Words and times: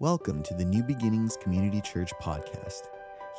Welcome 0.00 0.42
to 0.42 0.54
the 0.54 0.64
New 0.64 0.82
Beginnings 0.82 1.36
Community 1.36 1.80
Church 1.80 2.12
podcast. 2.20 2.88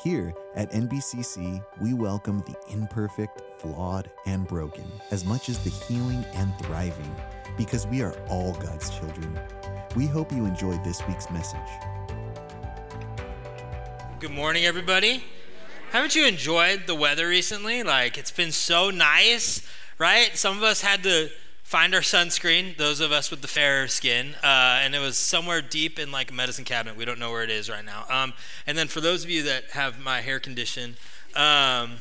Here 0.01 0.33
at 0.55 0.71
NBCC, 0.71 1.61
we 1.81 1.93
welcome 1.93 2.39
the 2.47 2.55
imperfect, 2.71 3.41
flawed, 3.59 4.09
and 4.25 4.47
broken 4.47 4.85
as 5.11 5.25
much 5.25 5.49
as 5.49 5.59
the 5.59 5.69
healing 5.69 6.23
and 6.35 6.57
thriving 6.59 7.13
because 7.57 7.85
we 7.87 8.01
are 8.01 8.13
all 8.29 8.53
God's 8.53 8.89
children. 8.89 9.37
We 9.97 10.07
hope 10.07 10.31
you 10.31 10.45
enjoyed 10.45 10.81
this 10.85 11.05
week's 11.09 11.29
message. 11.29 11.59
Good 14.21 14.31
morning, 14.31 14.63
everybody. 14.63 15.25
Haven't 15.91 16.15
you 16.15 16.25
enjoyed 16.25 16.83
the 16.87 16.95
weather 16.95 17.27
recently? 17.27 17.83
Like, 17.83 18.17
it's 18.17 18.31
been 18.31 18.53
so 18.53 18.91
nice, 18.91 19.61
right? 19.97 20.31
Some 20.37 20.55
of 20.55 20.63
us 20.63 20.79
had 20.79 21.03
to 21.03 21.31
find 21.65 21.95
our 21.95 22.01
sunscreen, 22.01 22.77
those 22.77 22.99
of 22.99 23.11
us 23.11 23.31
with 23.31 23.41
the 23.41 23.47
fair 23.47 23.87
skin, 23.87 24.35
uh, 24.43 24.79
and 24.81 24.93
it 24.93 24.99
was 24.99 25.17
somewhere 25.17 25.63
deep 25.63 25.97
in 25.97 26.11
like 26.11 26.29
a 26.29 26.33
medicine 26.33 26.63
cabinet. 26.63 26.95
We 26.95 27.05
don't 27.05 27.17
know 27.17 27.31
where 27.31 27.43
it 27.43 27.49
is 27.49 27.69
right 27.71 27.83
now. 27.83 28.05
Um, 28.07 28.33
and 28.67 28.77
then 28.77 28.87
for 28.87 29.01
those 29.01 29.23
of 29.23 29.31
you 29.31 29.41
that 29.43 29.71
have 29.71 29.99
my 29.99 30.21
hair 30.21 30.39
condition, 30.39 30.95
um, 31.35 31.97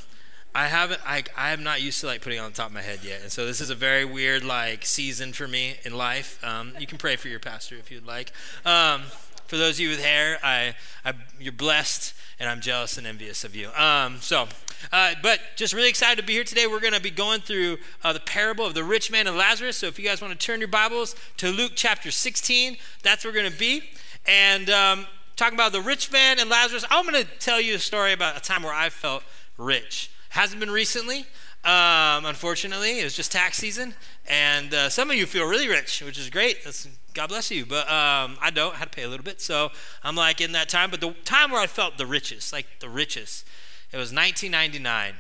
I 0.55 0.67
haven't. 0.67 1.01
I 1.05 1.25
I 1.37 1.53
am 1.53 1.65
not 1.65 1.81
used 1.81 2.01
to 2.03 2.07
like 2.07 2.21
putting 2.21 2.39
it 2.39 2.43
on 2.43 2.53
top 2.53 2.69
of 2.69 2.75
my 2.75 2.83
head 2.83 3.01
yet, 3.03 3.23
and 3.23 3.33
so 3.33 3.47
this 3.47 3.61
is 3.61 3.71
a 3.71 3.75
very 3.75 4.05
weird 4.05 4.45
like 4.45 4.85
season 4.85 5.33
for 5.33 5.49
me 5.49 5.77
in 5.83 5.97
life. 5.97 6.39
Um, 6.45 6.75
you 6.79 6.87
can 6.87 6.99
pray 6.99 7.17
for 7.17 7.29
your 7.29 7.41
pastor 7.41 7.75
if 7.75 7.91
you'd 7.91 8.07
like. 8.07 8.33
Um, 8.65 9.03
for 9.47 9.57
those 9.57 9.77
of 9.77 9.81
you 9.81 9.89
with 9.89 10.03
hair, 10.05 10.39
I, 10.45 10.77
I 11.05 11.15
you're 11.41 11.53
blessed 11.53 12.15
and 12.39 12.49
I'm 12.49 12.61
jealous 12.61 12.99
and 12.99 13.07
envious 13.07 13.45
of 13.45 13.55
you. 13.55 13.71
Um, 13.77 14.19
so, 14.21 14.49
uh, 14.93 15.15
but 15.23 15.41
just 15.57 15.73
really 15.73 15.89
excited 15.89 16.21
to 16.21 16.27
be 16.27 16.35
here 16.35 16.45
today. 16.45 16.67
We're 16.67 16.81
going 16.81 16.95
to 16.95 17.01
be 17.01 17.11
going 17.11 17.41
through 17.41 17.79
uh, 18.03 18.13
the 18.13 18.21
parable 18.21 18.67
of 18.67 18.75
the 18.75 18.85
rich 18.85 19.11
man 19.11 19.27
and 19.27 19.37
Lazarus. 19.37 19.79
So, 19.79 19.87
if 19.87 19.99
you 19.99 20.05
guys 20.05 20.21
want 20.21 20.39
to 20.39 20.47
turn 20.47 20.61
your 20.61 20.69
Bibles 20.69 21.17
to 21.39 21.51
Luke 21.51 21.73
chapter 21.75 22.11
16, 22.11 22.77
that's 23.03 23.25
where 23.25 23.33
we're 23.33 23.41
going 23.41 23.53
to 23.53 23.59
be. 23.59 23.83
And 24.27 24.71
um, 24.71 25.07
talking 25.37 25.57
about 25.57 25.73
the 25.73 25.81
rich 25.81 26.11
man 26.13 26.39
and 26.39 26.49
Lazarus, 26.49 26.85
I'm 26.91 27.07
going 27.09 27.25
to 27.25 27.31
tell 27.39 27.61
you 27.61 27.75
a 27.75 27.79
story 27.79 28.13
about 28.13 28.37
a 28.37 28.41
time 28.41 28.63
where 28.63 28.75
I 28.75 28.89
felt 28.89 29.23
rich. 29.59 30.11
Hasn't 30.31 30.61
been 30.61 30.71
recently. 30.71 31.27
Um, 31.65 32.27
unfortunately, 32.27 33.01
it 33.01 33.05
was 33.05 33.17
just 33.17 33.33
tax 33.33 33.57
season, 33.57 33.95
and 34.27 34.73
uh, 34.73 34.89
some 34.89 35.11
of 35.11 35.17
you 35.17 35.27
feel 35.27 35.47
really 35.47 35.69
rich, 35.69 36.03
which 36.03 36.19
is 36.19 36.31
great. 36.31 36.65
That's 36.65 36.89
God 37.15 37.29
bless 37.29 37.51
you. 37.51 37.65
But 37.65 37.89
um, 37.89 38.37
I 38.41 38.51
don't. 38.53 38.75
I 38.75 38.79
had 38.79 38.91
to 38.91 38.97
pay 38.97 39.05
a 39.05 39.09
little 39.09 39.25
bit. 39.25 39.41
So 39.41 39.71
I'm 40.03 40.17
like 40.17 40.41
in 40.41 40.53
that 40.53 40.69
time. 40.69 40.91
But 40.91 41.01
the 41.01 41.13
time 41.25 41.51
where 41.51 41.61
I 41.61 41.67
felt 41.67 41.97
the 41.97 42.07
richest, 42.07 42.53
like 42.53 42.67
the 42.81 42.89
richest, 42.89 43.47
it 43.93 43.97
was 43.97 44.13
1999. 44.13 45.15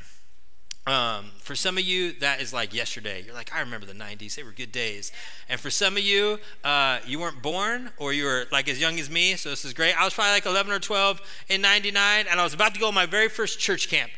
Um, 0.86 1.30
for 1.38 1.54
some 1.54 1.78
of 1.78 1.84
you, 1.84 2.12
that 2.14 2.42
is 2.42 2.52
like 2.52 2.74
yesterday. 2.74 3.22
You're 3.24 3.34
like, 3.34 3.54
I 3.54 3.60
remember 3.60 3.86
the 3.86 3.94
90s. 3.94 4.34
They 4.34 4.42
were 4.42 4.52
good 4.52 4.72
days. 4.72 5.12
And 5.48 5.58
for 5.58 5.70
some 5.70 5.96
of 5.96 6.02
you, 6.02 6.38
uh, 6.62 6.98
you 7.06 7.20
weren't 7.20 7.40
born 7.42 7.90
or 7.96 8.12
you 8.12 8.24
were 8.24 8.46
like 8.52 8.68
as 8.68 8.80
young 8.80 8.98
as 8.98 9.08
me. 9.08 9.34
So 9.36 9.48
this 9.48 9.64
is 9.64 9.72
great. 9.72 9.98
I 9.98 10.04
was 10.04 10.12
probably 10.12 10.32
like 10.32 10.46
11 10.46 10.72
or 10.72 10.78
12 10.80 11.22
in 11.48 11.62
99. 11.62 12.26
And 12.30 12.38
I 12.38 12.44
was 12.44 12.52
about 12.52 12.74
to 12.74 12.80
go 12.80 12.88
on 12.88 12.94
my 12.94 13.06
very 13.06 13.28
first 13.28 13.58
church 13.58 13.88
camp. 13.88 14.10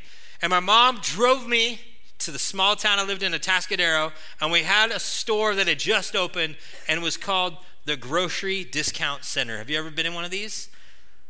And 0.42 0.50
my 0.50 0.60
mom 0.60 0.98
drove 1.02 1.46
me 1.46 1.80
to 2.26 2.32
the 2.32 2.38
small 2.38 2.76
town 2.76 2.98
I 2.98 3.04
lived 3.04 3.22
in, 3.22 3.32
Atascadero, 3.32 4.12
and 4.40 4.52
we 4.52 4.64
had 4.64 4.90
a 4.90 4.98
store 4.98 5.54
that 5.54 5.68
had 5.68 5.78
just 5.78 6.14
opened 6.14 6.56
and 6.86 7.02
was 7.02 7.16
called 7.16 7.56
the 7.84 7.96
Grocery 7.96 8.64
Discount 8.64 9.24
Center. 9.24 9.58
Have 9.58 9.70
you 9.70 9.78
ever 9.78 9.92
been 9.92 10.06
in 10.06 10.14
one 10.14 10.24
of 10.24 10.32
these? 10.32 10.68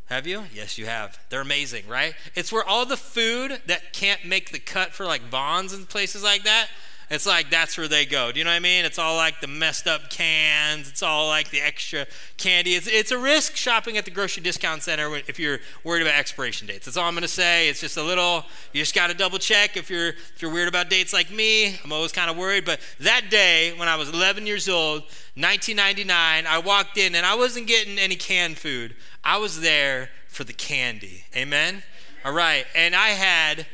Have 0.07 0.27
you? 0.27 0.45
Yes, 0.55 0.79
you 0.79 0.87
have. 0.87 1.19
They're 1.29 1.43
amazing, 1.43 1.87
right? 1.87 2.15
It's 2.35 2.51
where 2.51 2.65
all 2.65 2.87
the 2.87 2.97
food 2.97 3.61
that 3.67 3.93
can't 3.93 4.25
make 4.25 4.53
the 4.53 4.59
cut 4.59 4.93
for 4.93 5.05
like 5.05 5.23
Vons 5.23 5.75
and 5.75 5.87
places 5.87 6.23
like 6.23 6.45
that 6.45 6.69
it's 7.09 7.27
like 7.27 7.51
that's 7.51 7.79
where 7.79 7.87
they 7.87 8.05
go. 8.05 8.33
Do 8.33 8.39
you 8.39 8.45
know 8.45 8.51
what 8.51 8.57
I 8.57 8.61
mean? 8.61 8.85
It's 8.85 8.99
all 8.99 9.17
like 9.17 9.41
the 9.41 9.47
messed 9.47 9.87
up 9.87 10.11
cans. 10.11 10.89
It's 10.89 11.03
all 11.03 11.29
like 11.29 11.51
the 11.51 11.61
extra 11.61 12.07
candy. 12.37 12.75
It's, 12.75 12.89
it's 12.89 13.13
a 13.13 13.19
risk 13.19 13.55
shopping 13.55 13.97
at 13.97 14.05
the 14.05 14.11
grocery 14.11 14.43
discount 14.43 14.83
center 14.83 15.15
if 15.15 15.39
you're 15.39 15.61
worried 15.85 16.03
about 16.03 16.15
expiration 16.15 16.67
dates. 16.67 16.87
That's 16.87 16.97
all 16.97 17.05
I'm 17.05 17.15
going 17.15 17.23
to 17.23 17.29
say. 17.29 17.69
It's 17.69 17.81
just 17.81 17.97
a 17.97 18.03
little. 18.03 18.45
You 18.73 18.83
just 18.83 18.95
got 18.95 19.09
to 19.09 19.15
double 19.15 19.39
check 19.39 19.77
if 19.77 19.89
you're 19.89 20.09
if 20.09 20.43
you're 20.43 20.53
weird 20.53 20.69
about 20.69 20.91
dates 20.91 21.13
like 21.13 21.31
me. 21.31 21.79
I'm 21.85 21.93
always 21.93 22.13
kind 22.13 22.31
of 22.31 22.37
worried. 22.37 22.65
But 22.65 22.81
that 23.01 23.31
day 23.31 23.73
when 23.77 23.89
I 23.89 23.97
was 23.97 24.09
11 24.09 24.47
years 24.47 24.69
old, 24.69 25.03
1999, 25.35 26.47
I 26.47 26.59
walked 26.59 26.99
in 26.99 27.15
and 27.15 27.25
I 27.25 27.35
wasn't 27.35 27.67
getting 27.67 27.99
any 27.99 28.17
canned 28.17 28.59
food. 28.59 28.97
I 29.23 29.39
was 29.39 29.61
there 29.61 30.11
for 30.29 30.45
the 30.45 30.53
candy. 30.53 31.25
Amen. 31.35 31.83
All 32.25 32.33
right, 32.33 32.67
and 32.75 32.97
I 32.97 33.11
had 33.11 33.67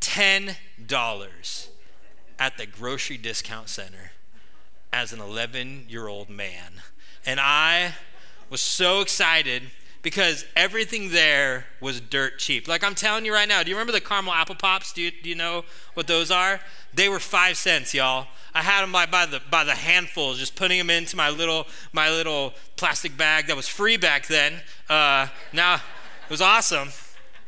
ten 0.00 0.56
dollars 0.86 1.69
at 2.40 2.56
the 2.56 2.66
grocery 2.66 3.18
discount 3.18 3.68
center 3.68 4.12
as 4.92 5.12
an 5.12 5.20
11 5.20 5.84
year 5.88 6.08
old 6.08 6.30
man. 6.30 6.82
And 7.24 7.38
I 7.38 7.94
was 8.48 8.62
so 8.62 9.02
excited 9.02 9.62
because 10.02 10.46
everything 10.56 11.10
there 11.10 11.66
was 11.80 12.00
dirt 12.00 12.38
cheap. 12.38 12.66
Like 12.66 12.82
I'm 12.82 12.94
telling 12.94 13.26
you 13.26 13.34
right 13.34 13.46
now, 13.46 13.62
do 13.62 13.68
you 13.68 13.76
remember 13.76 13.92
the 13.92 14.00
caramel 14.00 14.32
apple 14.32 14.54
pops? 14.54 14.94
Do 14.94 15.02
you, 15.02 15.10
do 15.10 15.28
you 15.28 15.34
know 15.34 15.64
what 15.92 16.06
those 16.06 16.30
are? 16.30 16.60
They 16.94 17.10
were 17.10 17.20
five 17.20 17.58
cents, 17.58 17.92
y'all. 17.92 18.26
I 18.54 18.62
had 18.62 18.82
them 18.82 18.90
by, 18.90 19.06
by 19.06 19.26
the 19.26 19.40
by 19.50 19.62
the 19.62 19.74
handfuls, 19.74 20.38
just 20.38 20.56
putting 20.56 20.78
them 20.78 20.90
into 20.90 21.16
my 21.16 21.28
little 21.28 21.66
my 21.92 22.10
little 22.10 22.54
plastic 22.76 23.16
bag 23.16 23.46
that 23.46 23.56
was 23.56 23.68
free 23.68 23.98
back 23.98 24.26
then. 24.26 24.54
Uh, 24.88 25.28
now 25.52 25.74
it 25.74 26.30
was 26.30 26.40
awesome. 26.40 26.88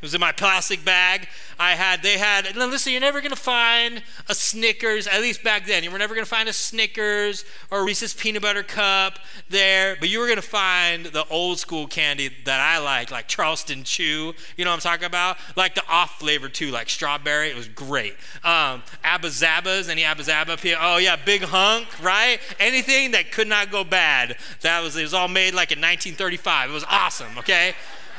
It 0.02 0.06
was 0.06 0.14
in 0.14 0.20
my 0.20 0.32
plastic 0.32 0.84
bag. 0.84 1.28
I 1.60 1.76
had, 1.76 2.02
they 2.02 2.18
had, 2.18 2.56
listen, 2.56 2.90
you're 2.90 3.00
never 3.00 3.20
going 3.20 3.30
to 3.30 3.36
find 3.36 4.02
a 4.28 4.34
Snickers, 4.34 5.06
at 5.06 5.20
least 5.20 5.44
back 5.44 5.64
then. 5.64 5.84
You 5.84 5.92
were 5.92 5.98
never 5.98 6.12
going 6.12 6.24
to 6.24 6.28
find 6.28 6.48
a 6.48 6.52
Snickers 6.52 7.44
or 7.70 7.82
a 7.82 7.84
Reese's 7.84 8.12
peanut 8.12 8.42
butter 8.42 8.64
cup 8.64 9.20
there, 9.48 9.94
but 10.00 10.08
you 10.08 10.18
were 10.18 10.26
going 10.26 10.40
to 10.40 10.42
find 10.42 11.06
the 11.06 11.24
old 11.28 11.60
school 11.60 11.86
candy 11.86 12.30
that 12.46 12.58
I 12.58 12.78
like, 12.78 13.12
like 13.12 13.28
Charleston 13.28 13.84
Chew. 13.84 14.34
You 14.56 14.64
know 14.64 14.72
what 14.72 14.84
I'm 14.84 14.92
talking 14.92 15.06
about? 15.06 15.36
Like 15.54 15.76
the 15.76 15.86
off 15.88 16.18
flavor 16.18 16.48
too, 16.48 16.72
like 16.72 16.88
strawberry. 16.88 17.50
It 17.50 17.54
was 17.54 17.68
great. 17.68 18.14
Um, 18.42 18.82
Abba 19.04 19.28
Zabas, 19.28 19.88
any 19.88 20.02
Abba 20.02 20.24
Zaba? 20.24 20.76
Oh, 20.80 20.96
yeah, 20.96 21.14
Big 21.14 21.42
Hunk, 21.42 22.02
right? 22.02 22.40
Anything 22.58 23.12
that 23.12 23.30
could 23.30 23.46
not 23.46 23.70
go 23.70 23.84
bad. 23.84 24.36
That 24.62 24.82
was, 24.82 24.96
it 24.96 25.02
was 25.02 25.14
all 25.14 25.28
made 25.28 25.54
like 25.54 25.70
in 25.70 25.78
1935. 25.78 26.70
It 26.70 26.72
was 26.72 26.84
awesome, 26.90 27.38
okay? 27.38 27.74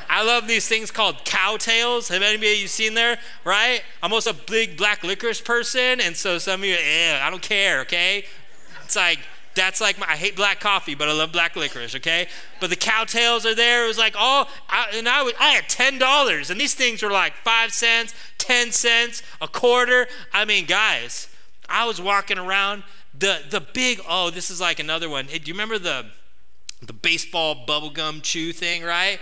I 0.08 0.22
love 0.22 0.46
these 0.46 0.68
things 0.68 0.90
called 0.90 1.24
Cow 1.24 1.56
Tales. 1.56 2.08
Have 2.08 2.22
any 2.22 2.34
of 2.34 2.42
you 2.42 2.68
seen 2.68 2.94
there? 2.94 3.18
Right? 3.44 3.82
I'm 4.02 4.12
also 4.12 4.30
a 4.30 4.34
big 4.34 4.76
black 4.76 5.02
licorice 5.02 5.40
person, 5.40 6.00
and 6.00 6.16
so 6.16 6.38
some 6.38 6.60
of 6.60 6.66
you, 6.66 6.76
eh, 6.78 7.20
I 7.22 7.30
don't 7.30 7.42
care. 7.42 7.80
Okay, 7.80 8.24
it's 8.84 8.96
like 8.96 9.20
that's 9.54 9.80
like 9.80 9.98
my, 9.98 10.06
I 10.08 10.16
hate 10.16 10.36
black 10.36 10.60
coffee, 10.60 10.94
but 10.94 11.08
I 11.08 11.12
love 11.12 11.32
black 11.32 11.56
licorice. 11.56 11.94
Okay, 11.94 12.28
but 12.60 12.70
the 12.70 12.76
Cow 12.76 13.04
Tales 13.04 13.46
are 13.46 13.54
there. 13.54 13.84
It 13.84 13.88
was 13.88 13.98
like 13.98 14.14
all, 14.18 14.48
I, 14.68 14.86
and 14.94 15.08
I, 15.08 15.22
was, 15.22 15.34
I 15.38 15.50
had 15.50 15.68
ten 15.68 15.98
dollars, 15.98 16.50
and 16.50 16.60
these 16.60 16.74
things 16.74 17.02
were 17.02 17.10
like 17.10 17.34
five 17.44 17.72
cents, 17.72 18.14
ten 18.38 18.72
cents, 18.72 19.22
a 19.40 19.48
quarter. 19.48 20.06
I 20.32 20.44
mean, 20.44 20.66
guys, 20.66 21.28
I 21.68 21.86
was 21.86 22.00
walking 22.00 22.38
around 22.38 22.82
the 23.16 23.42
the 23.48 23.60
big. 23.60 24.00
Oh, 24.08 24.30
this 24.30 24.50
is 24.50 24.60
like 24.60 24.78
another 24.78 25.08
one. 25.08 25.26
Hey, 25.26 25.38
do 25.38 25.48
you 25.48 25.54
remember 25.54 25.78
the 25.78 26.06
the 26.82 26.92
baseball 26.92 27.64
bubblegum 27.66 28.22
chew 28.22 28.52
thing? 28.52 28.82
Right? 28.82 29.20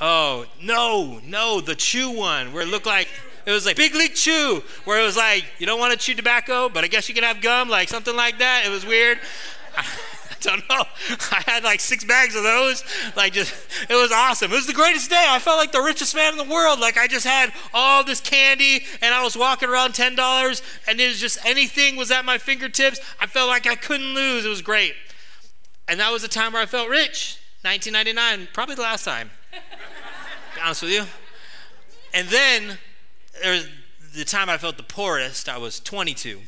Oh, 0.00 0.46
no, 0.62 1.20
no, 1.24 1.60
the 1.60 1.74
chew 1.74 2.10
one 2.10 2.52
where 2.52 2.62
it 2.62 2.68
looked 2.68 2.86
like 2.86 3.08
it 3.48 3.52
was 3.52 3.64
like 3.64 3.76
Big 3.76 3.94
League 3.94 4.14
Chew, 4.14 4.62
where 4.84 5.00
it 5.00 5.04
was 5.04 5.16
like, 5.16 5.42
you 5.58 5.64
don't 5.64 5.80
want 5.80 5.92
to 5.92 5.98
chew 5.98 6.14
tobacco, 6.14 6.68
but 6.68 6.84
I 6.84 6.86
guess 6.86 7.08
you 7.08 7.14
can 7.14 7.24
have 7.24 7.40
gum, 7.40 7.70
like 7.70 7.88
something 7.88 8.14
like 8.14 8.38
that. 8.40 8.64
It 8.66 8.68
was 8.68 8.84
weird. 8.84 9.18
I, 9.76 9.86
don't 10.42 10.68
know. 10.68 10.84
I 11.32 11.42
had 11.46 11.64
like 11.64 11.80
six 11.80 12.04
bags 12.04 12.36
of 12.36 12.42
those. 12.42 12.84
Like, 13.16 13.32
just, 13.32 13.54
it 13.88 13.94
was 13.94 14.12
awesome. 14.12 14.52
It 14.52 14.54
was 14.54 14.66
the 14.66 14.74
greatest 14.74 15.08
day. 15.08 15.24
I 15.26 15.38
felt 15.38 15.56
like 15.56 15.72
the 15.72 15.80
richest 15.80 16.14
man 16.14 16.38
in 16.38 16.46
the 16.46 16.52
world. 16.52 16.78
Like, 16.78 16.98
I 16.98 17.06
just 17.06 17.26
had 17.26 17.52
all 17.72 18.04
this 18.04 18.20
candy 18.20 18.84
and 19.00 19.14
I 19.14 19.24
was 19.24 19.34
walking 19.34 19.70
around 19.70 19.94
$10 19.94 20.62
and 20.86 21.00
it 21.00 21.08
was 21.08 21.18
just 21.18 21.38
anything 21.46 21.96
was 21.96 22.10
at 22.10 22.26
my 22.26 22.36
fingertips. 22.36 23.00
I 23.18 23.26
felt 23.26 23.48
like 23.48 23.66
I 23.66 23.76
couldn't 23.76 24.14
lose. 24.14 24.44
It 24.44 24.50
was 24.50 24.60
great. 24.60 24.94
And 25.88 25.98
that 26.00 26.12
was 26.12 26.20
the 26.20 26.28
time 26.28 26.52
where 26.52 26.62
I 26.62 26.66
felt 26.66 26.90
rich. 26.90 27.38
1999, 27.62 28.48
probably 28.52 28.74
the 28.74 28.82
last 28.82 29.04
time 29.04 29.30
honest 30.62 30.82
with 30.82 30.92
you. 30.92 31.04
And 32.14 32.28
then 32.28 32.78
there 33.42 33.52
was 33.52 33.68
the 34.14 34.24
time 34.24 34.48
I 34.48 34.58
felt 34.58 34.76
the 34.76 34.82
poorest, 34.82 35.48
I 35.48 35.58
was 35.58 35.80
22, 35.80 36.40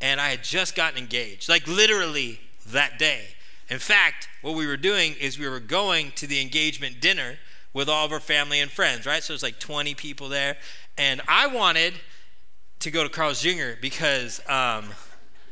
and 0.00 0.20
I 0.20 0.30
had 0.30 0.42
just 0.42 0.74
gotten 0.74 0.98
engaged, 0.98 1.48
like 1.48 1.66
literally 1.66 2.40
that 2.66 2.98
day. 2.98 3.36
In 3.68 3.78
fact, 3.78 4.28
what 4.42 4.54
we 4.54 4.66
were 4.66 4.76
doing 4.76 5.14
is 5.20 5.38
we 5.38 5.48
were 5.48 5.60
going 5.60 6.12
to 6.16 6.26
the 6.26 6.40
engagement 6.40 7.00
dinner 7.00 7.38
with 7.72 7.88
all 7.88 8.06
of 8.06 8.12
our 8.12 8.20
family 8.20 8.60
and 8.60 8.70
friends, 8.70 9.06
right? 9.06 9.22
So 9.22 9.32
there's 9.32 9.42
like 9.42 9.58
20 9.58 9.94
people 9.94 10.28
there. 10.28 10.56
And 10.96 11.20
I 11.28 11.46
wanted 11.46 11.94
to 12.80 12.90
go 12.90 13.02
to 13.02 13.08
Carl's 13.08 13.42
Jr. 13.42 13.72
because 13.80 14.40
um, 14.48 14.86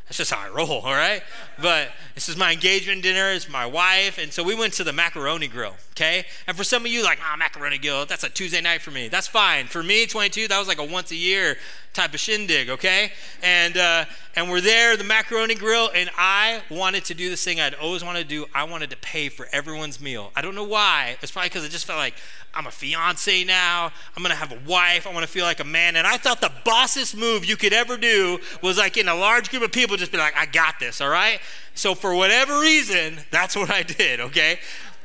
That's 0.06 0.18
just 0.18 0.30
how 0.32 0.46
I 0.46 0.54
roll, 0.54 0.70
all 0.70 0.92
right? 0.92 1.22
But 1.60 1.88
this 2.14 2.28
is 2.28 2.36
my 2.36 2.52
engagement 2.52 3.02
dinner. 3.02 3.30
It's 3.30 3.48
my 3.48 3.64
wife. 3.64 4.18
And 4.18 4.32
so 4.32 4.42
we 4.42 4.54
went 4.54 4.74
to 4.74 4.84
the 4.84 4.92
macaroni 4.92 5.48
grill, 5.48 5.76
okay? 5.92 6.26
And 6.46 6.56
for 6.56 6.62
some 6.62 6.84
of 6.84 6.92
you, 6.92 7.02
like, 7.02 7.20
ah, 7.22 7.36
macaroni 7.38 7.78
grill, 7.78 8.04
that's 8.04 8.22
a 8.22 8.28
Tuesday 8.28 8.60
night 8.60 8.82
for 8.82 8.90
me. 8.90 9.08
That's 9.08 9.26
fine. 9.26 9.66
For 9.66 9.82
me, 9.82 10.04
22, 10.04 10.48
that 10.48 10.58
was 10.58 10.68
like 10.68 10.78
a 10.78 10.84
once 10.84 11.10
a 11.10 11.16
year 11.16 11.56
type 11.94 12.12
of 12.12 12.20
shindig, 12.20 12.68
okay? 12.68 13.12
And 13.42 13.76
uh, 13.76 14.04
and 14.36 14.50
we're 14.50 14.60
there, 14.60 14.96
the 14.96 15.04
macaroni 15.04 15.54
grill, 15.54 15.90
and 15.94 16.10
I 16.18 16.62
wanted 16.68 17.04
to 17.06 17.14
do 17.14 17.30
this 17.30 17.44
thing 17.44 17.60
I'd 17.60 17.74
always 17.74 18.04
wanted 18.04 18.24
to 18.24 18.28
do. 18.28 18.46
I 18.52 18.64
wanted 18.64 18.90
to 18.90 18.96
pay 18.96 19.28
for 19.28 19.48
everyone's 19.52 20.00
meal. 20.00 20.32
I 20.34 20.42
don't 20.42 20.56
know 20.56 20.64
why. 20.64 21.16
It's 21.22 21.30
probably 21.30 21.50
because 21.50 21.64
I 21.64 21.68
just 21.68 21.86
felt 21.86 21.98
like 21.98 22.14
I'm 22.52 22.66
a 22.66 22.70
fiance 22.70 23.44
now. 23.44 23.92
I'm 24.16 24.22
gonna 24.22 24.34
have 24.34 24.52
a 24.52 24.58
wife. 24.66 25.06
I 25.06 25.12
want 25.12 25.24
to 25.24 25.30
feel 25.30 25.44
like 25.44 25.60
a 25.60 25.64
man. 25.64 25.94
And 25.96 26.06
I 26.06 26.16
thought 26.16 26.40
the 26.40 26.52
bossest 26.64 27.16
move 27.16 27.44
you 27.44 27.56
could 27.56 27.72
ever 27.72 27.96
do 27.96 28.40
was 28.60 28.76
like 28.76 28.96
in 28.96 29.08
a 29.08 29.14
large 29.14 29.50
group 29.50 29.62
of 29.62 29.72
people, 29.72 29.93
people 29.94 30.02
just 30.02 30.12
be 30.12 30.18
like, 30.18 30.36
I 30.36 30.46
got 30.46 30.80
this, 30.80 31.00
all 31.00 31.08
right? 31.08 31.38
So 31.74 31.94
for 31.94 32.14
whatever 32.14 32.60
reason, 32.60 33.18
that's 33.30 33.54
what 33.54 33.70
I 33.70 33.82
did, 33.84 34.18
okay? 34.20 34.58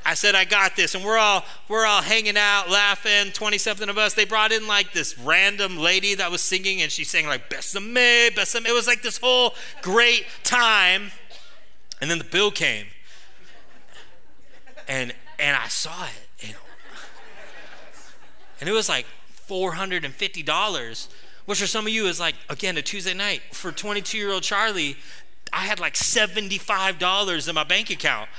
I 0.04 0.16
said, 0.16 0.34
I 0.34 0.46
got 0.46 0.76
this. 0.76 0.96
And 0.96 1.04
we're 1.04 1.18
all, 1.18 1.46
we're 1.68 1.86
all 1.86 2.02
hanging 2.02 2.38
out, 2.38 2.70
laughing, 2.70 3.32
20 3.32 3.58
something 3.60 3.90
of 3.90 3.98
us. 3.98 4.16
They 4.16 4.26
brought 4.26 4.52
in 4.52 4.66
like 4.66 4.94
this 4.94 5.18
random 5.20 5.78
lady 5.78 6.16
that 6.16 6.32
was 6.32 6.42
singing 6.42 6.82
and 6.82 6.92
she 6.92 7.04
sang 7.04 7.28
like, 7.28 7.50
Besame, 7.50 8.30
Besame. 8.32 8.66
It 8.66 8.74
was 8.74 8.88
like 8.88 9.04
this 9.04 9.18
whole 9.18 9.54
great 9.82 10.26
time. 10.44 11.12
And 12.02 12.10
then 12.10 12.18
the 12.18 12.24
bill 12.24 12.50
came. 12.50 12.88
And, 14.88 15.14
and 15.38 15.56
I 15.56 15.68
saw 15.68 16.06
it. 16.06 16.48
And, 16.48 16.56
and 18.62 18.70
it 18.70 18.74
was 18.74 18.90
like 18.90 19.06
$450 19.48 21.08
which 21.50 21.60
for 21.60 21.66
some 21.66 21.88
of 21.88 21.92
you 21.92 22.06
is 22.06 22.20
like 22.20 22.36
again 22.48 22.78
a 22.78 22.82
Tuesday 22.84 23.16
night 23.16 23.42
for 23.52 23.72
twenty 23.72 24.02
two 24.02 24.20
year 24.20 24.32
old 24.32 24.44
Charlie. 24.44 24.98
I 25.52 25.62
had 25.62 25.80
like 25.80 25.96
seventy 25.96 26.60
five 26.60 27.00
dollars 27.00 27.48
in 27.48 27.56
my 27.56 27.64
bank 27.64 27.90
account. 27.90 28.30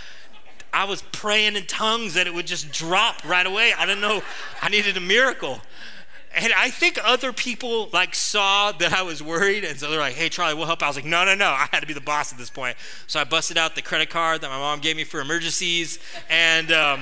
I 0.73 0.85
was 0.85 1.03
praying 1.11 1.57
in 1.57 1.67
tongues 1.67 2.15
that 2.15 2.29
it 2.29 2.35
would 2.35 2.47
just 2.47 2.71
drop 2.71 3.29
right 3.29 3.45
away. 3.45 3.73
I 3.77 3.85
didn't 3.85 4.01
know 4.01 4.23
I 4.63 4.69
needed 4.69 4.97
a 4.97 5.01
miracle. 5.01 5.61
And 6.37 6.53
I 6.53 6.71
think 6.71 7.01
other 7.03 7.33
people 7.33 7.89
like 7.93 8.15
saw 8.15 8.71
that 8.71 8.93
I 8.93 9.03
was 9.03 9.21
worried, 9.21 9.65
and 9.65 9.77
so 9.77 9.91
they're 9.91 9.99
like, 9.99 10.15
"Hey, 10.15 10.29
Charlie, 10.29 10.55
we'll 10.55 10.67
help." 10.67 10.81
I 10.81 10.87
was 10.87 10.95
like, 10.95 11.05
"No, 11.05 11.25
no, 11.25 11.35
no! 11.35 11.49
I 11.49 11.67
had 11.73 11.81
to 11.81 11.89
be 11.89 11.95
the 11.95 12.01
boss 12.01 12.31
at 12.31 12.39
this 12.39 12.51
point." 12.51 12.77
So 13.09 13.19
I 13.19 13.25
busted 13.25 13.59
out 13.59 13.75
the 13.75 13.83
credit 13.83 14.11
card 14.11 14.41
that 14.43 14.51
my 14.51 14.59
mom 14.59 14.79
gave 14.79 14.95
me 14.95 15.03
for 15.03 15.21
emergencies, 15.21 15.99
and 16.29 16.71
um, 16.71 17.01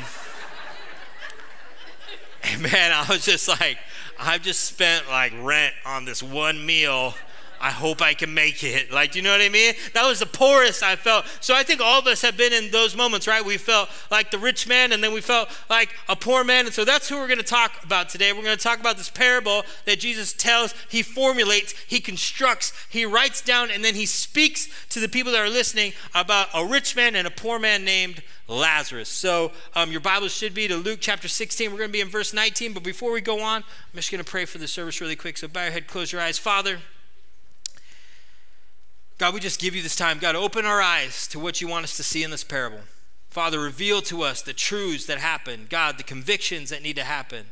and 2.45 2.63
man, 2.63 2.93
I 2.93 3.05
was 3.11 3.27
just 3.27 3.47
like, 3.47 3.77
I've 4.21 4.43
just 4.43 4.65
spent 4.65 5.09
like 5.09 5.33
rent 5.41 5.75
on 5.87 6.05
this 6.05 6.23
one 6.23 6.65
meal 6.67 7.15
I 7.61 7.71
hope 7.71 8.01
I 8.01 8.15
can 8.15 8.33
make 8.35 8.63
it. 8.63 8.93
Like, 8.93 9.15
you 9.15 9.23
know 9.23 9.33
what 9.33 9.41
I 9.41 9.49
mean? 9.49 9.75
That 9.95 10.07
was 10.07 10.21
the 10.21 10.27
poorest 10.27 10.83
I 10.83 10.97
felt. 10.97 11.27
So 11.41 11.55
I 11.55 11.63
think 11.63 11.81
all 11.81 11.99
of 11.99 12.07
us 12.07 12.23
have 12.23 12.37
been 12.37 12.53
in 12.53 12.71
those 12.71 12.97
moments, 12.97 13.27
right? 13.27 13.45
We 13.45 13.57
felt 13.57 13.89
like 14.11 14.31
the 14.31 14.39
rich 14.39 14.67
man 14.67 14.93
and 14.93 15.03
then 15.03 15.13
we 15.13 15.21
felt 15.21 15.49
like 15.69 15.95
a 16.09 16.17
poor 16.17 16.45
man. 16.45 16.67
And 16.67 16.75
so 16.75 16.85
that's 16.85 17.09
who 17.09 17.17
we're 17.17 17.27
going 17.27 17.39
to 17.39 17.45
talk 17.45 17.83
about 17.83 18.09
today. 18.09 18.33
We're 18.33 18.43
going 18.43 18.57
to 18.57 18.63
talk 18.63 18.81
about 18.81 18.97
this 18.97 19.11
parable 19.11 19.65
that 19.87 19.99
Jesus 19.99 20.33
tells, 20.33 20.75
he 20.89 21.03
formulates, 21.03 21.75
he 21.87 22.01
constructs, 22.01 22.73
he 22.89 23.05
writes 23.05 23.41
down, 23.41 23.71
and 23.71 23.85
then 23.85 23.95
he 23.95 24.07
speaks 24.07 24.69
to 24.91 25.01
the 25.01 25.09
people 25.09 25.33
that 25.33 25.41
are 25.41 25.51
listening 25.51 25.93
about 26.15 26.49
a 26.55 26.65
rich 26.65 26.95
man 26.97 27.17
and 27.17 27.27
a 27.27 27.31
poor 27.31 27.59
man 27.59 27.85
named 27.85 28.23
Lazarus. 28.49 29.09
So 29.09 29.53
um, 29.75 29.91
your 29.91 30.01
Bibles 30.01 30.33
should 30.33 30.55
be 30.55 30.69
to 30.69 30.77
Luke 30.77 30.99
chapter 31.01 31.29
16. 31.29 31.71
We're 31.71 31.79
going 31.79 31.91
to 31.91 31.93
be 31.93 32.01
in 32.01 32.09
verse 32.09 32.33
19. 32.33 32.73
But 32.73 32.83
before 32.83 33.13
we 33.13 33.21
go 33.21 33.41
on, 33.41 33.63
I'm 33.63 33.97
just 33.97 34.11
going 34.11 34.25
to 34.25 34.31
pray 34.31 34.47
for 34.47 34.59
the 34.59 34.69
service 34.69 35.01
really 35.01 35.17
quick. 35.17 35.37
So 35.37 35.49
bow 35.49 35.65
your 35.65 35.73
head, 35.73 35.87
close 35.87 36.13
your 36.13 36.23
eyes. 36.23 36.39
Father, 36.39 36.79
God, 39.19 39.35
we 39.35 39.41
just 39.41 39.61
give 39.61 39.75
you 39.75 39.83
this 39.83 39.97
time. 39.97 40.21
God, 40.21 40.37
open 40.37 40.65
our 40.65 40.81
eyes 40.81 41.27
to 41.29 41.41
what 41.41 41.61
you 41.61 41.67
want 41.67 41.85
us 41.85 41.97
to 41.97 42.05
see 42.05 42.23
in 42.23 42.31
this 42.31 42.45
parable. 42.45 42.81
Father, 43.27 43.59
reveal 43.59 44.01
to 44.03 44.23
us 44.23 44.41
the 44.41 44.53
truths 44.53 45.07
that 45.07 45.19
happen. 45.19 45.67
God, 45.69 45.99
the 45.99 46.05
convictions 46.05 46.71
that 46.71 46.83
need 46.83 46.97
to 46.97 47.05
happen. 47.05 47.47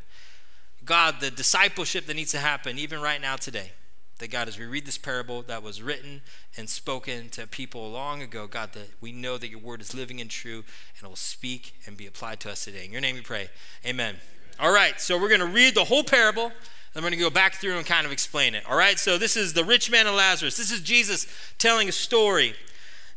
God, 0.84 1.16
the 1.20 1.30
discipleship 1.30 2.06
that 2.06 2.14
needs 2.14 2.30
to 2.30 2.38
happen, 2.38 2.78
even 2.78 3.00
right 3.00 3.20
now 3.20 3.34
today. 3.34 3.72
That 4.18 4.30
God, 4.30 4.46
as 4.46 4.58
we 4.58 4.64
read 4.64 4.86
this 4.86 4.96
parable 4.96 5.42
that 5.42 5.62
was 5.62 5.82
written 5.82 6.22
and 6.56 6.70
spoken 6.70 7.28
to 7.30 7.48
people 7.48 7.90
long 7.90 8.22
ago, 8.22 8.46
God, 8.46 8.72
that 8.72 8.90
we 9.00 9.10
know 9.10 9.36
that 9.36 9.48
your 9.48 9.58
word 9.58 9.80
is 9.80 9.92
living 9.92 10.20
and 10.20 10.30
true 10.30 10.64
and 10.96 11.04
it 11.04 11.08
will 11.08 11.16
speak 11.16 11.74
and 11.84 11.96
be 11.96 12.06
applied 12.06 12.40
to 12.40 12.50
us 12.50 12.64
today. 12.64 12.84
In 12.86 12.92
your 12.92 13.00
name 13.00 13.16
we 13.16 13.20
pray. 13.20 13.48
Amen. 13.84 14.16
All 14.58 14.72
right, 14.72 14.98
so 15.00 15.20
we're 15.20 15.28
going 15.28 15.40
to 15.40 15.46
read 15.46 15.74
the 15.74 15.84
whole 15.84 16.04
parable. 16.04 16.52
I'm 16.96 17.02
going 17.02 17.12
to 17.12 17.18
go 17.18 17.28
back 17.28 17.56
through 17.56 17.76
and 17.76 17.86
kind 17.86 18.06
of 18.06 18.12
explain 18.12 18.54
it. 18.54 18.64
All 18.66 18.76
right, 18.76 18.98
so 18.98 19.18
this 19.18 19.36
is 19.36 19.52
the 19.52 19.64
rich 19.64 19.90
man 19.90 20.06
and 20.06 20.16
Lazarus. 20.16 20.56
This 20.56 20.72
is 20.72 20.80
Jesus 20.80 21.26
telling 21.58 21.90
a 21.90 21.92
story. 21.92 22.54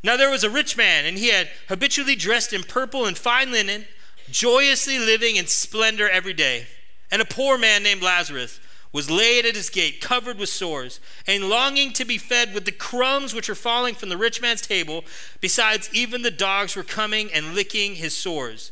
Now 0.04 0.18
there 0.18 0.30
was 0.30 0.44
a 0.44 0.50
rich 0.50 0.76
man, 0.76 1.06
and 1.06 1.18
he 1.18 1.30
had 1.30 1.50
habitually 1.70 2.16
dressed 2.16 2.52
in 2.52 2.64
purple 2.64 3.06
and 3.06 3.18
fine 3.18 3.52
linen, 3.52 3.86
joyously 4.30 5.00
living 5.00 5.38
in 5.38 5.48
splendor 5.48 6.10
every 6.10 6.34
day. 6.34 6.68
And 7.10 7.22
a 7.22 7.26
poor 7.26 7.58
man 7.58 7.82
named 7.82 8.02
Lazarus 8.02 8.60
was 8.92 9.10
laid 9.10 9.46
at 9.46 9.56
his 9.56 9.70
gate, 9.70 10.02
covered 10.02 10.38
with 10.38 10.50
sores, 10.50 11.00
and 11.26 11.48
longing 11.48 11.94
to 11.94 12.04
be 12.04 12.18
fed 12.18 12.54
with 12.54 12.66
the 12.66 12.72
crumbs 12.72 13.34
which 13.34 13.48
were 13.48 13.56
falling 13.56 13.96
from 13.96 14.10
the 14.10 14.18
rich 14.18 14.42
man's 14.42 14.62
table. 14.62 15.06
Besides, 15.40 15.90
even 15.94 16.22
the 16.22 16.32
dogs 16.32 16.76
were 16.76 16.84
coming 16.84 17.32
and 17.32 17.54
licking 17.54 17.96
his 17.96 18.18
sores. 18.18 18.72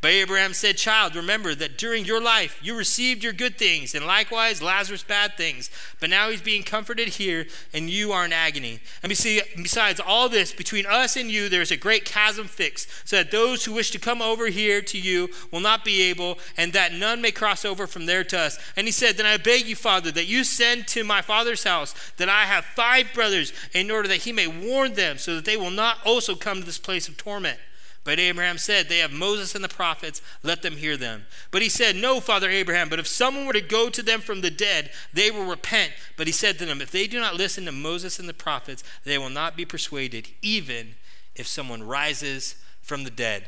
But 0.00 0.12
Abraham 0.12 0.54
said, 0.54 0.76
Child, 0.76 1.16
remember 1.16 1.56
that 1.56 1.76
during 1.76 2.04
your 2.04 2.20
life 2.20 2.60
you 2.62 2.76
received 2.76 3.24
your 3.24 3.32
good 3.32 3.58
things, 3.58 3.96
and 3.96 4.06
likewise 4.06 4.62
Lazarus 4.62 5.02
bad 5.02 5.36
things. 5.36 5.70
But 5.98 6.08
now 6.08 6.30
he's 6.30 6.40
being 6.40 6.62
comforted 6.62 7.08
here, 7.08 7.46
and 7.72 7.90
you 7.90 8.12
are 8.12 8.24
in 8.24 8.32
agony. 8.32 8.78
And 9.02 9.10
besides 9.10 9.98
all 9.98 10.28
this, 10.28 10.52
between 10.52 10.86
us 10.86 11.16
and 11.16 11.28
you 11.28 11.48
there 11.48 11.62
is 11.62 11.72
a 11.72 11.76
great 11.76 12.04
chasm 12.04 12.46
fixed, 12.46 12.88
so 13.08 13.16
that 13.16 13.32
those 13.32 13.64
who 13.64 13.72
wish 13.72 13.90
to 13.90 13.98
come 13.98 14.22
over 14.22 14.46
here 14.46 14.80
to 14.82 14.98
you 14.98 15.30
will 15.50 15.58
not 15.58 15.84
be 15.84 16.02
able, 16.02 16.38
and 16.56 16.72
that 16.74 16.92
none 16.92 17.20
may 17.20 17.32
cross 17.32 17.64
over 17.64 17.88
from 17.88 18.06
there 18.06 18.22
to 18.22 18.38
us. 18.38 18.56
And 18.76 18.86
he 18.86 18.92
said, 18.92 19.16
Then 19.16 19.26
I 19.26 19.36
beg 19.36 19.66
you, 19.66 19.74
Father, 19.74 20.12
that 20.12 20.26
you 20.26 20.44
send 20.44 20.86
to 20.88 21.02
my 21.02 21.22
father's 21.22 21.64
house 21.64 21.92
that 22.18 22.28
I 22.28 22.44
have 22.44 22.64
five 22.64 23.12
brothers, 23.12 23.52
in 23.72 23.90
order 23.90 24.06
that 24.06 24.18
he 24.18 24.32
may 24.32 24.46
warn 24.46 24.94
them, 24.94 25.18
so 25.18 25.34
that 25.34 25.44
they 25.44 25.56
will 25.56 25.72
not 25.72 25.98
also 26.06 26.36
come 26.36 26.60
to 26.60 26.66
this 26.66 26.78
place 26.78 27.08
of 27.08 27.16
torment. 27.16 27.58
But 28.08 28.18
Abraham 28.18 28.56
said, 28.56 28.88
They 28.88 29.00
have 29.00 29.12
Moses 29.12 29.54
and 29.54 29.62
the 29.62 29.68
prophets, 29.68 30.22
let 30.42 30.62
them 30.62 30.78
hear 30.78 30.96
them. 30.96 31.26
But 31.50 31.60
he 31.60 31.68
said, 31.68 31.94
No, 31.94 32.20
Father 32.20 32.48
Abraham, 32.48 32.88
but 32.88 32.98
if 32.98 33.06
someone 33.06 33.44
were 33.44 33.52
to 33.52 33.60
go 33.60 33.90
to 33.90 34.02
them 34.02 34.22
from 34.22 34.40
the 34.40 34.50
dead, 34.50 34.90
they 35.12 35.30
will 35.30 35.44
repent. 35.44 35.92
But 36.16 36.26
he 36.26 36.32
said 36.32 36.58
to 36.58 36.64
them, 36.64 36.80
If 36.80 36.90
they 36.90 37.06
do 37.06 37.20
not 37.20 37.34
listen 37.34 37.66
to 37.66 37.70
Moses 37.70 38.18
and 38.18 38.26
the 38.26 38.32
prophets, 38.32 38.82
they 39.04 39.18
will 39.18 39.28
not 39.28 39.58
be 39.58 39.66
persuaded, 39.66 40.30
even 40.40 40.94
if 41.34 41.46
someone 41.46 41.82
rises 41.82 42.54
from 42.80 43.04
the 43.04 43.10
dead. 43.10 43.44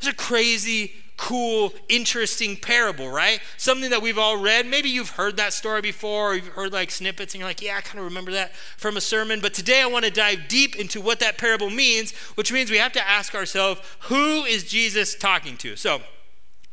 It's 0.00 0.08
a 0.08 0.14
crazy 0.14 0.92
cool, 1.20 1.74
interesting 1.90 2.56
parable, 2.56 3.10
right? 3.10 3.40
Something 3.58 3.90
that 3.90 4.00
we've 4.00 4.16
all 4.16 4.38
read. 4.38 4.66
Maybe 4.66 4.88
you've 4.88 5.10
heard 5.10 5.36
that 5.36 5.52
story 5.52 5.82
before, 5.82 6.30
or 6.30 6.34
you've 6.34 6.46
heard 6.46 6.72
like 6.72 6.90
snippets, 6.90 7.34
and 7.34 7.40
you're 7.40 7.48
like, 7.48 7.60
yeah, 7.60 7.76
I 7.76 7.82
kind 7.82 7.98
of 7.98 8.06
remember 8.06 8.32
that 8.32 8.56
from 8.78 8.96
a 8.96 9.02
sermon. 9.02 9.40
But 9.40 9.52
today 9.52 9.82
I 9.82 9.86
want 9.86 10.06
to 10.06 10.10
dive 10.10 10.48
deep 10.48 10.76
into 10.76 10.98
what 10.98 11.20
that 11.20 11.36
parable 11.36 11.68
means, 11.68 12.12
which 12.36 12.50
means 12.50 12.70
we 12.70 12.78
have 12.78 12.94
to 12.94 13.06
ask 13.06 13.34
ourselves, 13.34 13.82
who 14.00 14.44
is 14.44 14.64
Jesus 14.64 15.14
talking 15.14 15.58
to? 15.58 15.76
So, 15.76 16.00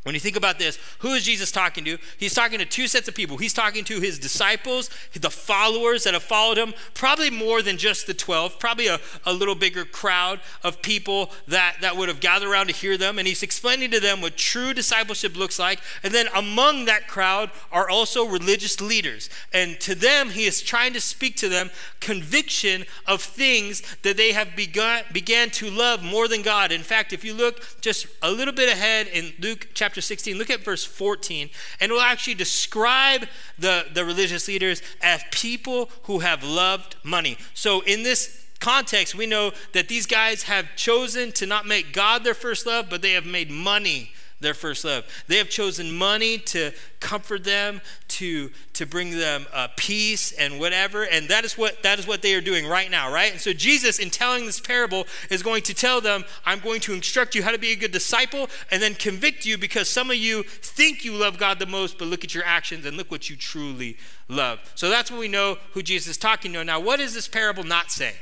when 0.07 0.13
you 0.13 0.21
think 0.21 0.37
about 0.37 0.57
this, 0.57 0.79
who 0.99 1.09
is 1.09 1.25
Jesus 1.25 1.51
talking 1.51 1.83
to? 1.83 1.97
He's 2.17 2.33
talking 2.33 2.59
to 2.59 2.65
two 2.65 2.87
sets 2.87 3.09
of 3.09 3.13
people. 3.13 3.35
He's 3.35 3.51
talking 3.51 3.83
to 3.83 3.99
his 3.99 4.17
disciples, 4.17 4.89
the 5.13 5.29
followers 5.29 6.05
that 6.05 6.13
have 6.13 6.23
followed 6.23 6.57
him, 6.57 6.73
probably 6.93 7.29
more 7.29 7.61
than 7.61 7.77
just 7.77 8.07
the 8.07 8.13
12, 8.13 8.57
probably 8.57 8.87
a, 8.87 9.01
a 9.25 9.33
little 9.33 9.53
bigger 9.53 9.83
crowd 9.83 10.39
of 10.63 10.81
people 10.81 11.31
that, 11.49 11.75
that 11.81 11.97
would 11.97 12.07
have 12.07 12.21
gathered 12.21 12.47
around 12.47 12.67
to 12.67 12.73
hear 12.73 12.97
them. 12.97 13.19
And 13.19 13.27
he's 13.27 13.43
explaining 13.43 13.91
to 13.91 13.99
them 13.99 14.21
what 14.21 14.37
true 14.37 14.73
discipleship 14.73 15.35
looks 15.35 15.59
like. 15.59 15.81
And 16.03 16.13
then 16.13 16.27
among 16.33 16.85
that 16.85 17.09
crowd 17.09 17.51
are 17.69 17.89
also 17.89 18.25
religious 18.25 18.79
leaders. 18.79 19.29
And 19.51 19.77
to 19.81 19.93
them, 19.93 20.29
he 20.29 20.45
is 20.45 20.61
trying 20.61 20.93
to 20.93 21.01
speak 21.01 21.35
to 21.35 21.49
them 21.49 21.69
conviction 21.99 22.85
of 23.07 23.21
things 23.21 23.81
that 24.03 24.15
they 24.15 24.31
have 24.31 24.55
begun, 24.55 25.03
began 25.11 25.49
to 25.49 25.69
love 25.69 26.01
more 26.01 26.29
than 26.29 26.43
God. 26.43 26.71
In 26.71 26.81
fact, 26.81 27.11
if 27.11 27.25
you 27.25 27.33
look 27.33 27.61
just 27.81 28.07
a 28.21 28.31
little 28.31 28.53
bit 28.53 28.71
ahead 28.71 29.07
in 29.07 29.33
Luke 29.41 29.67
chapter 29.73 29.96
chapter 29.97 30.05
16, 30.05 30.37
look 30.37 30.51
at 30.51 30.63
verse 30.63 30.85
14, 30.85 31.49
and 31.81 31.89
it 31.89 31.93
will 31.93 32.01
actually 32.01 32.35
describe 32.35 33.27
the, 33.57 33.87
the 33.91 34.05
religious 34.05 34.47
leaders 34.47 34.83
as 35.01 35.23
people 35.31 35.89
who 36.03 36.19
have 36.19 36.43
loved 36.43 36.95
money. 37.03 37.35
So, 37.55 37.81
in 37.81 38.03
this 38.03 38.45
context, 38.59 39.15
we 39.15 39.25
know 39.25 39.53
that 39.73 39.87
these 39.87 40.05
guys 40.05 40.43
have 40.43 40.67
chosen 40.75 41.31
to 41.31 41.47
not 41.47 41.65
make 41.65 41.93
God 41.93 42.23
their 42.23 42.35
first 42.35 42.67
love, 42.67 42.91
but 42.91 43.01
they 43.01 43.13
have 43.13 43.25
made 43.25 43.49
money 43.49 44.11
their 44.39 44.53
first 44.53 44.85
love. 44.85 45.05
They 45.27 45.37
have 45.37 45.49
chosen 45.49 45.91
money 45.91 46.37
to 46.37 46.71
comfort 46.99 47.43
them, 47.43 47.81
to 48.09 48.51
to 48.73 48.85
bring 48.85 49.17
them 49.17 49.47
uh, 49.51 49.69
peace 49.75 50.31
and 50.31 50.59
whatever, 50.59 51.03
and 51.03 51.27
that 51.29 51.43
is 51.43 51.57
what 51.57 51.81
that 51.83 51.97
is 51.99 52.05
what 52.05 52.21
they 52.21 52.35
are 52.35 52.41
doing 52.41 52.67
right 52.67 52.89
now, 52.89 53.11
right? 53.11 53.31
And 53.31 53.41
so 53.41 53.53
Jesus, 53.53 53.99
in 53.99 54.09
telling 54.09 54.45
this 54.45 54.59
parable, 54.59 55.07
is 55.29 55.41
going 55.41 55.63
to 55.63 55.73
tell 55.73 56.01
them, 56.01 56.23
"I'm 56.45 56.59
going 56.59 56.81
to 56.81 56.93
instruct 56.93 57.33
you 57.35 57.43
how 57.43 57.51
to 57.51 57.57
be 57.57 57.71
a 57.71 57.75
good 57.75 57.91
disciple, 57.91 58.49
and 58.71 58.81
then 58.81 58.93
convict 58.93 59.45
you 59.45 59.57
because 59.57 59.89
some 59.89 60.11
of 60.11 60.17
you 60.17 60.43
think 60.43 61.03
you 61.03 61.13
love 61.13 61.37
God 61.37 61.59
the 61.59 61.65
most, 61.65 61.97
but 61.97 62.07
look 62.07 62.23
at 62.23 62.35
your 62.35 62.45
actions 62.45 62.85
and 62.85 62.95
look 62.95 63.09
what 63.09 63.29
you 63.29 63.35
truly 63.35 63.97
love." 64.27 64.59
So 64.75 64.89
that's 64.89 65.09
what 65.09 65.19
we 65.19 65.27
know 65.27 65.57
who 65.71 65.81
Jesus 65.81 66.11
is 66.11 66.17
talking 66.17 66.53
to. 66.53 66.63
Now, 66.63 66.79
what 66.79 66.99
is 66.99 67.13
this 67.13 67.27
parable 67.27 67.63
not 67.63 67.91
saying? 67.91 68.15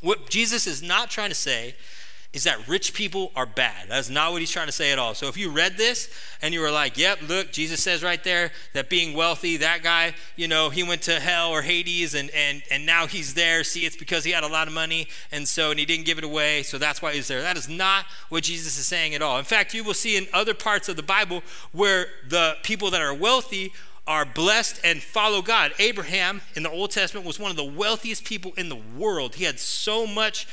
What 0.00 0.30
Jesus 0.30 0.66
is 0.66 0.82
not 0.82 1.10
trying 1.10 1.28
to 1.28 1.34
say 1.34 1.74
is 2.32 2.44
that 2.44 2.68
rich 2.68 2.94
people 2.94 3.32
are 3.34 3.46
bad. 3.46 3.88
That's 3.88 4.08
not 4.08 4.30
what 4.30 4.40
he's 4.40 4.52
trying 4.52 4.66
to 4.66 4.72
say 4.72 4.92
at 4.92 5.00
all. 5.00 5.14
So 5.14 5.26
if 5.26 5.36
you 5.36 5.50
read 5.50 5.76
this 5.76 6.08
and 6.40 6.54
you 6.54 6.60
were 6.60 6.70
like, 6.70 6.96
yep, 6.96 7.18
look, 7.28 7.50
Jesus 7.50 7.82
says 7.82 8.04
right 8.04 8.22
there 8.22 8.52
that 8.72 8.88
being 8.88 9.16
wealthy, 9.16 9.56
that 9.56 9.82
guy, 9.82 10.14
you 10.36 10.46
know, 10.46 10.70
he 10.70 10.84
went 10.84 11.02
to 11.02 11.18
hell 11.18 11.50
or 11.50 11.62
Hades 11.62 12.14
and 12.14 12.30
and 12.30 12.62
and 12.70 12.86
now 12.86 13.08
he's 13.08 13.34
there. 13.34 13.64
See, 13.64 13.84
it's 13.84 13.96
because 13.96 14.22
he 14.22 14.30
had 14.30 14.44
a 14.44 14.48
lot 14.48 14.68
of 14.68 14.74
money 14.74 15.08
and 15.32 15.48
so 15.48 15.70
and 15.70 15.80
he 15.80 15.84
didn't 15.84 16.06
give 16.06 16.18
it 16.18 16.24
away, 16.24 16.62
so 16.62 16.78
that's 16.78 17.02
why 17.02 17.14
he's 17.14 17.26
there. 17.26 17.42
That 17.42 17.56
is 17.56 17.68
not 17.68 18.06
what 18.28 18.44
Jesus 18.44 18.78
is 18.78 18.86
saying 18.86 19.14
at 19.14 19.22
all. 19.22 19.38
In 19.38 19.44
fact, 19.44 19.74
you 19.74 19.82
will 19.82 19.94
see 19.94 20.16
in 20.16 20.28
other 20.32 20.54
parts 20.54 20.88
of 20.88 20.94
the 20.94 21.02
Bible 21.02 21.42
where 21.72 22.06
the 22.28 22.56
people 22.62 22.92
that 22.92 23.00
are 23.00 23.14
wealthy 23.14 23.72
are 24.06 24.24
blessed 24.24 24.80
and 24.84 25.02
follow 25.02 25.42
God. 25.42 25.72
Abraham 25.78 26.42
in 26.54 26.62
the 26.62 26.70
Old 26.70 26.90
Testament 26.90 27.26
was 27.26 27.38
one 27.38 27.50
of 27.50 27.56
the 27.56 27.64
wealthiest 27.64 28.24
people 28.24 28.52
in 28.56 28.68
the 28.68 28.80
world. 28.96 29.34
He 29.34 29.44
had 29.44 29.58
so 29.58 30.06
much 30.06 30.46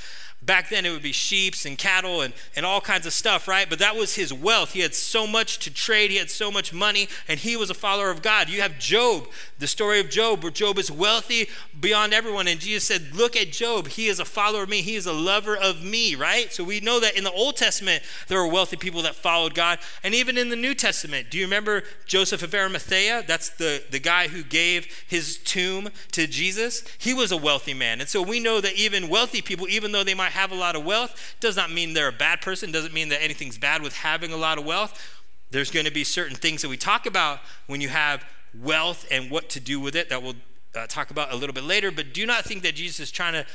back 0.48 0.70
then 0.70 0.86
it 0.86 0.92
would 0.92 1.04
be 1.04 1.12
sheep 1.12 1.48
and 1.66 1.78
cattle 1.78 2.22
and, 2.22 2.34
and 2.56 2.66
all 2.66 2.82
kinds 2.82 3.06
of 3.06 3.14
stuff, 3.14 3.48
right? 3.48 3.70
But 3.70 3.80
that 3.80 3.96
was 3.96 4.16
his 4.16 4.34
wealth. 4.34 4.72
He 4.72 4.80
had 4.80 4.96
so 4.96 5.28
much 5.28 5.60
to 5.60 5.72
trade, 5.72 6.10
he 6.10 6.18
had 6.18 6.32
so 6.32 6.52
much 6.52 6.74
money, 6.74 7.08
and 7.28 7.40
he 7.40 7.56
was 7.56 7.70
a 7.70 7.74
follower 7.76 8.10
of 8.10 8.22
God. 8.22 8.50
You 8.50 8.62
have 8.62 8.80
Job, 8.80 9.28
the 9.60 9.68
story 9.68 10.00
of 10.00 10.10
Job, 10.10 10.42
where 10.42 10.52
Job 10.52 10.80
is 10.80 10.90
wealthy 10.90 11.48
beyond 11.80 12.14
everyone. 12.14 12.48
And 12.48 12.60
Jesus 12.60 12.86
said, 12.86 13.16
Look 13.16 13.36
at 13.36 13.52
Job. 13.52 13.88
He 13.88 14.08
is 14.08 14.20
a 14.20 14.26
follower 14.26 14.64
of 14.64 14.70
me, 14.70 14.82
he 14.82 14.96
is 14.96 15.06
a 15.06 15.14
lover 15.14 15.56
of 15.56 15.84
me, 15.84 16.16
right? 16.16 16.52
So 16.52 16.64
we 16.64 16.80
know 16.80 17.00
that 17.00 17.18
in 17.18 17.24
the 17.24 17.32
Old 17.32 17.58
Testament, 17.58 18.04
there 18.28 18.40
were 18.40 18.48
wealthy 18.48 18.78
people 18.78 19.02
that 19.04 19.16
followed 19.16 19.54
God. 19.54 19.80
And 20.04 20.16
even 20.16 20.38
in 20.38 20.50
the 20.50 20.56
New 20.56 20.74
Testament, 20.74 21.30
do 21.30 21.38
you 21.38 21.46
remember 21.46 21.84
Joseph 22.06 22.42
of 22.42 22.54
Arimathea? 22.54 23.24
That's 23.28 23.50
the, 23.50 23.84
the 23.92 24.00
guy 24.00 24.30
who 24.30 24.44
gave 24.44 24.88
his 25.08 25.38
tomb 25.38 25.90
to 26.14 26.26
Jesus. 26.26 26.84
He 26.98 27.14
was 27.14 27.32
a 27.32 27.38
wealthy 27.38 27.74
man. 27.74 28.00
And 28.00 28.10
so 28.10 28.22
we 28.22 28.40
know 28.40 28.62
that 28.62 28.74
even 28.74 29.10
wealthy 29.10 29.42
people, 29.42 29.68
even 29.68 29.92
though 29.92 30.04
they 30.04 30.14
might 30.14 30.32
have 30.38 30.52
a 30.52 30.56
lot 30.56 30.76
of 30.76 30.86
wealth 30.86 31.36
does 31.40 31.56
not 31.56 31.72
mean 31.72 31.94
they're 31.94 32.08
a 32.08 32.12
bad 32.12 32.42
person, 32.42 32.72
doesn't 32.72 32.94
mean 32.94 33.10
that 33.10 33.24
anything's 33.24 33.58
bad 33.58 33.82
with 33.82 33.94
having 33.94 34.32
a 34.32 34.38
lot 34.38 34.58
of 34.58 34.66
wealth. 34.66 34.94
There's 35.50 35.72
going 35.72 35.86
to 35.86 35.92
be 35.92 36.04
certain 36.04 36.36
things 36.36 36.62
that 36.62 36.70
we 36.70 36.78
talk 36.78 37.06
about 37.06 37.40
when 37.66 37.82
you 37.82 37.90
have 37.90 38.24
wealth 38.54 39.08
and 39.12 39.32
what 39.32 39.50
to 39.50 39.60
do 39.60 39.80
with 39.80 39.96
it 39.96 40.10
that 40.10 40.22
we'll 40.22 40.36
uh, 40.76 40.86
talk 40.88 41.10
about 41.10 41.34
a 41.34 41.36
little 41.36 41.54
bit 41.54 41.64
later. 41.64 41.92
But 41.92 42.14
do 42.14 42.26
not 42.26 42.44
think 42.44 42.64
that 42.64 42.76
Jesus 42.76 43.00
is 43.00 43.12
trying 43.12 43.34
to 43.34 43.46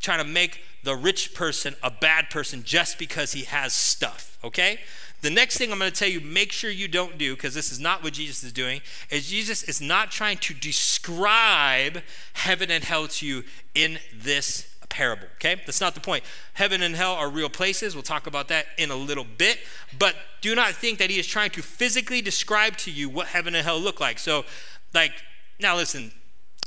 trying 0.00 0.24
to 0.24 0.32
make 0.32 0.62
the 0.82 0.96
rich 0.96 1.34
person 1.34 1.76
a 1.82 1.90
bad 1.90 2.30
person 2.30 2.62
just 2.64 2.98
because 2.98 3.32
he 3.32 3.44
has 3.44 3.74
stuff, 3.74 4.38
okay? 4.42 4.80
The 5.20 5.28
next 5.28 5.58
thing 5.58 5.70
I'm 5.70 5.78
going 5.78 5.92
to 5.92 5.96
tell 5.96 6.08
you, 6.08 6.22
make 6.22 6.52
sure 6.52 6.70
you 6.70 6.88
don't 6.88 7.18
do, 7.18 7.34
because 7.34 7.52
this 7.52 7.70
is 7.70 7.78
not 7.78 8.02
what 8.02 8.14
Jesus 8.14 8.42
is 8.42 8.52
doing, 8.52 8.80
is 9.10 9.28
Jesus 9.28 9.62
is 9.62 9.78
not 9.78 10.10
trying 10.10 10.38
to 10.38 10.54
describe 10.54 12.00
heaven 12.32 12.70
and 12.70 12.82
hell 12.82 13.08
to 13.08 13.26
you 13.26 13.44
in 13.74 13.98
this 14.14 14.69
parable, 14.90 15.26
okay? 15.36 15.54
That's 15.64 15.80
not 15.80 15.94
the 15.94 16.00
point. 16.00 16.24
Heaven 16.54 16.82
and 16.82 16.94
hell 16.94 17.14
are 17.14 17.30
real 17.30 17.48
places. 17.48 17.94
We'll 17.94 18.02
talk 18.02 18.26
about 18.26 18.48
that 18.48 18.66
in 18.76 18.90
a 18.90 18.96
little 18.96 19.24
bit. 19.24 19.58
But 19.98 20.14
do 20.42 20.54
not 20.54 20.72
think 20.72 20.98
that 20.98 21.08
he 21.08 21.18
is 21.18 21.26
trying 21.26 21.50
to 21.50 21.62
physically 21.62 22.20
describe 22.20 22.76
to 22.78 22.90
you 22.90 23.08
what 23.08 23.28
heaven 23.28 23.54
and 23.54 23.64
hell 23.64 23.80
look 23.80 24.00
like. 24.00 24.18
So, 24.18 24.44
like, 24.92 25.12
now 25.58 25.76
listen, 25.76 26.12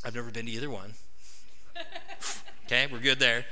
I've 0.03 0.15
never 0.15 0.31
been 0.31 0.47
to 0.47 0.51
either 0.51 0.69
one. 0.69 0.93
okay, 2.65 2.87
we're 2.91 2.99
good 2.99 3.19
there. 3.19 3.45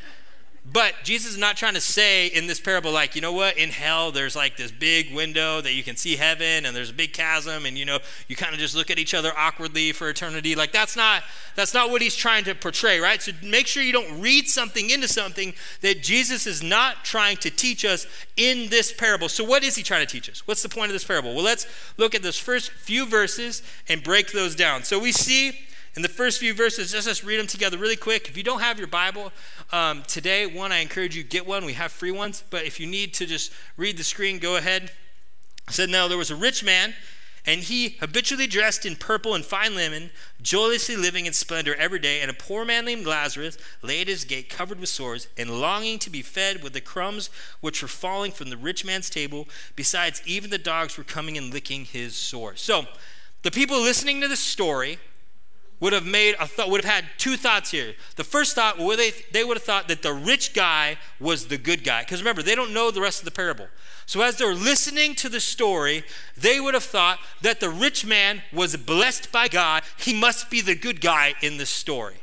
But 0.71 0.93
Jesus 1.03 1.31
is 1.31 1.37
not 1.37 1.57
trying 1.57 1.73
to 1.73 1.81
say 1.81 2.27
in 2.27 2.47
this 2.47 2.59
parable, 2.59 2.91
like, 2.91 3.15
you 3.15 3.21
know 3.21 3.33
what, 3.33 3.57
in 3.57 3.69
hell, 3.69 4.11
there's 4.11 4.35
like 4.35 4.55
this 4.55 4.71
big 4.71 5.13
window 5.13 5.59
that 5.59 5.73
you 5.73 5.83
can 5.83 5.97
see 5.97 6.15
heaven, 6.15 6.65
and 6.65 6.75
there's 6.75 6.91
a 6.91 6.93
big 6.93 7.13
chasm, 7.13 7.65
and 7.65 7.77
you 7.77 7.83
know, 7.83 7.99
you 8.27 8.35
kind 8.35 8.53
of 8.53 8.59
just 8.59 8.75
look 8.75 8.89
at 8.89 8.97
each 8.97 9.13
other 9.13 9.33
awkwardly 9.37 9.91
for 9.91 10.09
eternity. 10.09 10.55
Like, 10.55 10.71
that's 10.71 10.95
not 10.95 11.23
that's 11.55 11.73
not 11.73 11.89
what 11.89 12.01
he's 12.01 12.15
trying 12.15 12.45
to 12.45 12.55
portray, 12.55 12.99
right? 12.99 13.21
So 13.21 13.33
make 13.43 13.67
sure 13.67 13.83
you 13.83 13.91
don't 13.91 14.21
read 14.21 14.47
something 14.47 14.89
into 14.89 15.07
something 15.07 15.53
that 15.81 16.01
Jesus 16.01 16.47
is 16.47 16.63
not 16.63 17.03
trying 17.03 17.37
to 17.37 17.49
teach 17.49 17.83
us 17.83 18.07
in 18.37 18.69
this 18.69 18.93
parable. 18.93 19.27
So, 19.27 19.43
what 19.43 19.63
is 19.63 19.75
he 19.75 19.83
trying 19.83 20.05
to 20.05 20.11
teach 20.11 20.29
us? 20.29 20.47
What's 20.47 20.63
the 20.63 20.69
point 20.69 20.89
of 20.89 20.93
this 20.93 21.03
parable? 21.03 21.33
Well, 21.35 21.43
let's 21.43 21.67
look 21.97 22.15
at 22.15 22.23
those 22.23 22.37
first 22.37 22.71
few 22.71 23.05
verses 23.05 23.61
and 23.89 24.03
break 24.03 24.31
those 24.31 24.55
down. 24.55 24.83
So 24.83 24.99
we 24.99 25.11
see 25.11 25.59
in 25.95 26.01
the 26.01 26.09
first 26.09 26.39
few 26.39 26.53
verses, 26.53 26.91
just 26.91 27.07
let's 27.07 27.23
read 27.23 27.37
them 27.37 27.47
together 27.47 27.77
really 27.77 27.97
quick. 27.97 28.29
If 28.29 28.37
you 28.37 28.43
don't 28.43 28.61
have 28.61 28.77
your 28.77 28.87
Bible 28.87 29.33
um, 29.73 30.03
today, 30.07 30.45
one, 30.45 30.71
I 30.71 30.77
encourage 30.77 31.17
you 31.17 31.23
get 31.23 31.45
one. 31.45 31.65
We 31.65 31.73
have 31.73 31.91
free 31.91 32.11
ones. 32.11 32.43
But 32.49 32.63
if 32.63 32.79
you 32.79 32.87
need 32.87 33.13
to 33.15 33.25
just 33.25 33.51
read 33.75 33.97
the 33.97 34.03
screen, 34.03 34.39
go 34.39 34.55
ahead. 34.55 34.91
I 35.67 35.71
said, 35.73 35.89
Now 35.89 36.07
there 36.07 36.17
was 36.17 36.31
a 36.31 36.35
rich 36.35 36.63
man, 36.63 36.93
and 37.45 37.59
he 37.59 37.97
habitually 37.99 38.47
dressed 38.47 38.85
in 38.85 38.95
purple 38.95 39.35
and 39.35 39.43
fine 39.43 39.75
linen, 39.75 40.11
joyously 40.41 40.95
living 40.95 41.25
in 41.25 41.33
splendor 41.33 41.75
every 41.75 41.99
day. 41.99 42.21
And 42.21 42.31
a 42.31 42.35
poor 42.35 42.63
man 42.63 42.85
named 42.85 43.05
Lazarus 43.05 43.57
lay 43.81 43.99
at 43.99 44.07
his 44.07 44.23
gate, 44.23 44.49
covered 44.49 44.79
with 44.79 44.89
sores, 44.89 45.27
and 45.37 45.59
longing 45.59 45.99
to 45.99 46.09
be 46.09 46.21
fed 46.21 46.63
with 46.63 46.71
the 46.71 46.79
crumbs 46.79 47.29
which 47.59 47.81
were 47.81 47.89
falling 47.89 48.31
from 48.31 48.49
the 48.49 48.57
rich 48.57 48.85
man's 48.85 49.09
table. 49.09 49.45
Besides, 49.75 50.21
even 50.25 50.51
the 50.51 50.57
dogs 50.57 50.97
were 50.97 51.03
coming 51.03 51.37
and 51.37 51.53
licking 51.53 51.83
his 51.83 52.15
sores. 52.15 52.61
So, 52.61 52.85
the 53.43 53.51
people 53.51 53.81
listening 53.81 54.21
to 54.21 54.29
the 54.29 54.37
story 54.37 54.99
would 55.81 55.91
have 55.91 56.05
made 56.05 56.35
a 56.39 56.47
thought, 56.47 56.69
would 56.69 56.85
have 56.85 56.93
had 56.93 57.05
two 57.17 57.35
thoughts 57.35 57.71
here. 57.71 57.93
The 58.15 58.23
first 58.23 58.55
thought, 58.55 58.77
they, 58.77 59.11
they 59.33 59.43
would 59.43 59.57
have 59.57 59.63
thought 59.63 59.89
that 59.89 60.01
the 60.01 60.13
rich 60.13 60.53
guy 60.53 60.97
was 61.19 61.47
the 61.47 61.57
good 61.57 61.83
guy. 61.83 62.03
Because 62.03 62.21
remember, 62.21 62.41
they 62.41 62.55
don't 62.55 62.73
know 62.73 62.91
the 62.91 63.01
rest 63.01 63.19
of 63.19 63.25
the 63.25 63.31
parable. 63.31 63.67
So 64.05 64.21
as 64.21 64.37
they're 64.37 64.55
listening 64.55 65.15
to 65.15 65.27
the 65.29 65.39
story, 65.39 66.03
they 66.37 66.61
would 66.61 66.73
have 66.73 66.83
thought 66.83 67.19
that 67.41 67.59
the 67.59 67.69
rich 67.69 68.05
man 68.05 68.41
was 68.53 68.77
blessed 68.77 69.31
by 69.31 69.47
God. 69.47 69.83
He 69.97 70.13
must 70.13 70.49
be 70.49 70.61
the 70.61 70.75
good 70.75 71.01
guy 71.01 71.33
in 71.41 71.57
the 71.57 71.65
story 71.65 72.21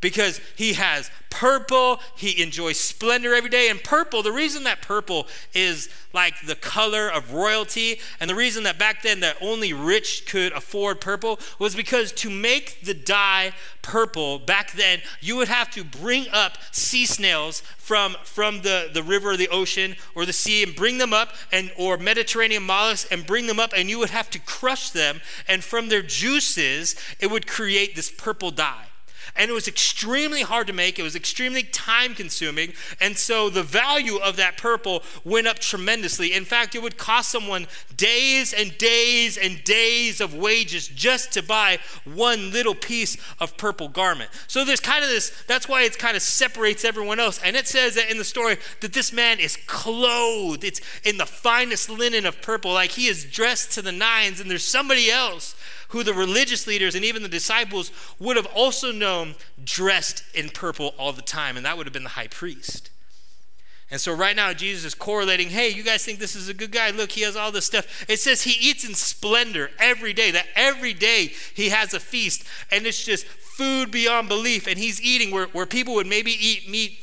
because 0.00 0.40
he 0.56 0.74
has 0.74 1.10
purple. 1.30 2.00
He 2.16 2.42
enjoys 2.42 2.78
splendor 2.78 3.34
every 3.34 3.50
day. 3.50 3.68
And 3.68 3.82
purple, 3.82 4.22
the 4.22 4.32
reason 4.32 4.64
that 4.64 4.80
purple 4.80 5.26
is 5.52 5.88
like 6.12 6.34
the 6.46 6.54
color 6.54 7.10
of 7.10 7.34
royalty, 7.34 8.00
and 8.20 8.30
the 8.30 8.34
reason 8.34 8.62
that 8.64 8.78
back 8.78 9.02
then 9.02 9.20
that 9.20 9.36
only 9.40 9.72
rich 9.72 10.24
could 10.26 10.52
afford 10.52 11.00
purple 11.00 11.38
was 11.58 11.74
because 11.74 12.10
to 12.12 12.30
make 12.30 12.80
the 12.82 12.94
dye 12.94 13.52
purple 13.82 14.38
back 14.38 14.72
then, 14.72 15.00
you 15.20 15.36
would 15.36 15.48
have 15.48 15.70
to 15.72 15.84
bring 15.84 16.26
up 16.32 16.56
sea 16.72 17.04
snails 17.04 17.60
from, 17.60 18.16
from 18.24 18.62
the, 18.62 18.88
the 18.92 19.02
river 19.02 19.32
or 19.32 19.36
the 19.36 19.48
ocean 19.48 19.94
or 20.14 20.24
the 20.24 20.32
sea 20.32 20.62
and 20.62 20.74
bring 20.74 20.96
them 20.98 21.12
up 21.12 21.34
and 21.52 21.70
or 21.76 21.98
Mediterranean 21.98 22.62
mollusks 22.62 23.10
and 23.12 23.26
bring 23.26 23.46
them 23.46 23.60
up 23.60 23.72
and 23.76 23.90
you 23.90 23.98
would 23.98 24.10
have 24.10 24.30
to 24.30 24.38
crush 24.38 24.90
them 24.90 25.20
and 25.46 25.62
from 25.62 25.88
their 25.88 26.02
juices 26.02 26.96
it 27.20 27.30
would 27.30 27.46
create 27.46 27.94
this 27.94 28.10
purple 28.10 28.50
dye 28.50 28.86
and 29.38 29.50
it 29.50 29.54
was 29.54 29.68
extremely 29.68 30.42
hard 30.42 30.66
to 30.66 30.72
make. 30.72 30.98
It 30.98 31.02
was 31.02 31.16
extremely 31.16 31.62
time 31.62 32.14
consuming. 32.14 32.72
And 33.00 33.16
so 33.16 33.50
the 33.50 33.62
value 33.62 34.16
of 34.16 34.36
that 34.36 34.56
purple 34.56 35.02
went 35.24 35.46
up 35.46 35.58
tremendously. 35.58 36.32
In 36.32 36.44
fact, 36.44 36.74
it 36.74 36.82
would 36.82 36.96
cost 36.96 37.30
someone 37.30 37.66
days 37.96 38.52
and 38.52 38.76
days 38.78 39.36
and 39.36 39.62
days 39.64 40.20
of 40.20 40.34
wages 40.34 40.88
just 40.88 41.32
to 41.32 41.42
buy 41.42 41.78
one 42.04 42.50
little 42.50 42.74
piece 42.74 43.16
of 43.40 43.56
purple 43.56 43.88
garment. 43.88 44.30
So 44.46 44.64
there's 44.64 44.80
kind 44.80 45.04
of 45.04 45.10
this, 45.10 45.32
that's 45.46 45.68
why 45.68 45.82
it 45.82 45.98
kind 45.98 46.16
of 46.16 46.22
separates 46.22 46.84
everyone 46.84 47.20
else. 47.20 47.40
And 47.42 47.56
it 47.56 47.66
says 47.66 47.94
that 47.94 48.10
in 48.10 48.18
the 48.18 48.24
story 48.24 48.56
that 48.80 48.92
this 48.92 49.12
man 49.12 49.40
is 49.40 49.56
clothed, 49.66 50.64
it's 50.64 50.80
in 51.04 51.18
the 51.18 51.26
finest 51.26 51.88
linen 51.88 52.26
of 52.26 52.40
purple, 52.42 52.72
like 52.72 52.92
he 52.92 53.06
is 53.06 53.24
dressed 53.24 53.72
to 53.72 53.82
the 53.82 53.92
nines, 53.92 54.40
and 54.40 54.50
there's 54.50 54.64
somebody 54.64 55.10
else 55.10 55.54
who 55.88 56.02
the 56.02 56.14
religious 56.14 56.66
leaders 56.66 56.94
and 56.94 57.04
even 57.04 57.22
the 57.22 57.28
disciples 57.28 57.90
would 58.18 58.36
have 58.36 58.48
also 58.54 58.92
known 58.92 59.34
dressed 59.62 60.22
in 60.34 60.48
purple 60.48 60.94
all 60.98 61.12
the 61.12 61.22
time, 61.22 61.56
and 61.56 61.64
that 61.64 61.76
would 61.76 61.86
have 61.86 61.92
been 61.92 62.04
the 62.04 62.10
high 62.10 62.28
priest. 62.28 62.90
And 63.88 64.00
so 64.00 64.12
right 64.12 64.34
now, 64.34 64.52
Jesus 64.52 64.84
is 64.84 64.94
correlating, 64.94 65.50
hey, 65.50 65.68
you 65.68 65.84
guys 65.84 66.04
think 66.04 66.18
this 66.18 66.34
is 66.34 66.48
a 66.48 66.54
good 66.54 66.72
guy? 66.72 66.90
Look, 66.90 67.12
he 67.12 67.20
has 67.20 67.36
all 67.36 67.52
this 67.52 67.66
stuff. 67.66 68.04
It 68.08 68.18
says 68.18 68.42
he 68.42 68.68
eats 68.68 68.86
in 68.86 68.94
splendor 68.94 69.70
every 69.78 70.12
day, 70.12 70.32
that 70.32 70.46
every 70.56 70.92
day 70.92 71.32
he 71.54 71.68
has 71.68 71.94
a 71.94 72.00
feast, 72.00 72.42
and 72.72 72.84
it's 72.84 73.04
just 73.04 73.26
food 73.26 73.92
beyond 73.92 74.28
belief. 74.28 74.66
And 74.66 74.76
he's 74.76 75.00
eating 75.00 75.30
where, 75.30 75.46
where 75.46 75.66
people 75.66 75.94
would 75.94 76.08
maybe 76.08 76.32
eat 76.32 76.68
meat 76.68 76.98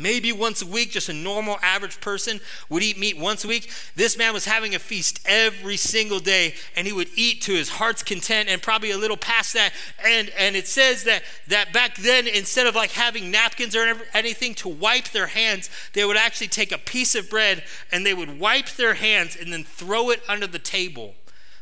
Maybe 0.00 0.32
once 0.32 0.62
a 0.62 0.66
week, 0.66 0.92
just 0.92 1.08
a 1.08 1.12
normal 1.12 1.58
average 1.62 2.00
person 2.00 2.40
would 2.68 2.82
eat 2.82 2.98
meat 2.98 3.18
once 3.18 3.44
a 3.44 3.48
week. 3.48 3.70
This 3.94 4.16
man 4.16 4.32
was 4.32 4.44
having 4.44 4.74
a 4.74 4.78
feast 4.78 5.20
every 5.26 5.76
single 5.76 6.18
day, 6.18 6.54
and 6.74 6.86
he 6.86 6.92
would 6.92 7.08
eat 7.16 7.42
to 7.42 7.52
his 7.52 7.68
heart's 7.68 8.02
content 8.02 8.48
and 8.48 8.62
probably 8.62 8.90
a 8.90 8.98
little 8.98 9.16
past 9.16 9.54
that. 9.54 9.72
And, 10.04 10.30
and 10.38 10.56
it 10.56 10.66
says 10.66 11.04
that, 11.04 11.22
that 11.48 11.72
back 11.72 11.96
then, 11.96 12.26
instead 12.26 12.66
of 12.66 12.74
like 12.74 12.92
having 12.92 13.30
napkins 13.30 13.76
or 13.76 13.94
anything 14.14 14.54
to 14.54 14.68
wipe 14.68 15.08
their 15.08 15.28
hands, 15.28 15.70
they 15.92 16.04
would 16.04 16.16
actually 16.16 16.48
take 16.48 16.72
a 16.72 16.78
piece 16.78 17.14
of 17.14 17.28
bread 17.28 17.62
and 17.92 18.04
they 18.06 18.14
would 18.14 18.38
wipe 18.38 18.70
their 18.70 18.94
hands 18.94 19.36
and 19.36 19.52
then 19.52 19.64
throw 19.64 20.10
it 20.10 20.22
under 20.28 20.46
the 20.46 20.58
table 20.58 21.14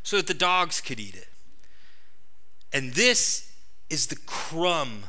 so 0.02 0.16
that 0.16 0.26
the 0.26 0.34
dogs 0.34 0.80
could 0.80 1.00
eat 1.00 1.14
it. 1.14 1.28
And 2.72 2.92
this 2.92 3.52
is 3.90 4.08
the 4.08 4.16
crumb 4.26 5.04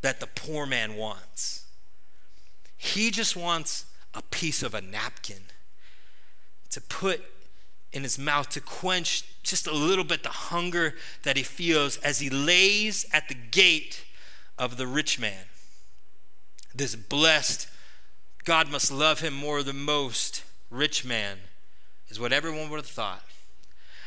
that 0.00 0.20
the 0.20 0.26
poor 0.26 0.66
man 0.66 0.96
wants. 0.96 1.64
He 2.78 3.10
just 3.10 3.36
wants 3.36 3.84
a 4.14 4.22
piece 4.22 4.62
of 4.62 4.72
a 4.72 4.80
napkin 4.80 5.42
to 6.70 6.80
put 6.80 7.20
in 7.92 8.02
his 8.02 8.18
mouth 8.18 8.48
to 8.50 8.60
quench 8.60 9.24
just 9.42 9.66
a 9.66 9.72
little 9.72 10.04
bit 10.04 10.22
the 10.22 10.28
hunger 10.28 10.94
that 11.24 11.36
he 11.36 11.42
feels 11.42 11.96
as 11.98 12.20
he 12.20 12.30
lays 12.30 13.06
at 13.12 13.28
the 13.28 13.34
gate 13.34 14.04
of 14.56 14.76
the 14.76 14.86
rich 14.86 15.18
man. 15.18 15.46
This 16.74 16.94
blessed, 16.94 17.68
God 18.44 18.70
must 18.70 18.92
love 18.92 19.20
him 19.20 19.34
more 19.34 19.62
than 19.62 19.80
most 19.80 20.44
rich 20.70 21.04
man 21.04 21.38
is 22.08 22.20
what 22.20 22.32
everyone 22.32 22.70
would 22.70 22.78
have 22.78 22.86
thought. 22.86 23.24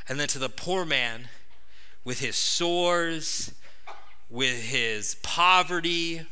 And 0.08 0.20
then 0.20 0.28
to 0.30 0.40
the 0.40 0.50
poor 0.50 0.86
man 0.86 1.28
with 2.04 2.20
his 2.20 2.36
sores, 2.36 3.54
with 4.30 4.64
his 4.64 5.16
poverty, 5.22 6.26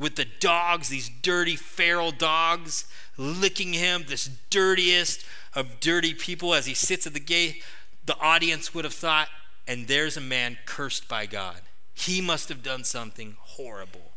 with 0.00 0.16
the 0.16 0.24
dogs, 0.24 0.88
these 0.88 1.10
dirty 1.20 1.56
feral 1.56 2.10
dogs 2.10 2.86
licking 3.18 3.74
him, 3.74 4.06
this 4.08 4.30
dirtiest 4.48 5.24
of 5.54 5.78
dirty 5.78 6.14
people 6.14 6.54
as 6.54 6.64
he 6.64 6.72
sits 6.72 7.06
at 7.06 7.12
the 7.12 7.20
gate, 7.20 7.62
the 8.06 8.18
audience 8.18 8.74
would 8.74 8.84
have 8.84 8.94
thought, 8.94 9.28
and 9.68 9.86
there's 9.86 10.16
a 10.16 10.20
man 10.22 10.56
cursed 10.64 11.06
by 11.06 11.26
God. 11.26 11.60
He 11.92 12.22
must 12.22 12.48
have 12.48 12.62
done 12.62 12.82
something 12.82 13.36
horrible. 13.40 14.12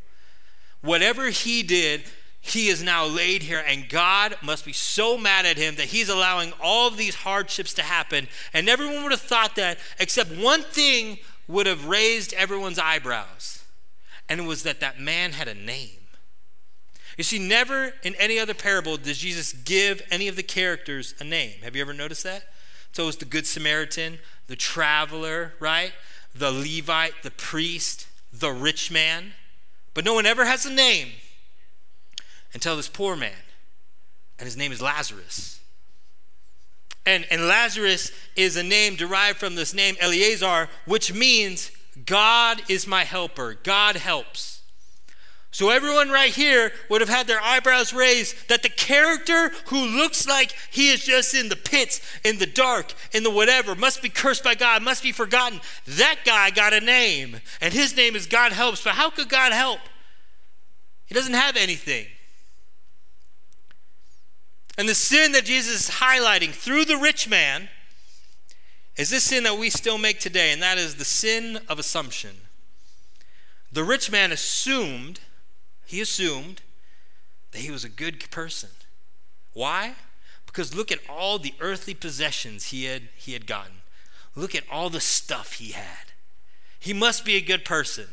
Whatever 0.80 1.30
he 1.30 1.63
did, 1.63 2.04
he 2.40 2.70
is 2.70 2.82
now 2.82 3.06
laid 3.06 3.44
here, 3.44 3.63
and 3.68 3.90
God 3.90 4.38
must 4.42 4.63
be 4.66 4.74
so 4.74 5.18
mad 5.18 5.46
at 5.46 5.58
him 5.58 5.75
that 5.75 5.88
he's 5.88 6.08
allowing 6.08 6.54
all 6.62 6.88
of 6.88 6.96
these 6.96 7.16
hardships 7.16 7.74
to 7.74 7.82
happen. 7.82 8.30
And 8.54 8.70
everyone 8.70 9.04
would 9.04 9.12
have 9.12 9.20
thought 9.20 9.58
that, 9.58 9.80
except 10.00 10.32
one 10.32 10.62
thing 10.62 11.18
would 11.50 11.66
have 11.66 11.88
raised 11.88 12.34
everyone's 12.34 12.80
eyebrows 12.80 13.62
and 14.34 14.42
it 14.42 14.48
was 14.48 14.63
that 14.63 14.80
that 14.80 15.00
man 15.00 15.34
had 15.34 15.48
a 15.48 15.54
name. 15.54 16.08
You 17.20 17.24
see, 17.24 17.38
never 17.38 17.94
in 18.02 18.16
any 18.16 18.40
other 18.40 18.56
parable 18.56 18.98
does 18.98 19.20
Jesus 19.20 19.54
give 19.54 20.02
any 20.10 20.28
of 20.28 20.36
the 20.36 20.42
characters 20.42 21.13
a 21.20 21.24
name. 21.24 21.62
Have 21.62 21.75
you 21.75 21.84
ever 21.84 21.94
noticed 21.94 22.24
that? 22.24 22.46
So 22.94 23.04
it 23.04 23.06
was 23.06 23.18
the 23.18 23.25
Good 23.25 23.46
Samaritan, 23.46 24.18
the 24.48 24.56
traveler, 24.56 25.54
right? 25.60 25.94
The 26.34 26.50
Levite, 26.50 27.22
the 27.22 27.30
priest, 27.30 28.08
the 28.34 28.52
rich 28.52 28.90
man. 28.90 29.34
But 29.94 30.04
no 30.04 30.16
one 30.16 30.25
ever 30.25 30.46
has 30.46 30.66
a 30.66 30.74
name 30.74 31.10
until 32.56 32.75
this 32.75 32.90
poor 32.90 33.16
man. 33.16 33.38
And 34.40 34.48
his 34.48 34.58
name 34.58 34.72
is 34.72 34.82
Lazarus. 34.82 35.60
And, 37.06 37.28
and 37.30 37.48
Lazarus 37.48 38.12
is 38.36 38.58
a 38.58 38.63
name 38.63 38.96
derived 38.96 39.38
from 39.38 39.54
this 39.54 39.75
name 39.75 39.96
Eleazar, 40.02 40.70
which 40.88 41.13
means 41.13 41.70
God 42.06 42.62
is 42.70 42.88
my 42.88 43.04
helper. 43.04 43.56
God 43.64 43.96
helps. 43.96 44.62
So 45.54 45.70
everyone 45.70 46.10
right 46.10 46.34
here 46.34 46.72
would 46.90 47.02
have 47.02 47.12
had 47.12 47.28
their 47.28 47.40
eyebrows 47.40 47.94
raised 47.94 48.50
that 48.50 48.64
the 48.64 48.70
character 48.70 49.52
who 49.68 49.86
looks 49.86 50.28
like 50.28 50.56
he 50.72 50.90
is 50.90 51.06
just 51.06 51.36
in 51.36 51.50
the 51.50 51.56
pits, 51.56 52.02
in 52.26 52.40
the 52.40 52.48
dark, 52.48 52.96
in 53.12 53.22
the 53.22 53.30
whatever, 53.30 53.76
must 53.76 54.02
be 54.02 54.10
cursed 54.10 54.44
by 54.44 54.56
God, 54.56 54.82
must 54.82 55.04
be 55.04 55.12
forgotten. 55.12 55.62
That 55.86 56.22
guy 56.26 56.50
got 56.50 56.74
a 56.74 56.80
name, 56.80 57.40
and 57.62 57.72
his 57.72 57.96
name 57.96 58.16
is 58.16 58.26
God 58.26 58.52
helps. 58.52 58.84
But 58.84 58.94
how 58.94 59.12
could 59.12 59.30
God 59.30 59.54
help? 59.54 59.80
He 61.06 61.14
doesn't 61.14 61.36
have 61.36 61.56
anything. 61.56 62.08
And 64.76 64.90
the 64.90 64.96
sin 64.96 65.34
that 65.34 65.46
Jesus 65.46 65.88
is 65.88 65.96
highlighting 65.98 66.50
through 66.50 66.86
the 66.86 66.98
rich 66.98 67.30
man 67.30 67.70
is 68.96 69.10
this 69.10 69.24
sin 69.24 69.44
that 69.44 69.58
we 69.58 69.70
still 69.70 69.98
make 69.98 70.20
today, 70.20 70.52
and 70.52 70.62
that 70.62 70.78
is 70.78 70.96
the 70.96 71.06
sin 71.06 71.60
of 71.68 71.80
assumption. 71.80 72.32
The 73.72 73.84
rich 73.84 74.12
man 74.12 74.32
assumed, 74.32 75.20
he 75.86 76.00
assumed 76.00 76.62
that 77.52 77.60
he 77.60 77.72
was 77.72 77.84
a 77.84 77.90
good 77.90 78.30
person. 78.30 78.70
Why? 79.54 79.96
Because 80.46 80.76
look 80.76 80.92
at 80.92 81.00
all 81.10 81.40
the 81.40 81.56
earthly 81.60 81.96
possessions 81.96 82.66
he 82.66 82.86
had, 82.86 83.10
he 83.16 83.34
had 83.34 83.48
gotten. 83.48 83.82
Look 84.36 84.54
at 84.54 84.64
all 84.72 84.90
the 84.90 85.00
stuff 85.00 85.54
he 85.54 85.72
had. 85.72 86.12
He 86.80 86.94
must 86.94 87.26
be 87.26 87.36
a 87.36 87.42
good 87.42 87.66
person. 87.66 88.08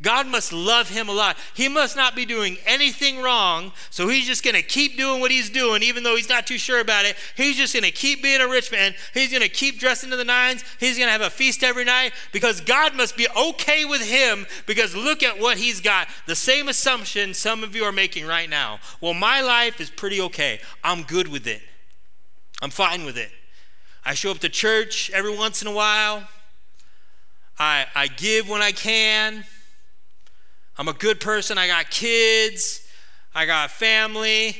God 0.00 0.28
must 0.28 0.52
love 0.52 0.88
him 0.90 1.08
a 1.08 1.12
lot. 1.12 1.36
He 1.54 1.68
must 1.68 1.96
not 1.96 2.14
be 2.14 2.24
doing 2.24 2.56
anything 2.64 3.20
wrong, 3.20 3.72
so 3.90 4.06
he's 4.06 4.28
just 4.28 4.44
going 4.44 4.54
to 4.54 4.62
keep 4.62 4.96
doing 4.96 5.20
what 5.20 5.32
he's 5.32 5.50
doing, 5.50 5.82
even 5.82 6.04
though 6.04 6.14
he's 6.14 6.28
not 6.28 6.46
too 6.46 6.58
sure 6.58 6.78
about 6.78 7.04
it. 7.04 7.16
He's 7.36 7.56
just 7.56 7.72
going 7.74 7.84
to 7.84 7.90
keep 7.90 8.22
being 8.22 8.40
a 8.40 8.46
rich 8.46 8.70
man. 8.70 8.94
He's 9.12 9.30
going 9.30 9.42
to 9.42 9.48
keep 9.48 9.80
dressing 9.80 10.10
to 10.10 10.16
the 10.16 10.24
nines. 10.24 10.62
He's 10.78 10.96
going 10.96 11.08
to 11.08 11.12
have 11.12 11.20
a 11.20 11.30
feast 11.30 11.64
every 11.64 11.84
night 11.84 12.12
because 12.30 12.60
God 12.60 12.94
must 12.94 13.16
be 13.16 13.26
okay 13.36 13.84
with 13.84 14.02
him 14.02 14.46
because 14.66 14.94
look 14.94 15.24
at 15.24 15.40
what 15.40 15.58
he's 15.58 15.80
got. 15.80 16.06
The 16.26 16.36
same 16.36 16.68
assumption 16.68 17.34
some 17.34 17.64
of 17.64 17.74
you 17.74 17.82
are 17.82 17.92
making 17.92 18.24
right 18.24 18.48
now. 18.48 18.78
Well, 19.00 19.14
my 19.14 19.40
life 19.40 19.80
is 19.80 19.90
pretty 19.90 20.20
okay. 20.20 20.60
I'm 20.84 21.02
good 21.02 21.26
with 21.26 21.48
it, 21.48 21.62
I'm 22.62 22.70
fine 22.70 23.04
with 23.04 23.18
it. 23.18 23.32
I 24.04 24.14
show 24.14 24.30
up 24.30 24.38
to 24.38 24.48
church 24.48 25.10
every 25.12 25.36
once 25.36 25.60
in 25.60 25.66
a 25.66 25.72
while. 25.72 26.28
I, 27.58 27.86
I 27.96 28.06
give 28.06 28.48
when 28.48 28.62
I 28.62 28.70
can. 28.70 29.44
I'm 30.78 30.88
a 30.88 30.92
good 30.92 31.20
person. 31.20 31.58
I 31.58 31.66
got 31.66 31.90
kids. 31.90 32.86
I 33.34 33.46
got 33.46 33.70
family. 33.70 34.56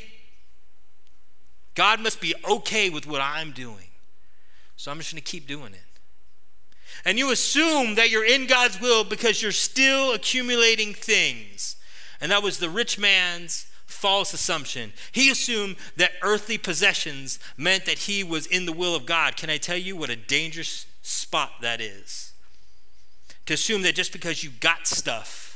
God 1.74 2.00
must 2.00 2.20
be 2.20 2.34
okay 2.48 2.90
with 2.90 3.06
what 3.06 3.20
I'm 3.20 3.52
doing. 3.52 3.86
So 4.76 4.90
I'm 4.90 4.98
just 4.98 5.12
going 5.12 5.22
to 5.22 5.30
keep 5.30 5.46
doing 5.46 5.72
it. 5.72 5.80
And 7.04 7.18
you 7.18 7.30
assume 7.30 7.94
that 7.94 8.10
you're 8.10 8.24
in 8.24 8.48
God's 8.48 8.80
will 8.80 9.04
because 9.04 9.40
you're 9.40 9.52
still 9.52 10.12
accumulating 10.12 10.92
things. 10.92 11.76
And 12.20 12.32
that 12.32 12.42
was 12.42 12.58
the 12.58 12.68
rich 12.68 12.98
man's 12.98 13.66
false 13.86 14.34
assumption. 14.34 14.92
He 15.12 15.30
assumed 15.30 15.76
that 15.96 16.12
earthly 16.22 16.58
possessions 16.58 17.38
meant 17.56 17.86
that 17.86 18.00
he 18.00 18.24
was 18.24 18.46
in 18.46 18.66
the 18.66 18.72
will 18.72 18.96
of 18.96 19.06
God. 19.06 19.36
Can 19.36 19.50
I 19.50 19.56
tell 19.56 19.76
you 19.76 19.96
what 19.96 20.10
a 20.10 20.16
dangerous 20.16 20.86
spot 21.02 21.52
that 21.62 21.80
is? 21.80 22.32
To 23.46 23.54
assume 23.54 23.82
that 23.82 23.94
just 23.94 24.12
because 24.12 24.42
you 24.42 24.50
got 24.60 24.88
stuff 24.88 25.47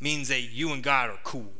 means 0.00 0.28
that 0.28 0.40
you 0.42 0.72
and 0.72 0.82
God 0.82 1.10
are 1.10 1.18
cool. 1.24 1.52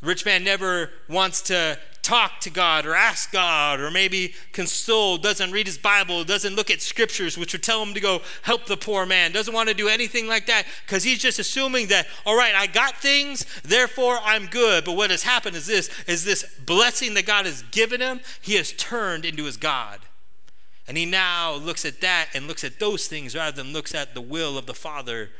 The 0.00 0.06
rich 0.06 0.24
man 0.24 0.44
never 0.44 0.90
wants 1.08 1.40
to 1.42 1.78
talk 2.06 2.38
to 2.38 2.50
God 2.50 2.86
or 2.86 2.94
ask 2.94 3.32
God 3.32 3.80
or 3.80 3.90
maybe 3.90 4.32
console, 4.52 5.18
doesn't 5.18 5.50
read 5.50 5.66
his 5.66 5.78
Bible, 5.78 6.22
doesn't 6.22 6.54
look 6.54 6.70
at 6.70 6.80
scriptures 6.80 7.36
which 7.36 7.52
would 7.52 7.64
tell 7.64 7.82
him 7.82 7.94
to 7.94 8.00
go 8.00 8.20
help 8.42 8.66
the 8.66 8.76
poor 8.76 9.04
man, 9.04 9.32
doesn't 9.32 9.52
want 9.52 9.68
to 9.68 9.74
do 9.74 9.88
anything 9.88 10.28
like 10.28 10.46
that 10.46 10.66
because 10.86 11.02
he's 11.02 11.18
just 11.18 11.40
assuming 11.40 11.88
that, 11.88 12.06
all 12.24 12.36
right, 12.36 12.54
I 12.54 12.68
got 12.68 12.96
things, 12.96 13.44
therefore 13.62 14.18
I'm 14.22 14.46
good. 14.46 14.84
But 14.84 14.92
what 14.92 15.10
has 15.10 15.24
happened 15.24 15.56
is 15.56 15.66
this 15.66 15.90
is 16.06 16.24
this 16.24 16.44
blessing 16.64 17.14
that 17.14 17.26
God 17.26 17.44
has 17.44 17.62
given 17.72 18.00
him, 18.00 18.20
he 18.40 18.54
has 18.54 18.72
turned 18.72 19.24
into 19.24 19.44
his 19.44 19.56
God. 19.56 20.00
And 20.86 20.96
he 20.96 21.04
now 21.04 21.54
looks 21.54 21.84
at 21.84 22.00
that 22.02 22.28
and 22.32 22.46
looks 22.46 22.62
at 22.62 22.78
those 22.78 23.08
things 23.08 23.34
rather 23.34 23.56
than 23.56 23.72
looks 23.72 23.92
at 23.92 24.14
the 24.14 24.20
will 24.20 24.56
of 24.56 24.66
the 24.66 24.74
Father 24.74 25.30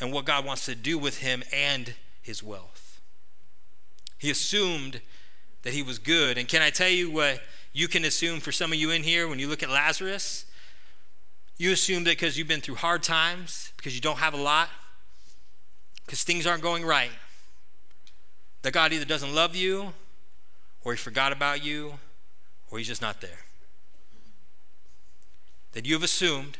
and 0.00 0.12
what 0.12 0.24
God 0.24 0.44
wants 0.44 0.64
to 0.66 0.74
do 0.74 0.98
with 0.98 1.18
him 1.18 1.42
and 1.52 1.94
his 2.22 2.42
wealth. 2.42 3.00
He 4.18 4.30
assumed 4.30 5.00
that 5.62 5.72
he 5.72 5.82
was 5.82 5.98
good. 5.98 6.38
And 6.38 6.48
can 6.48 6.62
I 6.62 6.70
tell 6.70 6.88
you 6.88 7.10
what 7.10 7.40
you 7.72 7.88
can 7.88 8.04
assume 8.04 8.40
for 8.40 8.52
some 8.52 8.72
of 8.72 8.78
you 8.78 8.90
in 8.90 9.02
here 9.02 9.28
when 9.28 9.38
you 9.38 9.48
look 9.48 9.62
at 9.62 9.70
Lazarus? 9.70 10.46
You 11.56 11.72
assume 11.72 12.04
that 12.04 12.12
because 12.12 12.38
you've 12.38 12.48
been 12.48 12.60
through 12.60 12.76
hard 12.76 13.02
times, 13.02 13.72
because 13.76 13.94
you 13.94 14.00
don't 14.00 14.18
have 14.18 14.32
a 14.32 14.38
lot, 14.38 14.70
because 16.06 16.24
things 16.24 16.46
aren't 16.46 16.62
going 16.62 16.84
right, 16.84 17.10
that 18.62 18.72
God 18.72 18.92
either 18.92 19.04
doesn't 19.04 19.34
love 19.34 19.54
you, 19.54 19.92
or 20.82 20.92
he 20.92 20.98
forgot 20.98 21.32
about 21.32 21.62
you, 21.62 21.94
or 22.70 22.78
he's 22.78 22.86
just 22.86 23.02
not 23.02 23.20
there. 23.20 23.40
That 25.72 25.86
you 25.86 25.94
have 25.94 26.02
assumed 26.02 26.56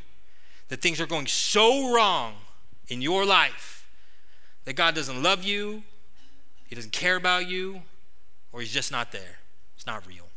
that 0.69 0.83
things 0.83 1.01
are 1.01 1.07
going 1.07 1.27
so 1.27 1.95
wrong 1.95 2.35
in 2.91 3.01
your 3.01 3.25
life 3.25 3.89
that 4.65 4.75
God 4.75 4.95
doesn't 4.95 5.23
love 5.23 5.45
you, 5.45 5.83
He 6.67 6.75
doesn't 6.75 6.93
care 6.93 7.17
about 7.17 7.49
you, 7.49 7.83
or 8.53 8.61
He's 8.61 8.73
just 8.73 8.93
not 8.93 9.13
there. 9.13 9.39
It's 9.77 9.87
not 9.87 10.07
real. 10.07 10.29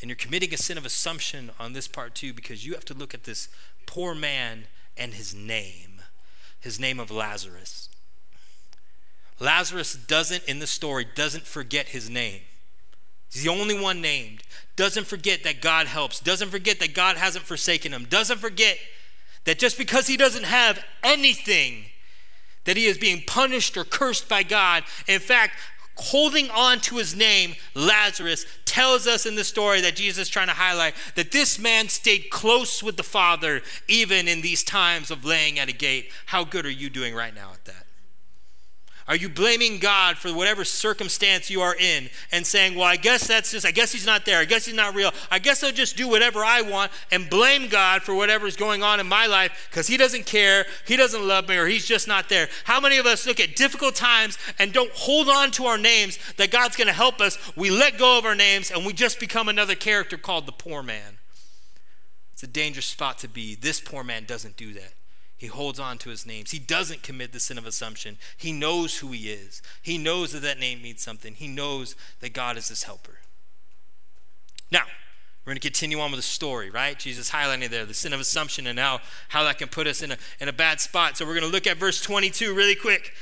And 0.00 0.08
you're 0.08 0.16
committing 0.16 0.52
a 0.52 0.56
sin 0.56 0.76
of 0.76 0.84
assumption 0.84 1.50
on 1.60 1.74
this 1.74 1.86
part 1.86 2.14
too 2.14 2.32
because 2.32 2.66
you 2.66 2.74
have 2.74 2.84
to 2.86 2.94
look 2.94 3.14
at 3.14 3.24
this 3.24 3.48
poor 3.86 4.14
man 4.14 4.64
and 4.96 5.14
his 5.14 5.34
name. 5.34 6.02
his 6.60 6.78
name 6.78 7.00
of 7.00 7.10
Lazarus. 7.10 7.88
Lazarus 9.40 9.94
doesn't, 9.94 10.44
in 10.44 10.60
the 10.60 10.66
story, 10.66 11.04
doesn't 11.16 11.44
forget 11.44 11.88
his 11.88 12.08
name. 12.08 12.42
He's 13.32 13.42
the 13.42 13.48
only 13.48 13.78
one 13.78 14.00
named. 14.00 14.42
Doesn't 14.76 15.06
forget 15.06 15.42
that 15.42 15.60
God 15.60 15.86
helps. 15.88 16.20
Doesn't 16.20 16.50
forget 16.50 16.78
that 16.78 16.94
God 16.94 17.16
hasn't 17.16 17.44
forsaken 17.44 17.92
him. 17.92 18.04
Doesn't 18.04 18.38
forget 18.38 18.78
that 19.44 19.58
just 19.58 19.78
because 19.78 20.06
he 20.06 20.16
doesn't 20.16 20.44
have 20.44 20.82
anything, 21.02 21.86
that 22.64 22.76
he 22.76 22.86
is 22.86 22.98
being 22.98 23.22
punished 23.26 23.76
or 23.76 23.84
cursed 23.84 24.28
by 24.28 24.42
God. 24.42 24.84
In 25.08 25.20
fact, 25.20 25.56
holding 25.96 26.50
on 26.50 26.80
to 26.80 26.96
his 26.96 27.14
name, 27.14 27.54
Lazarus, 27.74 28.46
tells 28.64 29.06
us 29.06 29.26
in 29.26 29.34
the 29.34 29.44
story 29.44 29.80
that 29.80 29.96
Jesus 29.96 30.22
is 30.22 30.28
trying 30.28 30.46
to 30.46 30.54
highlight 30.54 30.94
that 31.16 31.32
this 31.32 31.58
man 31.58 31.88
stayed 31.88 32.30
close 32.30 32.82
with 32.82 32.96
the 32.96 33.02
Father 33.02 33.62
even 33.88 34.28
in 34.28 34.40
these 34.40 34.64
times 34.64 35.10
of 35.10 35.24
laying 35.24 35.58
at 35.58 35.68
a 35.68 35.72
gate. 35.72 36.10
How 36.26 36.44
good 36.44 36.64
are 36.64 36.70
you 36.70 36.88
doing 36.88 37.14
right 37.14 37.34
now 37.34 37.50
at 37.52 37.64
that? 37.66 37.86
Are 39.08 39.16
you 39.16 39.28
blaming 39.28 39.78
God 39.78 40.16
for 40.16 40.32
whatever 40.32 40.64
circumstance 40.64 41.50
you 41.50 41.60
are 41.60 41.74
in 41.74 42.08
and 42.30 42.46
saying, 42.46 42.76
well, 42.76 42.84
I 42.84 42.96
guess 42.96 43.26
that's 43.26 43.50
just, 43.50 43.66
I 43.66 43.72
guess 43.72 43.92
he's 43.92 44.06
not 44.06 44.24
there. 44.24 44.38
I 44.38 44.44
guess 44.44 44.64
he's 44.64 44.74
not 44.74 44.94
real. 44.94 45.10
I 45.30 45.38
guess 45.38 45.64
I'll 45.64 45.72
just 45.72 45.96
do 45.96 46.08
whatever 46.08 46.44
I 46.44 46.62
want 46.62 46.92
and 47.10 47.28
blame 47.28 47.68
God 47.68 48.02
for 48.02 48.14
whatever's 48.14 48.56
going 48.56 48.82
on 48.82 49.00
in 49.00 49.06
my 49.08 49.26
life 49.26 49.68
because 49.70 49.88
he 49.88 49.96
doesn't 49.96 50.26
care, 50.26 50.66
he 50.86 50.96
doesn't 50.96 51.26
love 51.26 51.48
me, 51.48 51.56
or 51.56 51.66
he's 51.66 51.86
just 51.86 52.06
not 52.06 52.28
there. 52.28 52.48
How 52.64 52.80
many 52.80 52.98
of 52.98 53.06
us 53.06 53.26
look 53.26 53.40
at 53.40 53.56
difficult 53.56 53.96
times 53.96 54.38
and 54.58 54.72
don't 54.72 54.92
hold 54.92 55.28
on 55.28 55.50
to 55.52 55.64
our 55.64 55.78
names 55.78 56.18
that 56.36 56.50
God's 56.50 56.76
going 56.76 56.86
to 56.86 56.92
help 56.92 57.20
us? 57.20 57.38
We 57.56 57.70
let 57.70 57.98
go 57.98 58.18
of 58.18 58.24
our 58.24 58.36
names 58.36 58.70
and 58.70 58.86
we 58.86 58.92
just 58.92 59.18
become 59.18 59.48
another 59.48 59.74
character 59.74 60.16
called 60.16 60.46
the 60.46 60.52
poor 60.52 60.82
man. 60.82 61.18
It's 62.32 62.42
a 62.42 62.46
dangerous 62.46 62.86
spot 62.86 63.18
to 63.18 63.28
be. 63.28 63.54
This 63.54 63.80
poor 63.80 64.04
man 64.04 64.24
doesn't 64.24 64.56
do 64.56 64.72
that. 64.74 64.94
He 65.42 65.48
holds 65.48 65.80
on 65.80 65.98
to 65.98 66.10
his 66.10 66.24
names. 66.24 66.52
He 66.52 66.60
doesn't 66.60 67.02
commit 67.02 67.32
the 67.32 67.40
sin 67.40 67.58
of 67.58 67.66
assumption. 67.66 68.16
He 68.36 68.52
knows 68.52 68.98
who 68.98 69.08
he 69.08 69.28
is. 69.28 69.60
He 69.82 69.98
knows 69.98 70.30
that 70.30 70.42
that 70.42 70.60
name 70.60 70.80
means 70.80 71.02
something. 71.02 71.34
He 71.34 71.48
knows 71.48 71.96
that 72.20 72.32
God 72.32 72.56
is 72.56 72.68
his 72.68 72.84
helper. 72.84 73.18
Now, 74.70 74.84
we're 75.44 75.50
going 75.50 75.56
to 75.56 75.68
continue 75.68 75.98
on 75.98 76.12
with 76.12 76.18
the 76.20 76.22
story, 76.22 76.70
right? 76.70 76.96
Jesus 76.96 77.32
highlighting 77.32 77.70
there 77.70 77.84
the 77.84 77.92
sin 77.92 78.12
of 78.12 78.20
assumption 78.20 78.68
and 78.68 78.78
how, 78.78 79.00
how 79.30 79.42
that 79.42 79.58
can 79.58 79.66
put 79.66 79.88
us 79.88 80.00
in 80.00 80.12
a, 80.12 80.16
in 80.38 80.48
a 80.48 80.52
bad 80.52 80.78
spot. 80.78 81.16
So 81.16 81.26
we're 81.26 81.34
going 81.34 81.42
to 81.42 81.50
look 81.50 81.66
at 81.66 81.76
verse 81.76 82.00
22 82.00 82.54
really 82.54 82.76
quick. 82.76 83.12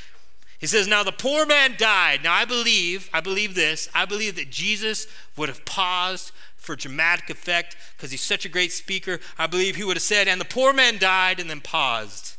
He 0.59 0.67
says, 0.67 0.87
Now 0.87 1.03
the 1.03 1.13
poor 1.13 1.47
man 1.47 1.77
died. 1.79 2.23
Now 2.23 2.35
I 2.35 2.45
believe, 2.45 3.09
I 3.15 3.23
believe 3.23 3.55
this, 3.55 3.89
I 3.95 4.05
believe 4.05 4.37
that 4.37 4.51
Jesus 4.51 5.07
would 5.39 5.49
have 5.49 5.65
paused 5.65 6.33
for 6.61 6.77
dramatic 6.77 7.31
effect 7.31 7.77
because 7.97 8.11
he's 8.11 8.23
such 8.23 8.45
a 8.45 8.49
great 8.49 8.71
speaker. 8.71 9.19
I 9.39 9.47
believe 9.47 9.77
he 9.77 9.83
would 9.83 9.97
have 9.97 10.03
said, 10.03 10.29
and 10.29 10.41
the 10.41 10.45
poor 10.45 10.73
man 10.73 10.99
died, 10.99 11.41
and 11.41 11.51
then 11.51 11.61
paused. 11.61 12.37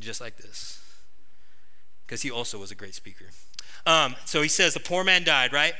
Just 0.00 0.20
like 0.20 0.36
this. 0.36 0.80
Because 2.06 2.22
he 2.22 2.30
also 2.30 2.58
was 2.58 2.70
a 2.70 2.74
great 2.74 2.94
speaker. 2.94 3.26
Um, 3.84 4.14
so 4.24 4.42
he 4.42 4.48
says, 4.48 4.74
the 4.74 4.80
poor 4.80 5.02
man 5.04 5.24
died, 5.24 5.52
right? 5.52 5.74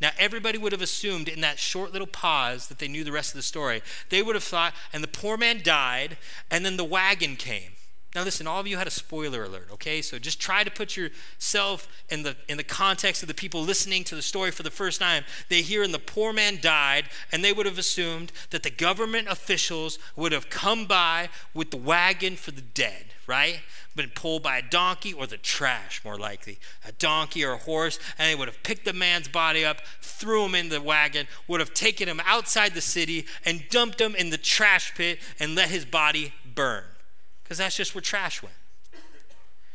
Now, 0.00 0.10
everybody 0.18 0.56
would 0.56 0.72
have 0.72 0.80
assumed 0.80 1.28
in 1.28 1.40
that 1.42 1.58
short 1.58 1.92
little 1.92 2.06
pause 2.06 2.68
that 2.68 2.78
they 2.78 2.88
knew 2.88 3.04
the 3.04 3.12
rest 3.12 3.32
of 3.32 3.36
the 3.36 3.42
story. 3.42 3.82
They 4.08 4.22
would 4.22 4.36
have 4.36 4.44
thought, 4.44 4.72
and 4.92 5.02
the 5.02 5.08
poor 5.08 5.36
man 5.36 5.60
died, 5.62 6.16
and 6.50 6.64
then 6.64 6.76
the 6.76 6.84
wagon 6.84 7.36
came. 7.36 7.72
Now 8.12 8.24
listen, 8.24 8.48
all 8.48 8.58
of 8.58 8.66
you 8.66 8.76
had 8.76 8.88
a 8.88 8.90
spoiler 8.90 9.44
alert, 9.44 9.68
okay? 9.74 10.02
So 10.02 10.18
just 10.18 10.40
try 10.40 10.64
to 10.64 10.70
put 10.70 10.96
yourself 10.96 11.86
in 12.08 12.24
the 12.24 12.36
in 12.48 12.56
the 12.56 12.64
context 12.64 13.22
of 13.22 13.28
the 13.28 13.34
people 13.34 13.62
listening 13.62 14.02
to 14.04 14.16
the 14.16 14.22
story 14.22 14.50
for 14.50 14.64
the 14.64 14.70
first 14.70 14.98
time. 14.98 15.24
They 15.48 15.62
hear 15.62 15.84
and 15.84 15.94
the 15.94 16.00
poor 16.00 16.32
man 16.32 16.58
died, 16.60 17.04
and 17.30 17.44
they 17.44 17.52
would 17.52 17.66
have 17.66 17.78
assumed 17.78 18.32
that 18.50 18.64
the 18.64 18.70
government 18.70 19.28
officials 19.28 20.00
would 20.16 20.32
have 20.32 20.50
come 20.50 20.86
by 20.86 21.28
with 21.54 21.70
the 21.70 21.76
wagon 21.76 22.34
for 22.34 22.50
the 22.50 22.62
dead, 22.62 23.06
right? 23.28 23.60
Been 23.94 24.10
pulled 24.10 24.42
by 24.42 24.58
a 24.58 24.62
donkey 24.68 25.12
or 25.12 25.28
the 25.28 25.36
trash, 25.36 26.04
more 26.04 26.18
likely. 26.18 26.58
A 26.84 26.90
donkey 26.90 27.44
or 27.44 27.52
a 27.52 27.58
horse, 27.58 28.00
and 28.18 28.28
they 28.28 28.34
would 28.34 28.48
have 28.48 28.62
picked 28.64 28.86
the 28.86 28.92
man's 28.92 29.28
body 29.28 29.64
up, 29.64 29.82
threw 30.00 30.46
him 30.46 30.56
in 30.56 30.68
the 30.68 30.80
wagon, 30.80 31.28
would 31.46 31.60
have 31.60 31.74
taken 31.74 32.08
him 32.08 32.20
outside 32.24 32.74
the 32.74 32.80
city 32.80 33.26
and 33.44 33.68
dumped 33.70 34.00
him 34.00 34.16
in 34.16 34.30
the 34.30 34.38
trash 34.38 34.94
pit 34.96 35.20
and 35.38 35.54
let 35.54 35.68
his 35.68 35.84
body 35.84 36.32
burn 36.54 36.84
because 37.50 37.58
that's 37.58 37.74
just 37.74 37.96
where 37.96 38.00
trash 38.00 38.44
went. 38.44 38.54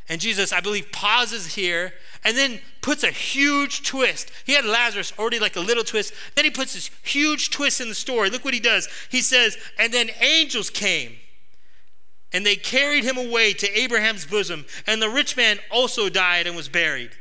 And 0.07 0.21
Jesus, 0.21 0.53
I 0.53 0.61
believe, 0.61 0.93
pauses 0.93 1.55
here 1.55 1.91
and 2.23 2.37
then 2.37 2.61
puts 2.81 3.03
a 3.03 3.11
huge 3.11 3.83
twist. 3.83 4.31
He 4.45 4.53
had 4.53 4.63
Lazarus 4.63 5.11
already 5.19 5.39
like 5.39 5.57
a 5.57 5.59
little 5.59 5.83
twist. 5.83 6.13
Then 6.35 6.45
he 6.45 6.51
puts 6.51 6.73
this 6.73 6.89
huge 7.03 7.49
twist 7.49 7.81
in 7.81 7.89
the 7.89 7.95
story. 7.95 8.29
Look 8.29 8.45
what 8.45 8.53
he 8.53 8.61
does. 8.61 8.87
He 9.09 9.19
says, 9.19 9.57
And 9.77 9.93
then 9.93 10.09
angels 10.21 10.69
came 10.69 11.17
and 12.31 12.45
they 12.45 12.55
carried 12.55 13.03
him 13.03 13.17
away 13.17 13.51
to 13.51 13.77
Abraham's 13.77 14.25
bosom. 14.25 14.65
And 14.87 15.01
the 15.01 15.09
rich 15.09 15.35
man 15.35 15.59
also 15.69 16.07
died 16.07 16.47
and 16.47 16.55
was 16.55 16.69
buried. 16.69 17.11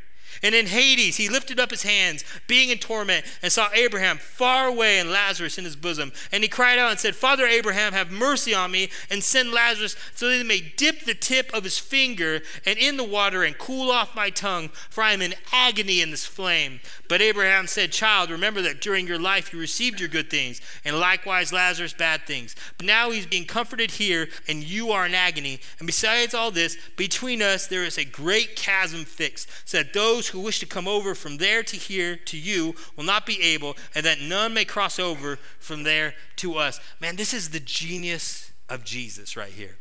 And 0.44 0.54
in 0.54 0.66
Hades, 0.66 1.16
he 1.16 1.30
lifted 1.30 1.58
up 1.58 1.70
his 1.70 1.84
hands, 1.84 2.22
being 2.46 2.68
in 2.68 2.76
torment, 2.76 3.24
and 3.42 3.50
saw 3.50 3.70
Abraham 3.72 4.18
far 4.18 4.68
away 4.68 4.98
and 4.98 5.10
Lazarus 5.10 5.56
in 5.56 5.64
his 5.64 5.74
bosom. 5.74 6.12
And 6.30 6.44
he 6.44 6.48
cried 6.48 6.78
out 6.78 6.90
and 6.90 7.00
said, 7.00 7.16
Father 7.16 7.46
Abraham, 7.46 7.94
have 7.94 8.12
mercy 8.12 8.52
on 8.52 8.70
me, 8.70 8.90
and 9.10 9.24
send 9.24 9.52
Lazarus 9.52 9.96
so 10.14 10.28
that 10.28 10.36
he 10.36 10.42
may 10.42 10.60
dip 10.76 11.00
the 11.00 11.14
tip 11.14 11.50
of 11.54 11.64
his 11.64 11.78
finger 11.78 12.42
and 12.66 12.78
in 12.78 12.98
the 12.98 13.04
water 13.04 13.42
and 13.42 13.56
cool 13.56 13.90
off 13.90 14.14
my 14.14 14.28
tongue, 14.28 14.68
for 14.68 15.02
I 15.02 15.14
am 15.14 15.22
in 15.22 15.34
agony 15.50 16.02
in 16.02 16.10
this 16.10 16.26
flame. 16.26 16.80
But 17.08 17.22
Abraham 17.22 17.66
said, 17.66 17.90
Child, 17.90 18.30
remember 18.30 18.60
that 18.62 18.82
during 18.82 19.06
your 19.06 19.18
life 19.18 19.50
you 19.50 19.58
received 19.58 19.98
your 19.98 20.10
good 20.10 20.28
things, 20.28 20.60
and 20.84 21.00
likewise 21.00 21.54
Lazarus 21.54 21.94
bad 21.94 22.26
things. 22.26 22.54
But 22.76 22.86
now 22.86 23.10
he's 23.10 23.26
being 23.26 23.46
comforted 23.46 23.92
here, 23.92 24.28
and 24.46 24.62
you 24.62 24.90
are 24.90 25.06
in 25.06 25.14
agony. 25.14 25.60
And 25.78 25.86
besides 25.86 26.34
all 26.34 26.50
this, 26.50 26.76
between 26.96 27.40
us 27.40 27.66
there 27.66 27.84
is 27.84 27.96
a 27.96 28.04
great 28.04 28.56
chasm 28.56 29.06
fixed, 29.06 29.48
so 29.64 29.78
that 29.78 29.94
those 29.94 30.33
who 30.34 30.40
wish 30.40 30.58
to 30.58 30.66
come 30.66 30.88
over 30.88 31.14
from 31.14 31.36
there 31.36 31.62
to 31.62 31.76
here 31.76 32.16
to 32.16 32.36
you 32.36 32.74
will 32.96 33.04
not 33.04 33.24
be 33.24 33.40
able, 33.40 33.76
and 33.94 34.04
that 34.04 34.20
none 34.20 34.52
may 34.52 34.64
cross 34.64 34.98
over 34.98 35.38
from 35.60 35.84
there 35.84 36.12
to 36.34 36.56
us. 36.56 36.80
Man, 37.00 37.14
this 37.14 37.32
is 37.32 37.50
the 37.50 37.60
genius 37.60 38.50
of 38.68 38.84
Jesus 38.84 39.36
right 39.36 39.52
here. 39.52 39.76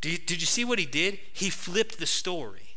Did 0.00 0.12
you, 0.12 0.18
did 0.18 0.40
you 0.40 0.46
see 0.46 0.64
what 0.64 0.78
he 0.78 0.86
did? 0.86 1.18
He 1.32 1.50
flipped 1.50 1.98
the 1.98 2.06
story. 2.06 2.76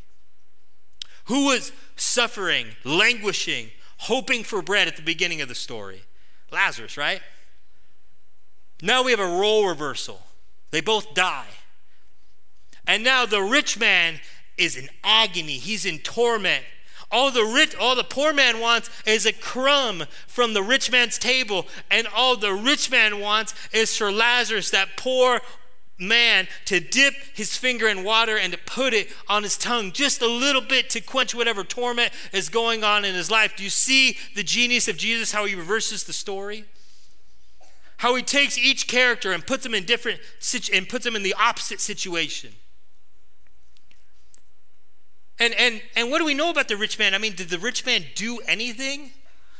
Who 1.26 1.46
was 1.46 1.70
suffering, 1.94 2.66
languishing, 2.82 3.70
hoping 3.98 4.42
for 4.42 4.60
bread 4.60 4.88
at 4.88 4.96
the 4.96 5.02
beginning 5.02 5.40
of 5.40 5.48
the 5.48 5.54
story? 5.54 6.02
Lazarus, 6.50 6.96
right? 6.96 7.22
Now 8.82 9.04
we 9.04 9.12
have 9.12 9.20
a 9.20 9.38
role 9.38 9.68
reversal. 9.68 10.20
They 10.72 10.80
both 10.80 11.14
die. 11.14 11.46
And 12.88 13.04
now 13.04 13.24
the 13.24 13.42
rich 13.42 13.78
man 13.78 14.18
is 14.56 14.76
in 14.76 14.88
agony, 15.04 15.58
he's 15.58 15.86
in 15.86 16.00
torment. 16.00 16.64
All 17.10 17.30
the 17.30 17.44
rich, 17.44 17.74
all 17.74 17.96
the 17.96 18.04
poor 18.04 18.32
man 18.32 18.60
wants 18.60 18.90
is 19.06 19.24
a 19.24 19.32
crumb 19.32 20.04
from 20.26 20.52
the 20.52 20.62
rich 20.62 20.90
man's 20.92 21.18
table, 21.18 21.66
and 21.90 22.06
all 22.06 22.36
the 22.36 22.52
rich 22.52 22.90
man 22.90 23.20
wants 23.20 23.54
is 23.72 23.96
for 23.96 24.12
Lazarus, 24.12 24.70
that 24.70 24.96
poor 24.96 25.40
man, 25.98 26.46
to 26.66 26.80
dip 26.80 27.14
his 27.34 27.56
finger 27.56 27.88
in 27.88 28.04
water 28.04 28.36
and 28.38 28.52
to 28.52 28.58
put 28.58 28.94
it 28.94 29.08
on 29.28 29.42
his 29.42 29.56
tongue 29.56 29.90
just 29.90 30.22
a 30.22 30.28
little 30.28 30.60
bit 30.60 30.88
to 30.90 31.00
quench 31.00 31.34
whatever 31.34 31.64
torment 31.64 32.12
is 32.32 32.48
going 32.48 32.84
on 32.84 33.04
in 33.04 33.14
his 33.14 33.30
life. 33.30 33.56
Do 33.56 33.64
you 33.64 33.70
see 33.70 34.16
the 34.36 34.44
genius 34.44 34.86
of 34.86 34.96
Jesus, 34.96 35.32
how 35.32 35.44
he 35.44 35.54
reverses 35.54 36.04
the 36.04 36.12
story? 36.12 36.66
How 37.98 38.14
he 38.14 38.22
takes 38.22 38.56
each 38.56 38.86
character 38.86 39.32
and 39.32 39.44
puts 39.44 39.64
them 39.64 39.74
in 39.74 39.84
different 39.84 40.20
and 40.72 40.88
puts 40.88 41.04
them 41.04 41.16
in 41.16 41.24
the 41.24 41.34
opposite 41.34 41.80
situation. 41.80 42.52
And, 45.40 45.54
and, 45.54 45.80
and 45.96 46.10
what 46.10 46.18
do 46.18 46.24
we 46.24 46.34
know 46.34 46.50
about 46.50 46.68
the 46.68 46.76
rich 46.76 46.98
man? 46.98 47.14
I 47.14 47.18
mean, 47.18 47.34
did 47.34 47.48
the 47.48 47.58
rich 47.58 47.86
man 47.86 48.04
do 48.14 48.40
anything? 48.46 49.12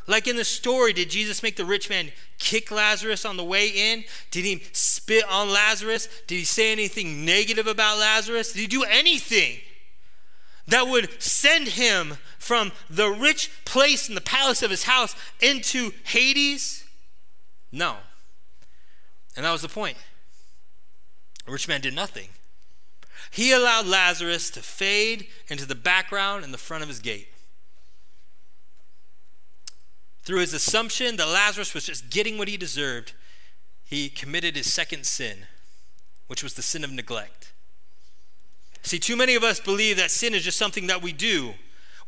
Like 0.09 0.27
in 0.27 0.37
the 0.37 0.45
story, 0.45 0.93
did 0.93 1.11
Jesus 1.11 1.43
make 1.43 1.57
the 1.57 1.67
rich 1.67 1.91
man 1.91 2.11
kick 2.39 2.71
Lazarus 2.71 3.25
on 3.25 3.37
the 3.37 3.45
way 3.45 3.69
in? 3.69 4.05
Did 4.31 4.45
he 4.45 4.63
spit 4.73 5.25
on 5.31 5.53
Lazarus? 5.53 6.09
Did 6.27 6.37
he 6.37 6.45
say 6.45 6.73
anything 6.73 7.25
negative 7.25 7.67
about 7.67 7.99
Lazarus? 7.99 8.53
Did 8.53 8.61
he 8.61 8.67
do 8.67 8.85
anything 8.85 9.59
that 10.67 10.87
would 10.89 11.23
send 11.23 11.69
him 11.69 12.17
from 12.39 12.73
the 12.89 13.09
rich 13.09 13.51
place 13.67 14.09
in 14.09 14.15
the 14.15 14.21
palace 14.23 14.63
of 14.63 14.71
his 14.71 14.85
house 14.85 15.15
into 15.41 15.93
Hades? 16.05 16.85
No. 17.71 17.97
And 19.37 19.45
that 19.45 19.53
was 19.53 19.63
the 19.63 19.69
point. 19.69 19.99
The 21.45 21.53
rich 21.53 21.69
man 21.69 21.83
did 21.83 21.95
nothing. 21.95 22.29
He 23.31 23.53
allowed 23.53 23.87
Lazarus 23.87 24.51
to 24.51 24.61
fade 24.61 25.27
into 25.49 25.67
the 25.67 25.75
background 25.75 26.45
in 26.45 26.53
the 26.53 26.59
front 26.59 26.83
of 26.83 26.89
his 26.89 26.99
gate. 26.99 27.29
Through 30.23 30.41
his 30.41 30.55
assumption 30.55 31.17
that 31.17 31.27
Lazarus 31.27 31.75
was 31.75 31.87
just 31.87 32.11
getting 32.11 32.37
what 32.37 32.49
he 32.49 32.57
deserved, 32.57 33.15
he 33.85 34.11
committed 34.11 34.57
his 34.57 34.71
second 34.71 35.07
sin, 35.07 35.47
which 36.27 36.43
was 36.43 36.55
the 36.55 36.63
sin 36.63 36.85
of 36.85 36.93
neglect. 36.93 37.53
See, 38.83 38.99
too 38.99 39.17
many 39.17 39.35
of 39.35 39.43
us 39.43 39.61
believe 39.61 39.97
that 39.97 40.11
sin 40.11 40.35
is 40.35 40.45
just 40.45 40.59
something 40.59 40.87
that 40.87 41.03
we 41.03 41.13
do. 41.13 41.55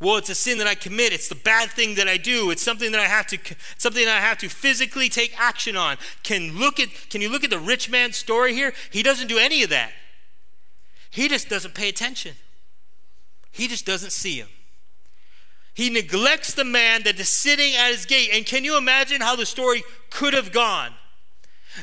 Well, 0.00 0.16
it's 0.16 0.30
a 0.30 0.34
sin 0.34 0.56
that 0.58 0.66
I 0.66 0.74
commit. 0.74 1.12
It's 1.12 1.28
the 1.28 1.34
bad 1.34 1.70
thing 1.70 1.94
that 1.96 2.08
I 2.08 2.16
do. 2.16 2.50
It's 2.50 2.62
something 2.62 2.90
that 2.92 3.00
I 3.00 3.06
have 3.06 3.26
to 3.28 3.38
something 3.76 4.04
that 4.06 4.16
I 4.16 4.20
have 4.20 4.38
to 4.38 4.48
physically 4.48 5.10
take 5.10 5.38
action 5.38 5.76
on. 5.76 5.98
Can 6.22 6.58
look 6.58 6.80
at 6.80 6.88
can 7.10 7.20
you 7.20 7.28
look 7.28 7.44
at 7.44 7.50
the 7.50 7.58
rich 7.58 7.90
man's 7.90 8.16
story 8.16 8.54
here? 8.54 8.72
He 8.90 9.02
doesn't 9.02 9.28
do 9.28 9.38
any 9.38 9.62
of 9.62 9.70
that. 9.70 9.92
He 11.10 11.28
just 11.28 11.48
doesn't 11.48 11.74
pay 11.74 11.88
attention. 11.88 12.36
He 13.50 13.66
just 13.66 13.84
doesn't 13.84 14.12
see 14.12 14.36
him. 14.36 14.48
He 15.74 15.90
neglects 15.90 16.54
the 16.54 16.64
man 16.64 17.02
that 17.04 17.18
is 17.18 17.28
sitting 17.28 17.74
at 17.74 17.90
his 17.90 18.06
gate. 18.06 18.30
And 18.32 18.46
can 18.46 18.64
you 18.64 18.76
imagine 18.76 19.20
how 19.20 19.36
the 19.36 19.46
story 19.46 19.82
could 20.10 20.34
have 20.34 20.52
gone? 20.52 20.92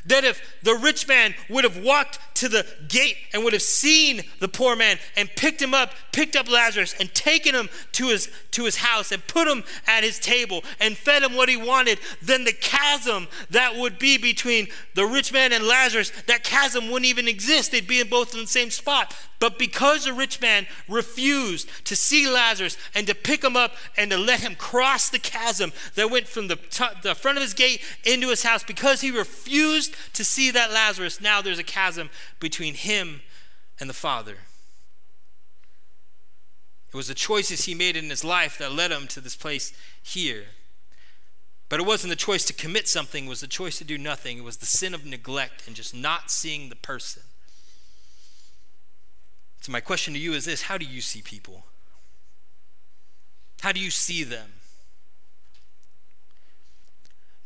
That 0.06 0.24
if 0.24 0.42
the 0.64 0.76
rich 0.76 1.08
man 1.08 1.36
would 1.50 1.64
have 1.64 1.78
walked 1.78 2.20
to 2.38 2.50
the 2.50 2.66
gate 2.88 3.18
and 3.34 3.44
would 3.44 3.54
have 3.54 3.62
seen 3.62 4.24
the 4.40 4.48
poor 4.48 4.76
man 4.76 4.98
and 5.16 5.30
picked 5.36 5.62
him 5.62 5.74
up, 5.74 5.94
picked 6.12 6.36
up 6.36 6.50
Lazarus 6.50 6.96
and 7.00 7.14
taken 7.14 7.56
him 7.56 7.70
to 7.94 8.08
his, 8.08 8.30
to 8.52 8.66
his 8.66 8.78
house 8.78 9.12
and 9.12 9.26
put 9.28 9.48
him 9.48 9.64
at 9.88 10.04
his 10.04 10.20
table 10.20 10.64
and 10.80 10.98
fed 10.98 11.24
him 11.24 11.36
what 11.36 11.50
he 11.50 11.58
wanted, 11.58 12.00
then 12.22 12.44
the 12.44 12.54
chasm 12.54 13.28
that 13.50 13.76
would 13.76 14.00
be 14.00 14.18
between 14.18 14.68
the 14.96 15.06
rich 15.06 15.34
man 15.34 15.52
and 15.52 15.66
Lazarus, 15.66 16.12
that 16.28 16.44
chasm 16.44 16.90
wouldn't 16.90 17.10
even 17.10 17.28
exist. 17.28 17.72
They'd 17.72 17.88
be 17.88 18.00
in 18.00 18.10
both 18.10 18.34
in 18.34 18.42
the 18.42 18.48
same 18.48 18.70
spot. 18.70 19.16
But 19.40 19.60
because 19.60 20.06
the 20.06 20.14
rich 20.14 20.42
man 20.42 20.66
refused 20.88 21.70
to 21.86 21.96
see 21.96 22.28
Lazarus 22.28 22.76
and 22.96 23.06
to 23.06 23.14
pick 23.14 23.44
him 23.44 23.56
up 23.56 23.74
and 23.96 24.10
to 24.10 24.18
let 24.18 24.40
him 24.40 24.56
cross 24.56 25.10
the 25.10 25.20
chasm 25.20 25.72
that 25.94 26.10
went 26.10 26.28
from 26.28 26.48
the, 26.48 26.56
t- 26.56 26.86
the 27.04 27.14
front 27.14 27.38
of 27.38 27.44
his 27.44 27.54
gate 27.54 27.82
into 28.04 28.30
his 28.30 28.42
house, 28.42 28.64
because 28.64 29.02
he 29.02 29.12
refused 29.12 29.96
to 30.14 30.24
see 30.26 30.50
that 30.52 30.72
Lazarus, 30.72 31.22
now 31.22 31.42
there's 31.42 31.60
a 31.60 31.64
chasm 31.64 32.10
between 32.40 32.74
him 32.74 33.22
and 33.80 33.90
the 33.90 33.94
Father. 33.94 34.38
It 36.90 36.96
was 36.96 37.08
the 37.08 37.14
choices 37.14 37.66
he 37.66 37.76
made 37.76 37.98
in 37.98 38.10
his 38.10 38.24
life 38.24 38.58
that 38.58 38.72
led 38.72 38.92
him 38.92 39.08
to 39.10 39.20
this 39.20 39.36
place 39.36 39.74
here. 40.02 40.46
But 41.70 41.82
it 41.82 41.86
wasn't 41.86 42.12
the 42.12 42.16
choice 42.16 42.46
to 42.46 42.54
commit 42.54 42.88
something, 42.88 43.26
it 43.26 43.30
was 43.30 43.42
the 43.42 43.48
choice 43.48 43.78
to 43.80 43.84
do 43.84 43.98
nothing. 43.98 44.38
It 44.38 44.44
was 44.44 44.58
the 44.58 44.66
sin 44.66 44.94
of 44.94 45.06
neglect 45.06 45.68
and 45.68 45.76
just 45.76 45.94
not 45.94 46.32
seeing 46.32 46.70
the 46.70 46.76
person. 46.76 47.24
So, 49.60 49.72
my 49.72 49.82
question 49.82 50.14
to 50.14 50.20
you 50.20 50.34
is 50.34 50.46
this 50.46 50.64
How 50.64 50.78
do 50.78 50.86
you 50.86 51.02
see 51.02 51.22
people? 51.22 51.66
How 53.62 53.72
do 53.72 53.82
you 53.82 53.92
see 53.92 54.24
them? 54.24 54.54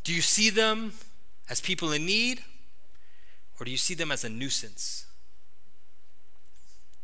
Do 0.03 0.13
you 0.13 0.21
see 0.21 0.49
them 0.49 0.93
as 1.49 1.61
people 1.61 1.91
in 1.91 2.05
need, 2.05 2.43
or 3.61 3.63
do 3.63 3.69
you 3.69 3.77
see 3.77 3.93
them 3.93 4.11
as 4.11 4.23
a 4.23 4.29
nuisance? 4.29 5.05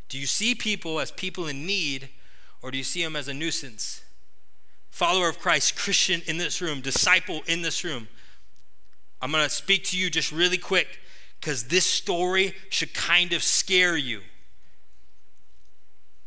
Do 0.08 0.18
you 0.18 0.26
see 0.26 0.56
people 0.56 0.98
as 0.98 1.12
people 1.12 1.46
in 1.46 1.64
need, 1.64 2.08
or 2.60 2.72
do 2.72 2.78
you 2.78 2.82
see 2.82 3.00
them 3.00 3.14
as 3.14 3.28
a 3.28 3.32
nuisance? 3.32 4.02
Follower 4.90 5.28
of 5.28 5.38
Christ, 5.38 5.76
Christian 5.76 6.20
in 6.26 6.36
this 6.36 6.60
room, 6.60 6.80
disciple 6.80 7.42
in 7.46 7.62
this 7.62 7.84
room. 7.84 8.08
I'm 9.22 9.30
going 9.30 9.44
to 9.44 9.48
speak 9.48 9.84
to 9.84 9.96
you 9.96 10.10
just 10.10 10.32
really 10.32 10.58
quick 10.58 10.98
because 11.40 11.68
this 11.68 11.86
story 11.86 12.54
should 12.70 12.92
kind 12.92 13.32
of 13.32 13.44
scare 13.44 13.96
you. 13.96 14.22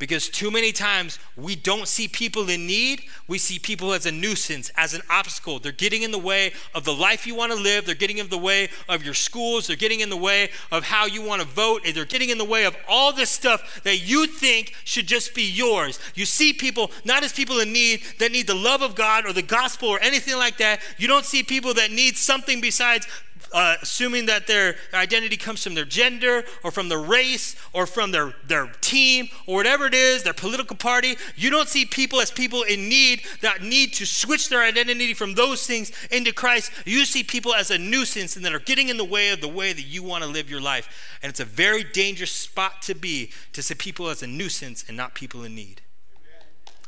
Because 0.01 0.29
too 0.29 0.49
many 0.49 0.71
times 0.71 1.19
we 1.37 1.55
don't 1.55 1.87
see 1.87 2.07
people 2.07 2.49
in 2.49 2.65
need, 2.65 3.03
we 3.27 3.37
see 3.37 3.59
people 3.59 3.93
as 3.93 4.07
a 4.07 4.11
nuisance, 4.11 4.71
as 4.75 4.95
an 4.95 5.03
obstacle. 5.11 5.59
They're 5.59 5.71
getting 5.71 6.01
in 6.01 6.09
the 6.09 6.17
way 6.17 6.53
of 6.73 6.85
the 6.85 6.91
life 6.91 7.27
you 7.27 7.35
want 7.35 7.51
to 7.51 7.57
live, 7.59 7.85
they're 7.85 7.93
getting 7.93 8.17
in 8.17 8.27
the 8.27 8.37
way 8.39 8.69
of 8.89 9.05
your 9.05 9.13
schools, 9.13 9.67
they're 9.67 9.75
getting 9.75 9.99
in 9.99 10.09
the 10.09 10.17
way 10.17 10.49
of 10.71 10.85
how 10.85 11.05
you 11.05 11.21
want 11.21 11.43
to 11.43 11.47
vote, 11.47 11.83
they're 11.93 12.05
getting 12.05 12.31
in 12.31 12.39
the 12.39 12.43
way 12.43 12.65
of 12.65 12.75
all 12.89 13.13
this 13.13 13.29
stuff 13.29 13.83
that 13.83 13.99
you 13.99 14.25
think 14.25 14.73
should 14.85 15.05
just 15.05 15.35
be 15.35 15.43
yours. 15.43 15.99
You 16.15 16.25
see 16.25 16.51
people 16.51 16.89
not 17.05 17.23
as 17.23 17.31
people 17.31 17.59
in 17.59 17.71
need 17.71 18.01
that 18.17 18.31
need 18.31 18.47
the 18.47 18.55
love 18.55 18.81
of 18.81 18.95
God 18.95 19.27
or 19.27 19.33
the 19.33 19.43
gospel 19.43 19.89
or 19.89 19.99
anything 19.99 20.35
like 20.35 20.57
that. 20.57 20.81
You 20.97 21.07
don't 21.07 21.25
see 21.25 21.43
people 21.43 21.75
that 21.75 21.91
need 21.91 22.17
something 22.17 22.59
besides 22.59 23.05
uh, 23.53 23.75
assuming 23.81 24.25
that 24.27 24.47
their 24.47 24.75
identity 24.93 25.37
comes 25.37 25.63
from 25.63 25.73
their 25.75 25.85
gender 25.85 26.43
or 26.63 26.71
from 26.71 26.89
their 26.89 26.99
race 26.99 27.55
or 27.73 27.85
from 27.85 28.11
their, 28.11 28.33
their 28.45 28.71
team 28.81 29.27
or 29.45 29.55
whatever 29.55 29.85
it 29.85 29.93
is, 29.93 30.23
their 30.23 30.33
political 30.33 30.75
party. 30.75 31.17
You 31.35 31.49
don't 31.49 31.67
see 31.67 31.85
people 31.85 32.21
as 32.21 32.31
people 32.31 32.63
in 32.63 32.87
need 32.89 33.23
that 33.41 33.61
need 33.61 33.93
to 33.93 34.05
switch 34.05 34.49
their 34.49 34.61
identity 34.61 35.13
from 35.13 35.35
those 35.35 35.65
things 35.65 35.91
into 36.09 36.33
Christ. 36.33 36.71
You 36.85 37.05
see 37.05 37.23
people 37.23 37.53
as 37.53 37.71
a 37.71 37.77
nuisance 37.77 38.35
and 38.35 38.45
that 38.45 38.53
are 38.53 38.59
getting 38.59 38.89
in 38.89 38.97
the 38.97 39.05
way 39.05 39.29
of 39.29 39.41
the 39.41 39.47
way 39.47 39.73
that 39.73 39.81
you 39.81 40.03
want 40.03 40.23
to 40.23 40.29
live 40.29 40.49
your 40.49 40.61
life. 40.61 41.17
And 41.21 41.29
it's 41.29 41.39
a 41.39 41.45
very 41.45 41.83
dangerous 41.83 42.31
spot 42.31 42.81
to 42.83 42.95
be 42.95 43.31
to 43.53 43.61
see 43.61 43.75
people 43.75 44.09
as 44.09 44.23
a 44.23 44.27
nuisance 44.27 44.85
and 44.87 44.95
not 44.95 45.13
people 45.13 45.43
in 45.43 45.55
need. 45.55 45.81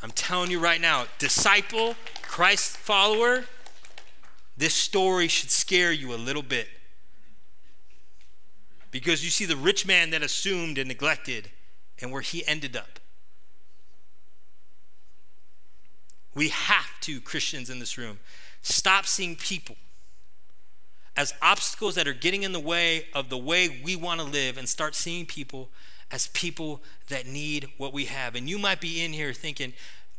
I'm 0.02 0.12
telling 0.12 0.52
you 0.52 0.60
right 0.60 0.82
now, 0.82 1.06
disciple, 1.17 1.95
Christ 2.23 2.76
follower, 2.76 3.45
this 4.57 4.73
story 4.73 5.27
should 5.27 5.51
scare 5.51 5.91
you 5.91 6.13
a 6.13 6.15
little 6.15 6.43
bit. 6.43 6.67
Because 8.91 9.23
you 9.23 9.31
see 9.31 9.45
the 9.45 9.55
rich 9.55 9.87
man 9.87 10.11
that 10.11 10.21
assumed 10.21 10.77
and 10.77 10.87
neglected 10.87 11.49
and 11.99 12.11
where 12.11 12.21
he 12.21 12.45
ended 12.45 12.75
up. 12.75 12.99
We 16.35 16.49
have 16.49 16.99
to, 17.01 17.19
Christians 17.21 17.69
in 17.69 17.79
this 17.79 17.97
room, 17.97 18.19
stop 18.61 19.05
seeing 19.05 19.35
people 19.35 19.75
as 21.15 21.33
obstacles 21.41 21.95
that 21.95 22.07
are 22.07 22.13
getting 22.13 22.43
in 22.43 22.53
the 22.53 22.59
way 22.59 23.07
of 23.13 23.29
the 23.29 23.37
way 23.37 23.81
we 23.83 23.95
want 23.95 24.19
to 24.19 24.25
live 24.25 24.57
and 24.57 24.67
start 24.67 24.95
seeing 24.95 25.25
people 25.25 25.69
as 26.11 26.27
people 26.27 26.81
that 27.09 27.27
need 27.27 27.67
what 27.77 27.93
we 27.93 28.05
have. 28.05 28.35
And 28.35 28.49
you 28.49 28.57
might 28.57 28.81
be 28.81 29.03
in 29.03 29.13
here 29.13 29.33
thinking, 29.33 29.73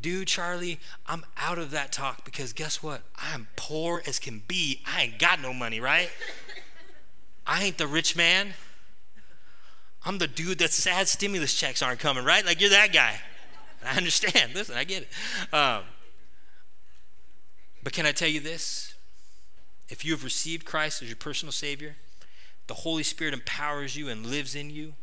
dude, 0.05 0.29
Charlie, 0.29 0.79
I'm 1.07 1.25
out 1.39 1.57
of 1.57 1.71
that 1.71 1.91
talk 1.91 2.27
because 2.27 2.53
guess 2.53 2.83
what? 2.83 3.01
I'm 3.17 3.49
poor 3.57 4.03
as 4.07 4.19
can 4.19 4.43
be. 4.47 4.83
I 4.87 5.05
ain't 5.05 5.19
got 5.19 5.41
no 5.41 5.55
money, 5.55 5.81
right? 5.81 6.11
I 7.47 7.65
ain't 7.65 7.79
the 7.79 7.87
rich 7.87 8.15
man. 8.15 8.53
I'm 10.05 10.19
the 10.19 10.27
dude 10.27 10.59
that 10.59 10.73
sad 10.73 11.09
stimulus 11.09 11.59
checks 11.59 11.81
aren't 11.81 12.01
coming, 12.01 12.23
right? 12.23 12.45
Like 12.45 12.61
you're 12.61 12.69
that 12.69 12.93
guy. 12.93 13.19
I 13.83 13.97
understand. 13.97 14.53
Listen, 14.55 14.77
I 14.77 14.85
get 14.85 15.05
it. 15.05 15.55
Um, 15.55 15.85
but 17.83 17.95
can 17.95 18.05
I 18.05 18.13
tell 18.13 18.29
you 18.29 18.41
this? 18.41 18.93
If 19.89 20.05
you 20.05 20.13
have 20.13 20.23
received 20.23 20.67
Christ 20.67 21.01
as 21.01 21.09
your 21.09 21.17
personal 21.17 21.51
Savior, 21.53 21.97
the 22.67 22.75
Holy 22.75 23.05
Spirit 23.05 23.33
empowers 23.33 23.97
you 23.97 24.11
and 24.11 24.27
lives 24.27 24.55
in 24.55 24.69
you. 24.69 24.97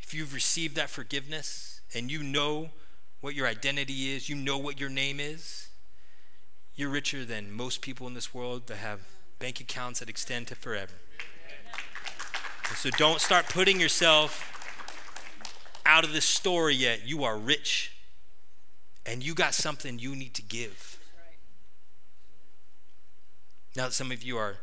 If 0.00 0.14
you've 0.14 0.32
received 0.32 0.76
that 0.76 0.88
forgiveness 0.88 1.82
and 1.94 2.10
you 2.10 2.22
know 2.22 2.70
what 3.20 3.34
your 3.34 3.46
identity 3.46 4.14
is, 4.14 4.28
you 4.28 4.36
know 4.36 4.58
what 4.58 4.78
your 4.78 4.90
name 4.90 5.18
is, 5.18 5.68
you're 6.74 6.88
richer 6.88 7.24
than 7.24 7.50
most 7.50 7.82
people 7.82 8.06
in 8.06 8.14
this 8.14 8.32
world 8.32 8.68
that 8.68 8.76
have 8.76 9.00
bank 9.38 9.60
accounts 9.60 10.00
that 10.00 10.08
extend 10.08 10.46
to 10.46 10.54
forever. 10.54 10.94
So 12.76 12.90
don't 12.90 13.20
start 13.20 13.48
putting 13.48 13.80
yourself 13.80 14.54
out 15.84 16.04
of 16.04 16.12
this 16.12 16.24
story 16.24 16.74
yet. 16.74 17.06
You 17.06 17.24
are 17.24 17.36
rich, 17.36 17.96
and 19.04 19.24
you 19.24 19.34
got 19.34 19.54
something 19.54 19.98
you 19.98 20.14
need 20.14 20.34
to 20.34 20.42
give. 20.42 20.98
Now 23.74 23.86
that 23.86 23.92
some 23.92 24.12
of 24.12 24.22
you 24.22 24.36
are 24.36 24.58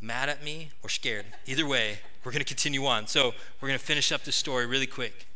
mad 0.00 0.28
at 0.28 0.44
me 0.44 0.70
or 0.82 0.88
scared, 0.88 1.26
either 1.46 1.66
way, 1.66 1.98
we're 2.22 2.32
going 2.32 2.40
to 2.40 2.46
continue 2.46 2.86
on. 2.86 3.06
So 3.06 3.32
we're 3.60 3.68
going 3.68 3.78
to 3.78 3.84
finish 3.84 4.12
up 4.12 4.22
this 4.24 4.36
story 4.36 4.66
really 4.66 4.86
quick 4.86 5.26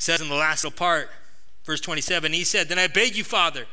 says 0.00 0.20
in 0.20 0.28
the 0.28 0.34
last 0.34 0.64
little 0.64 0.76
part, 0.76 1.10
verse 1.64 1.80
27, 1.80 2.32
he 2.32 2.44
said, 2.44 2.68
Then 2.68 2.78
I 2.78 2.86
beg 2.86 3.16
you, 3.16 3.24
Father, 3.24 3.66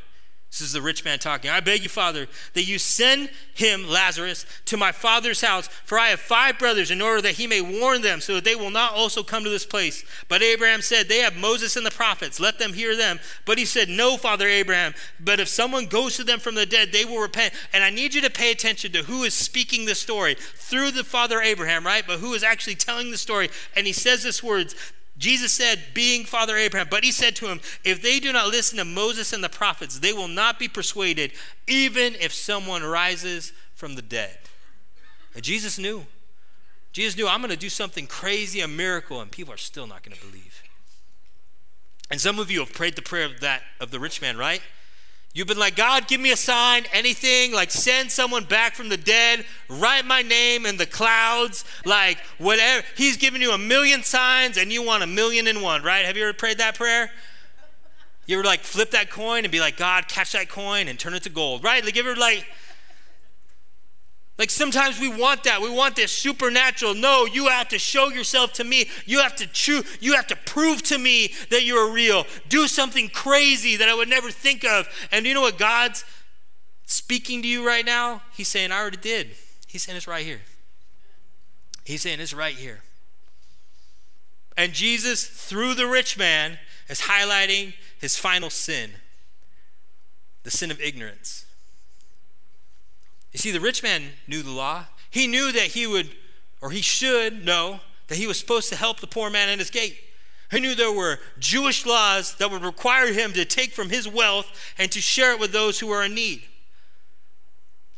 this 0.49 0.61
is 0.61 0.71
the 0.73 0.81
rich 0.81 1.03
man 1.03 1.19
talking. 1.19 1.51
I 1.51 1.59
beg 1.59 1.83
you, 1.83 1.89
Father, 1.89 2.27
that 2.53 2.63
you 2.63 2.79
send 2.79 3.29
him, 3.53 3.87
Lazarus, 3.87 4.45
to 4.65 4.77
my 4.77 4.93
father's 4.93 5.41
house, 5.41 5.67
for 5.67 5.99
I 5.99 6.07
have 6.07 6.21
five 6.21 6.57
brothers, 6.57 6.89
in 6.89 7.01
order 7.01 7.21
that 7.21 7.35
he 7.35 7.47
may 7.47 7.59
warn 7.59 8.01
them, 8.01 8.21
so 8.21 8.35
that 8.35 8.45
they 8.45 8.55
will 8.55 8.69
not 8.69 8.93
also 8.93 9.23
come 9.23 9.43
to 9.43 9.49
this 9.49 9.65
place. 9.65 10.05
But 10.29 10.41
Abraham 10.41 10.81
said, 10.81 11.09
They 11.09 11.19
have 11.19 11.35
Moses 11.35 11.75
and 11.75 11.85
the 11.85 11.91
prophets, 11.91 12.39
let 12.39 12.59
them 12.59 12.73
hear 12.73 12.95
them. 12.95 13.19
But 13.45 13.57
he 13.57 13.65
said, 13.65 13.89
No, 13.89 14.15
Father 14.15 14.47
Abraham, 14.47 14.93
but 15.19 15.41
if 15.41 15.49
someone 15.49 15.85
goes 15.85 16.15
to 16.15 16.23
them 16.23 16.39
from 16.39 16.55
the 16.55 16.65
dead, 16.65 16.91
they 16.91 17.03
will 17.03 17.19
repent. 17.19 17.53
And 17.73 17.83
I 17.83 17.89
need 17.89 18.13
you 18.13 18.21
to 18.21 18.29
pay 18.29 18.51
attention 18.51 18.93
to 18.93 19.03
who 19.03 19.23
is 19.23 19.33
speaking 19.33 19.85
this 19.85 19.99
story 19.99 20.35
through 20.35 20.91
the 20.91 21.03
Father 21.03 21.41
Abraham, 21.41 21.85
right? 21.85 22.05
But 22.07 22.19
who 22.19 22.33
is 22.33 22.43
actually 22.43 22.75
telling 22.75 23.11
the 23.11 23.17
story. 23.17 23.49
And 23.75 23.85
he 23.85 23.93
says 23.93 24.23
this 24.23 24.41
words 24.41 24.75
Jesus 25.17 25.51
said, 25.51 25.79
being 25.93 26.25
Father 26.25 26.55
Abraham, 26.57 26.87
but 26.91 27.03
he 27.03 27.11
said 27.11 27.35
to 27.37 27.47
him, 27.47 27.59
If 27.83 28.01
they 28.01 28.19
do 28.19 28.31
not 28.31 28.49
listen 28.49 28.77
to 28.77 28.85
Moses 28.85 29.33
and 29.33 29.43
the 29.43 29.49
prophets, 29.49 29.99
they 29.99 30.13
will 30.13 30.27
not 30.27 30.59
be 30.59 30.67
persuaded, 30.67 31.31
even 31.67 32.15
if 32.15 32.31
someone 32.31 32.83
rises 32.83 33.51
from 33.73 33.95
the 33.95 34.01
dead. 34.03 34.37
And 35.33 35.43
Jesus 35.43 35.79
knew. 35.79 36.05
Jesus 36.91 37.17
knew, 37.17 37.27
I'm 37.27 37.41
going 37.41 37.51
to 37.51 37.57
do 37.57 37.69
something 37.69 38.07
crazy, 38.07 38.59
a 38.61 38.67
miracle, 38.67 39.21
and 39.21 39.31
people 39.31 39.53
are 39.53 39.57
still 39.57 39.87
not 39.87 40.03
going 40.03 40.17
to 40.17 40.25
believe. 40.25 40.63
And 42.09 42.21
some 42.21 42.39
of 42.39 42.49
you 42.49 42.59
have 42.59 42.73
prayed 42.73 42.95
the 42.95 43.01
prayer 43.01 43.25
of 43.25 43.39
that 43.41 43.63
of 43.79 43.91
the 43.91 43.99
rich 43.99 44.21
man, 44.21 44.37
right? 44.37 44.61
You've 45.37 45.45
been 45.45 45.59
like, 45.59 45.75
God, 45.75 46.07
give 46.07 46.19
me 46.19 46.31
a 46.31 46.35
sign, 46.35 46.85
anything, 46.91 47.53
like 47.53 47.69
send 47.69 48.09
someone 48.09 48.45
back 48.45 48.73
from 48.73 48.89
the 48.89 48.97
dead, 48.97 49.45
write 49.69 50.03
my 50.03 50.23
name 50.23 50.65
in 50.65 50.77
the 50.77 50.87
clouds, 50.87 51.63
like 51.85 52.17
whatever. 52.39 52.83
He's 52.95 53.17
given 53.17 53.39
you 53.39 53.51
a 53.51 53.57
million 53.59 54.01
signs 54.01 54.57
and 54.57 54.71
you 54.71 54.81
want 54.81 55.03
a 55.03 55.07
million 55.07 55.45
and 55.45 55.61
one, 55.61 55.83
right? 55.83 56.05
Have 56.05 56.17
you 56.17 56.23
ever 56.23 56.33
prayed 56.33 56.57
that 56.57 56.73
prayer? 56.73 57.11
You 58.25 58.39
ever 58.39 58.47
like 58.47 58.61
flip 58.61 58.89
that 58.91 59.11
coin 59.11 59.45
and 59.45 59.51
be 59.51 59.59
like, 59.59 59.77
God, 59.77 60.07
catch 60.07 60.31
that 60.31 60.49
coin 60.49 60.87
and 60.87 60.97
turn 60.97 61.13
it 61.13 61.21
to 61.21 61.29
gold, 61.29 61.63
right? 61.63 61.85
Like, 61.85 61.95
you 61.95 62.01
ever 62.01 62.19
like, 62.19 62.43
Like 64.37 64.51
sometimes 64.51 64.99
we 64.99 65.09
want 65.09 65.43
that. 65.45 65.61
We 65.61 65.69
want 65.69 65.95
this 65.95 66.11
supernatural. 66.11 66.93
No, 66.93 67.25
you 67.25 67.47
have 67.47 67.69
to 67.69 67.79
show 67.79 68.09
yourself 68.09 68.53
to 68.53 68.63
me. 68.63 68.87
You 69.05 69.19
have 69.19 69.35
to 69.37 69.47
chew, 69.47 69.83
you 69.99 70.13
have 70.13 70.27
to 70.27 70.35
prove 70.35 70.83
to 70.83 70.97
me 70.97 71.33
that 71.49 71.63
you're 71.63 71.91
real. 71.91 72.25
Do 72.47 72.67
something 72.67 73.09
crazy 73.09 73.75
that 73.77 73.89
I 73.89 73.95
would 73.95 74.09
never 74.09 74.29
think 74.29 74.63
of. 74.63 74.87
And 75.11 75.25
you 75.25 75.33
know 75.33 75.41
what 75.41 75.57
God's 75.57 76.05
speaking 76.85 77.41
to 77.41 77.47
you 77.47 77.65
right 77.65 77.85
now? 77.85 78.21
He's 78.31 78.47
saying, 78.47 78.71
I 78.71 78.79
already 78.79 78.97
did. 78.97 79.31
He's 79.67 79.83
saying 79.83 79.97
it's 79.97 80.07
right 80.07 80.25
here. 80.25 80.41
He's 81.83 82.01
saying 82.01 82.19
it's 82.19 82.33
right 82.33 82.55
here. 82.55 82.83
And 84.55 84.73
Jesus, 84.73 85.25
through 85.25 85.75
the 85.75 85.87
rich 85.87 86.17
man, 86.17 86.59
is 86.89 87.01
highlighting 87.01 87.73
his 87.99 88.17
final 88.17 88.49
sin 88.49 88.91
the 90.43 90.51
sin 90.51 90.71
of 90.71 90.79
ignorance. 90.79 91.45
You 93.31 93.39
see, 93.39 93.51
the 93.51 93.59
rich 93.59 93.83
man 93.83 94.03
knew 94.27 94.41
the 94.41 94.51
law. 94.51 94.85
He 95.09 95.27
knew 95.27 95.51
that 95.51 95.67
he 95.67 95.87
would, 95.87 96.09
or 96.61 96.71
he 96.71 96.81
should 96.81 97.45
know, 97.45 97.81
that 98.07 98.17
he 98.17 98.27
was 98.27 98.39
supposed 98.39 98.69
to 98.69 98.75
help 98.75 98.99
the 98.99 99.07
poor 99.07 99.29
man 99.29 99.49
at 99.49 99.59
his 99.59 99.69
gate. 99.69 99.97
He 100.51 100.59
knew 100.59 100.75
there 100.75 100.91
were 100.91 101.19
Jewish 101.39 101.85
laws 101.85 102.35
that 102.35 102.49
would 102.49 102.63
require 102.63 103.11
him 103.11 103.33
to 103.33 103.43
take 103.43 103.73
from 103.73 103.89
his 103.89 104.07
wealth 104.07 104.47
and 104.77 104.91
to 104.91 105.01
share 105.01 105.33
it 105.33 105.39
with 105.39 105.51
those 105.51 105.79
who 105.79 105.87
were 105.87 106.03
in 106.03 106.15
need. 106.15 106.43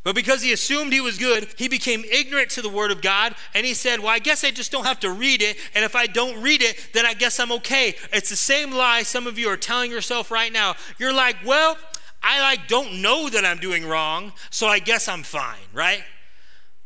But 0.04 0.15
because 0.15 0.42
he 0.42 0.54
assumed 0.54 0.94
he 0.94 1.02
was 1.02 1.18
good, 1.18 1.48
he 1.58 1.68
became 1.68 2.04
ignorant 2.06 2.50
to 2.52 2.62
the 2.62 2.70
word 2.70 2.89
of 2.89 3.02
God 3.02 3.36
and 3.54 3.65
he 3.65 3.74
said, 3.74 4.00
Well, 4.00 4.08
I 4.08 4.20
guess 4.20 4.44
I 4.44 4.52
just 4.52 4.72
don't 4.72 4.86
have 4.86 5.00
to 5.02 5.12
read 5.12 5.42
it. 5.42 5.58
And 5.76 5.84
if 5.84 5.96
I 5.96 6.08
don't 6.08 6.42
read 6.42 6.62
it, 6.62 6.89
then 6.94 7.06
I 7.06 7.13
guess 7.13 7.39
I'm 7.39 7.52
okay. 7.52 7.96
It's 8.13 8.30
the 8.30 8.36
same 8.36 8.72
lie 8.72 9.04
some 9.04 9.28
of 9.28 9.38
you 9.38 9.50
are 9.50 9.58
telling 9.58 9.92
yourself 9.92 10.32
right 10.32 10.52
now. 10.52 10.76
You're 10.98 11.13
like, 11.13 11.36
Well, 11.46 11.78
I 12.21 12.41
like 12.41 12.67
don't 12.67 13.01
know 13.01 13.29
that 13.29 13.45
I'm 13.45 13.60
doing 13.60 13.86
wrong, 13.86 14.34
so 14.49 14.67
I 14.67 14.79
guess 14.79 15.08
I'm 15.08 15.23
fine, 15.23 15.58
right? 15.73 16.03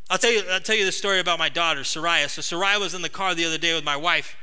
I'll 0.09 0.17
tell 0.17 0.31
you, 0.31 0.43
I'll 0.51 0.59
tell 0.59 0.75
you 0.75 0.85
the 0.85 0.91
story 0.91 1.19
about 1.19 1.39
my 1.39 1.49
daughter, 1.49 1.81
Soraya. 1.81 2.29
So 2.29 2.41
Soraya 2.41 2.79
was 2.79 2.93
in 2.93 3.01
the 3.01 3.09
car 3.09 3.33
the 3.33 3.45
other 3.45 3.57
day 3.57 3.73
with 3.73 3.83
my 3.83 3.97
wife, 3.97 4.35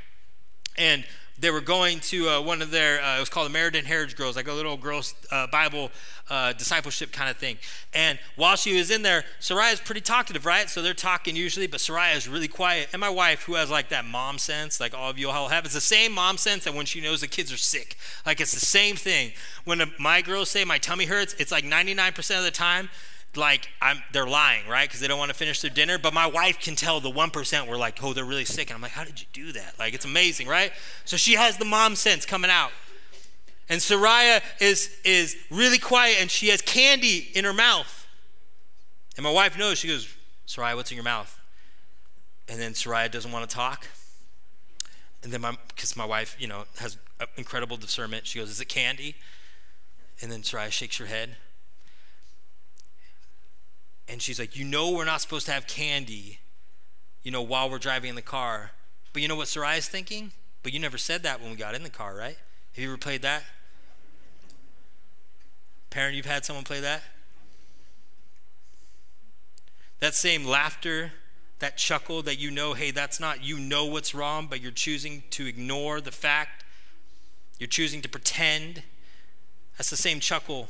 and 0.76 1.04
they 1.40 1.50
were 1.50 1.60
going 1.60 2.00
to 2.00 2.28
uh, 2.28 2.40
one 2.40 2.60
of 2.60 2.70
their, 2.70 3.02
uh, 3.02 3.16
it 3.16 3.20
was 3.20 3.30
called 3.30 3.46
the 3.46 3.50
American 3.50 3.84
Heritage 3.84 4.16
Girls, 4.16 4.36
like 4.36 4.46
a 4.46 4.52
little 4.52 4.76
girls' 4.76 5.14
uh, 5.30 5.46
Bible 5.46 5.90
uh, 6.28 6.52
discipleship 6.52 7.12
kind 7.12 7.30
of 7.30 7.36
thing. 7.36 7.56
And 7.94 8.18
while 8.36 8.56
she 8.56 8.76
was 8.76 8.90
in 8.90 9.02
there, 9.02 9.24
Soraya's 9.40 9.80
pretty 9.80 10.02
talkative, 10.02 10.44
right? 10.44 10.68
So 10.68 10.82
they're 10.82 10.92
talking 10.92 11.36
usually, 11.36 11.66
but 11.66 11.80
Soraya 11.80 12.14
is 12.16 12.28
really 12.28 12.46
quiet. 12.46 12.88
And 12.92 13.00
my 13.00 13.08
wife, 13.08 13.44
who 13.44 13.54
has 13.54 13.70
like 13.70 13.88
that 13.88 14.04
mom 14.04 14.38
sense, 14.38 14.80
like 14.80 14.94
all 14.94 15.10
of 15.10 15.18
you 15.18 15.30
all 15.30 15.48
have, 15.48 15.64
it's 15.64 15.74
the 15.74 15.80
same 15.80 16.12
mom 16.12 16.36
sense 16.36 16.64
that 16.64 16.74
when 16.74 16.86
she 16.86 17.00
knows 17.00 17.22
the 17.22 17.28
kids 17.28 17.52
are 17.52 17.56
sick. 17.56 17.96
Like 18.26 18.40
it's 18.40 18.52
the 18.52 18.60
same 18.64 18.96
thing. 18.96 19.32
When 19.64 19.92
my 19.98 20.20
girls 20.20 20.50
say 20.50 20.64
my 20.64 20.78
tummy 20.78 21.06
hurts, 21.06 21.34
it's 21.38 21.50
like 21.50 21.64
99% 21.64 22.38
of 22.38 22.44
the 22.44 22.50
time, 22.50 22.90
like 23.36 23.68
I'm, 23.80 24.02
they're 24.12 24.26
lying, 24.26 24.66
right? 24.68 24.88
Because 24.88 25.00
they 25.00 25.06
don't 25.08 25.18
want 25.18 25.30
to 25.30 25.36
finish 25.36 25.60
their 25.60 25.70
dinner. 25.70 25.98
But 25.98 26.12
my 26.12 26.26
wife 26.26 26.58
can 26.58 26.76
tell 26.76 27.00
the 27.00 27.10
one 27.10 27.30
percent 27.30 27.68
were 27.68 27.76
like, 27.76 28.02
oh, 28.02 28.12
they're 28.12 28.24
really 28.24 28.44
sick, 28.44 28.70
and 28.70 28.76
I'm 28.76 28.82
like, 28.82 28.92
how 28.92 29.04
did 29.04 29.20
you 29.20 29.26
do 29.32 29.52
that? 29.52 29.78
Like 29.78 29.94
it's 29.94 30.04
amazing, 30.04 30.48
right? 30.48 30.72
So 31.04 31.16
she 31.16 31.34
has 31.34 31.56
the 31.56 31.64
mom 31.64 31.96
sense 31.96 32.26
coming 32.26 32.50
out, 32.50 32.72
and 33.68 33.80
Soraya 33.80 34.42
is 34.60 34.90
is 35.04 35.36
really 35.50 35.78
quiet, 35.78 36.18
and 36.20 36.30
she 36.30 36.48
has 36.48 36.60
candy 36.62 37.30
in 37.34 37.44
her 37.44 37.52
mouth, 37.52 38.06
and 39.16 39.24
my 39.24 39.32
wife 39.32 39.58
knows. 39.58 39.78
She 39.78 39.88
goes, 39.88 40.08
Soraya, 40.46 40.74
what's 40.76 40.90
in 40.90 40.96
your 40.96 41.04
mouth? 41.04 41.40
And 42.48 42.60
then 42.60 42.72
Soraya 42.72 43.10
doesn't 43.10 43.30
want 43.30 43.48
to 43.48 43.54
talk, 43.54 43.88
and 45.22 45.32
then 45.32 45.40
my 45.40 45.56
because 45.68 45.96
my 45.96 46.04
wife, 46.04 46.36
you 46.38 46.48
know, 46.48 46.64
has 46.78 46.98
uh, 47.20 47.26
incredible 47.36 47.76
discernment. 47.76 48.26
She 48.26 48.38
goes, 48.38 48.50
is 48.50 48.60
it 48.60 48.68
candy? 48.68 49.16
And 50.22 50.32
then 50.32 50.42
Soraya 50.42 50.70
shakes 50.70 50.98
her 50.98 51.06
head. 51.06 51.36
And 54.10 54.20
she's 54.20 54.40
like, 54.40 54.56
You 54.56 54.64
know, 54.64 54.90
we're 54.90 55.04
not 55.04 55.20
supposed 55.20 55.46
to 55.46 55.52
have 55.52 55.66
candy, 55.68 56.40
you 57.22 57.30
know, 57.30 57.42
while 57.42 57.70
we're 57.70 57.78
driving 57.78 58.10
in 58.10 58.16
the 58.16 58.22
car. 58.22 58.72
But 59.12 59.22
you 59.22 59.28
know 59.28 59.36
what 59.36 59.46
Soraya's 59.46 59.88
thinking? 59.88 60.32
But 60.62 60.72
you 60.72 60.80
never 60.80 60.98
said 60.98 61.22
that 61.22 61.40
when 61.40 61.50
we 61.50 61.56
got 61.56 61.74
in 61.74 61.84
the 61.84 61.90
car, 61.90 62.14
right? 62.14 62.36
Have 62.74 62.78
you 62.82 62.88
ever 62.88 62.98
played 62.98 63.22
that? 63.22 63.44
Parent, 65.90 66.14
you've 66.14 66.26
had 66.26 66.44
someone 66.44 66.64
play 66.64 66.80
that? 66.80 67.02
That 70.00 70.14
same 70.14 70.44
laughter, 70.44 71.12
that 71.58 71.76
chuckle 71.76 72.22
that 72.22 72.38
you 72.38 72.50
know, 72.50 72.74
hey, 72.74 72.90
that's 72.90 73.20
not, 73.20 73.44
you 73.44 73.58
know 73.58 73.84
what's 73.84 74.14
wrong, 74.14 74.46
but 74.48 74.60
you're 74.60 74.70
choosing 74.70 75.24
to 75.30 75.46
ignore 75.46 76.00
the 76.00 76.12
fact. 76.12 76.64
You're 77.58 77.68
choosing 77.68 78.02
to 78.02 78.08
pretend. 78.08 78.82
That's 79.76 79.90
the 79.90 79.96
same 79.96 80.20
chuckle 80.20 80.68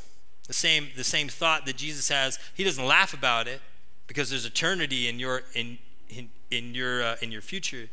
the 0.50 0.54
same, 0.54 0.88
the 0.96 1.04
same 1.04 1.28
thought 1.28 1.64
that 1.66 1.76
Jesus 1.76 2.08
has. 2.08 2.36
He 2.54 2.64
doesn't 2.64 2.84
laugh 2.84 3.14
about 3.14 3.46
it 3.46 3.60
because 4.08 4.30
there's 4.30 4.44
eternity 4.44 5.08
in 5.08 5.20
your, 5.20 5.42
in, 5.54 5.78
in, 6.08 6.28
in 6.50 6.74
your, 6.74 7.04
uh, 7.04 7.16
in 7.22 7.30
your 7.30 7.40
future. 7.40 7.88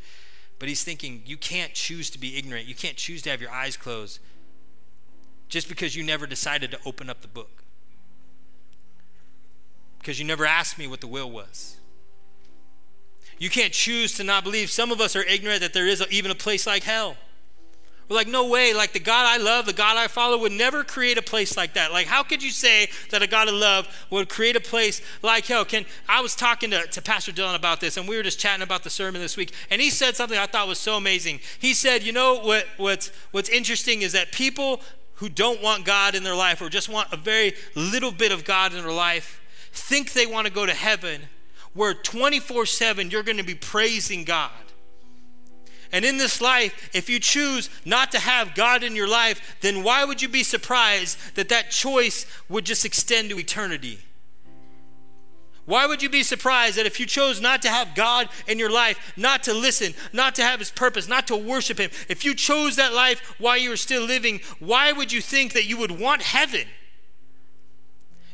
But 0.58 0.68
he's 0.68 0.84
thinking, 0.84 1.22
you 1.24 1.38
can't 1.38 1.76
choose 1.76 2.10
to 2.10 2.18
be 2.18 2.36
ignorant. 2.36 2.66
You 2.66 2.74
can't 2.74 2.98
choose 2.98 3.22
to 3.22 3.30
have 3.30 3.42
your 3.42 3.52
eyes 3.52 3.78
closed 3.78 4.20
just 5.50 5.70
because 5.70 5.96
you 5.96 6.04
never 6.04 6.26
decided 6.26 6.72
to 6.72 6.80
open 6.84 7.12
up 7.12 7.22
the 7.22 7.28
book. 7.28 7.62
Because 10.00 10.18
you 10.18 10.26
never 10.26 10.44
asked 10.44 10.80
me 10.80 10.88
what 10.88 11.00
the 11.00 11.08
will 11.08 11.30
was. 11.30 11.78
You 13.38 13.52
can't 13.52 13.72
choose 13.72 14.18
to 14.18 14.24
not 14.24 14.44
believe. 14.44 14.72
Some 14.72 14.92
of 14.92 15.00
us 15.00 15.16
are 15.16 15.22
ignorant 15.22 15.62
that 15.62 15.74
there 15.74 15.86
is 15.86 16.04
even 16.10 16.32
a 16.32 16.36
place 16.36 16.66
like 16.66 16.86
hell. 16.86 17.18
We're 18.10 18.16
like, 18.16 18.28
no 18.28 18.48
way. 18.48 18.74
Like 18.74 18.94
the 18.94 19.00
God 19.00 19.26
I 19.26 19.38
love, 19.38 19.66
the 19.66 19.74
God 19.74 19.98
I 19.98 20.08
follow 20.08 20.38
would 20.38 20.54
never 20.54 20.84
create 20.84 21.18
a 21.18 21.22
place 21.22 21.58
like 21.58 21.74
that. 21.74 21.92
Like, 21.92 22.08
how 22.08 22.24
could 22.24 22.42
you 22.42 22.52
say 22.52 22.90
that 23.10 23.22
a 23.22 23.28
God 23.28 23.50
of 23.50 23.56
love 23.56 23.88
would 24.10 24.30
create 24.30 24.56
a 24.56 24.62
place 24.62 25.02
like 25.22 25.46
hell? 25.46 25.66
Can 25.66 25.86
I 26.08 26.22
was 26.22 26.34
talking 26.34 26.72
to, 26.72 26.88
to 26.88 27.02
Pastor 27.02 27.34
Dylan 27.34 27.56
about 27.56 27.82
this, 27.82 27.98
and 27.98 28.08
we 28.08 28.16
were 28.16 28.24
just 28.24 28.40
chatting 28.40 28.64
about 28.64 28.84
the 28.84 28.90
sermon 28.90 29.22
this 29.22 29.36
week, 29.36 29.54
and 29.70 29.82
he 29.82 29.90
said 29.90 30.16
something 30.16 30.38
I 30.38 30.46
thought 30.46 30.68
was 30.68 30.80
so 30.80 30.96
amazing. 30.96 31.42
He 31.60 31.74
said, 31.74 32.04
you 32.04 32.14
know 32.14 32.40
what 32.40 32.66
what's 32.78 33.12
what's 33.32 33.50
interesting 33.50 34.02
is 34.02 34.14
that 34.14 34.32
people 34.32 34.82
who 35.16 35.28
don't 35.28 35.62
want 35.62 35.84
God 35.84 36.16
in 36.16 36.24
their 36.24 36.36
life 36.36 36.62
or 36.62 36.70
just 36.70 36.90
want 36.90 37.12
a 37.12 37.18
very 37.18 37.54
little 37.76 38.12
bit 38.12 38.32
of 38.32 38.46
God 38.46 38.74
in 38.74 38.84
their 38.84 38.92
life 38.92 39.42
think 39.74 40.14
they 40.14 40.26
want 40.26 40.48
to 40.48 40.54
go 40.54 40.66
to 40.66 40.74
heaven 40.74 41.24
where 41.74 41.94
24/7 41.94 43.12
you're 43.12 43.24
going 43.24 43.38
to 43.38 43.44
be 43.44 43.56
praising 43.56 44.24
God 44.24 44.52
and 45.92 46.04
in 46.04 46.18
this 46.18 46.42
life, 46.42 46.90
if 46.94 47.10
you 47.10 47.20
choose 47.20 47.70
not 47.86 48.12
to 48.12 48.20
have 48.20 48.56
God 48.56 48.84
in 48.84 48.96
your 48.96 49.08
life, 49.08 49.58
then 49.62 49.84
why 49.84 50.04
would 50.04 50.22
you 50.22 50.30
be 50.30 50.44
surprised 50.44 51.18
that 51.36 51.50
that 51.50 51.72
choice 51.72 52.26
would 52.50 52.66
just 52.66 52.86
extend 52.86 53.30
to 53.30 53.40
eternity? 53.40 54.00
Why 55.66 55.86
would 55.86 56.02
you 56.02 56.10
be 56.10 56.24
surprised 56.24 56.78
that 56.78 56.86
if 56.86 56.98
you 56.98 57.06
chose 57.06 57.42
not 57.42 57.62
to 57.64 57.70
have 57.70 57.94
God 57.94 58.30
in 58.48 58.58
your 58.58 58.70
life, 58.70 59.14
not 59.18 59.44
to 59.44 59.54
listen, 59.54 59.94
not 60.14 60.34
to 60.36 60.42
have 60.42 60.60
His 60.60 60.72
purpose, 60.72 61.10
not 61.10 61.28
to 61.28 61.36
worship 61.36 61.78
Him, 61.78 61.92
if 62.08 62.24
you 62.24 62.34
chose 62.34 62.78
that 62.78 62.94
life 62.94 63.36
while 63.38 63.58
you 63.58 63.70
were 63.70 63.78
still 63.78 64.04
living, 64.04 64.40
why 64.60 64.94
would 64.94 65.12
you 65.12 65.20
think 65.20 65.52
that 65.54 65.66
you 65.66 65.78
would 65.78 65.92
want 65.92 66.22
heaven? 66.22 66.68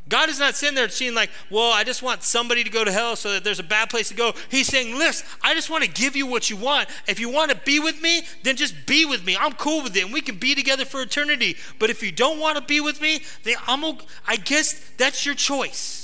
God 0.10 0.30
is 0.30 0.38
not 0.38 0.56
sitting 0.56 0.76
there 0.76 0.90
seeing, 0.90 1.16
like, 1.16 1.30
well, 1.50 1.72
I 1.72 1.84
just 1.84 2.04
want 2.04 2.24
somebody 2.24 2.64
to 2.64 2.70
go 2.70 2.84
to 2.84 2.92
hell 2.92 3.16
so 3.16 3.32
that 3.32 3.44
there's 3.44 3.60
a 3.60 3.64
bad 3.64 3.90
place 3.90 4.10
to 4.10 4.14
go. 4.14 4.34
He's 4.52 4.68
saying, 4.68 4.98
listen, 4.98 5.26
I 5.42 5.54
just 5.54 5.70
want 5.70 5.84
to 5.86 5.90
give 5.90 6.16
you 6.16 6.28
what 6.28 6.50
you 6.50 6.58
want. 6.58 6.90
If 7.08 7.20
you 7.20 7.30
want 7.30 7.52
to 7.52 7.58
be 7.58 7.80
with 7.80 8.02
me, 8.02 8.24
then 8.44 8.58
just 8.58 8.86
be 8.86 9.06
with 9.06 9.26
me. 9.26 9.38
I'm 9.40 9.54
cool 9.54 9.82
with 9.82 9.96
it, 9.96 10.04
and 10.04 10.14
we 10.14 10.22
can 10.22 10.36
be 10.36 10.56
together 10.56 10.84
for 10.84 11.02
eternity. 11.02 11.56
But 11.80 11.90
if 11.90 12.04
you 12.04 12.12
don't 12.12 12.40
want 12.40 12.58
to 12.58 12.64
be 12.64 12.82
with 12.82 13.02
me, 13.02 13.22
then 13.44 13.56
I'm, 13.66 13.98
I 14.28 14.36
guess 14.36 14.92
that's 14.98 15.26
your 15.26 15.36
choice. 15.36 16.03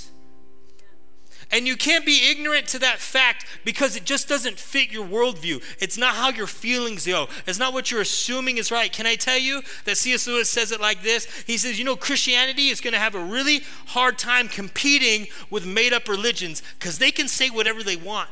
And 1.52 1.66
you 1.66 1.76
can't 1.76 2.06
be 2.06 2.30
ignorant 2.30 2.68
to 2.70 2.80
that 2.80 3.00
fact 3.00 3.46
because 3.66 3.96
it 3.96 4.06
just 4.06 4.30
doesn't 4.30 4.60
fit 4.60 4.92
your 4.92 5.06
worldview. 5.06 5.64
It's 5.80 5.98
not 5.98 6.16
how 6.16 6.30
your 6.30 6.46
feelings 6.46 7.08
go, 7.08 7.28
it's 7.48 7.58
not 7.58 7.74
what 7.74 7.90
you're 7.90 8.02
assuming 8.02 8.58
is 8.58 8.72
right. 8.72 8.92
Can 8.92 9.08
I 9.08 9.16
tell 9.16 9.38
you 9.38 9.62
that 9.86 9.98
C.S. 9.98 10.28
Lewis 10.28 10.50
says 10.50 10.72
it 10.72 10.80
like 10.80 11.02
this? 11.02 11.26
He 11.48 11.58
says, 11.58 11.80
You 11.80 11.86
know, 11.86 11.96
Christianity 11.96 12.70
is 12.70 12.82
going 12.82 12.94
to 12.94 13.00
have 13.00 13.16
a 13.16 13.24
really 13.24 13.62
hard 13.88 14.18
time 14.18 14.48
competing 14.48 15.28
with 15.50 15.66
made 15.66 15.92
up 15.94 16.08
religions 16.08 16.62
because 16.78 17.00
they 17.00 17.12
can 17.12 17.28
say 17.28 17.50
whatever 17.50 17.82
they 17.82 17.96
want. 17.96 18.30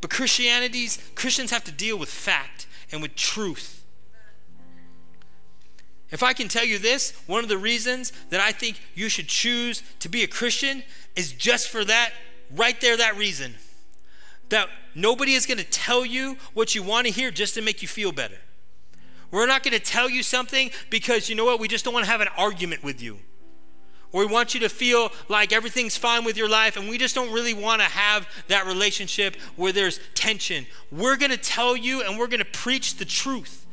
But 0.00 0.10
Christianity's, 0.10 0.98
Christians 1.14 1.50
have 1.50 1.64
to 1.64 1.72
deal 1.72 1.98
with 1.98 2.08
fact 2.08 2.66
and 2.92 3.02
with 3.02 3.14
truth. 3.14 3.80
If 6.10 6.24
I 6.24 6.32
can 6.32 6.48
tell 6.48 6.64
you 6.64 6.78
this, 6.78 7.12
one 7.26 7.44
of 7.44 7.48
the 7.48 7.58
reasons 7.58 8.12
that 8.30 8.40
I 8.40 8.50
think 8.50 8.80
you 8.94 9.08
should 9.08 9.28
choose 9.28 9.82
to 10.00 10.08
be 10.08 10.24
a 10.24 10.26
Christian 10.26 10.82
is 11.16 11.32
just 11.32 11.68
for 11.68 11.84
that, 11.84 12.12
right 12.54 12.80
there, 12.80 12.96
that 12.96 13.16
reason. 13.16 13.54
That 14.48 14.68
nobody 14.94 15.34
is 15.34 15.46
going 15.46 15.58
to 15.58 15.64
tell 15.64 16.04
you 16.04 16.36
what 16.54 16.74
you 16.74 16.82
want 16.82 17.06
to 17.06 17.12
hear 17.12 17.30
just 17.30 17.54
to 17.54 17.62
make 17.62 17.82
you 17.82 17.88
feel 17.88 18.12
better. 18.12 18.38
We're 19.30 19.46
not 19.46 19.62
going 19.62 19.78
to 19.78 19.84
tell 19.84 20.10
you 20.10 20.22
something 20.22 20.70
because 20.90 21.28
you 21.28 21.36
know 21.36 21.44
what? 21.44 21.60
We 21.60 21.68
just 21.68 21.84
don't 21.84 21.94
want 21.94 22.04
to 22.04 22.10
have 22.10 22.20
an 22.20 22.28
argument 22.36 22.82
with 22.82 23.00
you. 23.00 23.18
Or 24.12 24.26
we 24.26 24.32
want 24.32 24.54
you 24.54 24.60
to 24.60 24.68
feel 24.68 25.12
like 25.28 25.52
everything's 25.52 25.96
fine 25.96 26.24
with 26.24 26.36
your 26.36 26.48
life, 26.48 26.76
and 26.76 26.88
we 26.88 26.98
just 26.98 27.14
don't 27.14 27.32
really 27.32 27.54
want 27.54 27.80
to 27.80 27.86
have 27.86 28.26
that 28.48 28.66
relationship 28.66 29.36
where 29.54 29.70
there's 29.72 30.00
tension. 30.14 30.66
We're 30.90 31.16
going 31.16 31.30
to 31.30 31.36
tell 31.36 31.76
you 31.76 32.02
and 32.02 32.18
we're 32.18 32.26
going 32.26 32.40
to 32.40 32.44
preach 32.44 32.96
the 32.96 33.04
truth. 33.04 33.66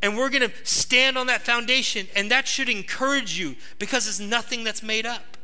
And 0.00 0.16
we're 0.16 0.30
going 0.30 0.48
to 0.48 0.52
stand 0.62 1.18
on 1.18 1.26
that 1.26 1.42
foundation, 1.42 2.06
and 2.14 2.30
that 2.30 2.46
should 2.46 2.68
encourage 2.68 3.36
you 3.36 3.56
because 3.80 4.06
it's 4.06 4.20
nothing 4.20 4.62
that's 4.62 4.84
made 4.84 5.04
up. 5.04 5.36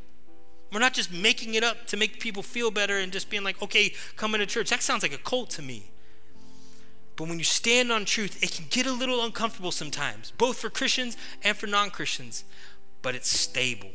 We're 0.75 0.81
not 0.81 0.93
just 0.93 1.12
making 1.12 1.55
it 1.55 1.62
up 1.62 1.87
to 1.87 1.97
make 1.97 2.18
people 2.18 2.43
feel 2.43 2.72
better 2.72 2.99
and 2.99 3.12
just 3.12 3.31
being 3.31 3.45
like, 3.45 3.62
okay, 3.62 3.95
come 4.16 4.35
into 4.35 4.45
church. 4.45 4.70
That 4.70 4.83
sounds 4.83 5.05
like 5.05 5.14
a 5.14 5.18
cult 5.18 5.51
to 5.51 5.62
me. 5.62 5.85
But 7.14 7.29
when 7.29 7.39
you 7.39 7.45
stand 7.45 7.93
on 7.93 8.05
truth, 8.05 8.43
it 8.43 8.51
can 8.51 8.64
get 8.68 8.85
a 8.85 8.93
little 8.93 9.25
uncomfortable 9.25 9.70
sometimes, 9.70 10.33
both 10.33 10.59
for 10.59 10.68
Christians 10.68 11.16
and 11.45 11.57
for 11.57 11.68
non 11.68 11.91
Christians. 11.91 12.43
But 13.03 13.14
it's 13.14 13.29
stable, 13.29 13.93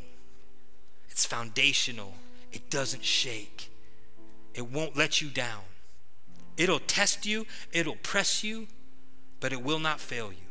it's 1.10 1.26
foundational, 1.26 2.14
it 2.54 2.70
doesn't 2.70 3.04
shake, 3.04 3.70
it 4.54 4.72
won't 4.72 4.96
let 4.96 5.22
you 5.22 5.28
down. 5.28 5.64
It'll 6.56 6.80
test 6.80 7.26
you, 7.26 7.46
it'll 7.74 7.98
press 7.98 8.42
you, 8.42 8.68
but 9.42 9.52
it 9.52 9.62
will 9.62 9.80
not 9.80 10.00
fail 10.00 10.32
you. 10.32 10.49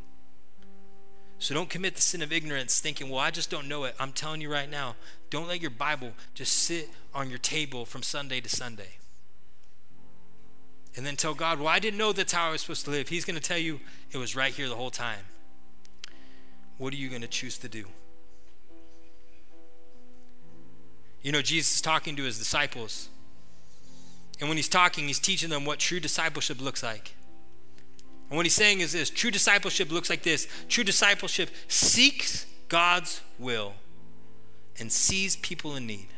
So 1.38 1.54
don't 1.54 1.70
commit 1.70 1.94
the 1.94 2.02
sin 2.02 2.20
of 2.22 2.32
ignorance 2.32 2.80
thinking, 2.80 3.10
well, 3.10 3.20
I 3.20 3.30
just 3.30 3.50
don't 3.50 3.68
know 3.68 3.84
it. 3.84 3.94
I'm 4.00 4.12
telling 4.12 4.40
you 4.40 4.50
right 4.50 4.68
now, 4.68 4.96
don't 5.30 5.46
let 5.46 5.60
your 5.60 5.70
Bible 5.70 6.12
just 6.34 6.52
sit 6.52 6.90
on 7.14 7.30
your 7.30 7.38
table 7.38 7.84
from 7.84 8.02
Sunday 8.02 8.40
to 8.40 8.48
Sunday. 8.48 8.98
And 10.96 11.06
then 11.06 11.14
tell 11.14 11.34
God, 11.34 11.60
well, 11.60 11.68
I 11.68 11.78
didn't 11.78 11.98
know 11.98 12.12
that's 12.12 12.32
how 12.32 12.48
I 12.48 12.50
was 12.50 12.62
supposed 12.62 12.84
to 12.86 12.90
live. 12.90 13.08
He's 13.08 13.24
going 13.24 13.38
to 13.38 13.42
tell 13.42 13.58
you 13.58 13.78
it 14.10 14.18
was 14.18 14.34
right 14.34 14.52
here 14.52 14.68
the 14.68 14.74
whole 14.74 14.90
time. 14.90 15.20
What 16.76 16.92
are 16.92 16.96
you 16.96 17.08
going 17.08 17.22
to 17.22 17.28
choose 17.28 17.56
to 17.58 17.68
do? 17.68 17.84
You 21.22 21.30
know, 21.30 21.42
Jesus 21.42 21.76
is 21.76 21.80
talking 21.80 22.16
to 22.16 22.24
his 22.24 22.38
disciples. 22.38 23.10
And 24.40 24.48
when 24.48 24.56
he's 24.56 24.68
talking, 24.68 25.06
he's 25.06 25.18
teaching 25.18 25.50
them 25.50 25.64
what 25.64 25.78
true 25.78 26.00
discipleship 26.00 26.60
looks 26.60 26.82
like. 26.82 27.14
And 28.30 28.36
what 28.36 28.44
he's 28.44 28.54
saying 28.54 28.80
is 28.80 28.92
this 28.92 29.10
true 29.10 29.30
discipleship 29.30 29.90
looks 29.90 30.10
like 30.10 30.22
this 30.22 30.46
true 30.68 30.84
discipleship 30.84 31.50
seeks 31.66 32.46
God's 32.68 33.22
will 33.38 33.74
and 34.78 34.92
sees 34.92 35.36
people 35.36 35.74
in 35.76 35.86
need. 35.86 36.08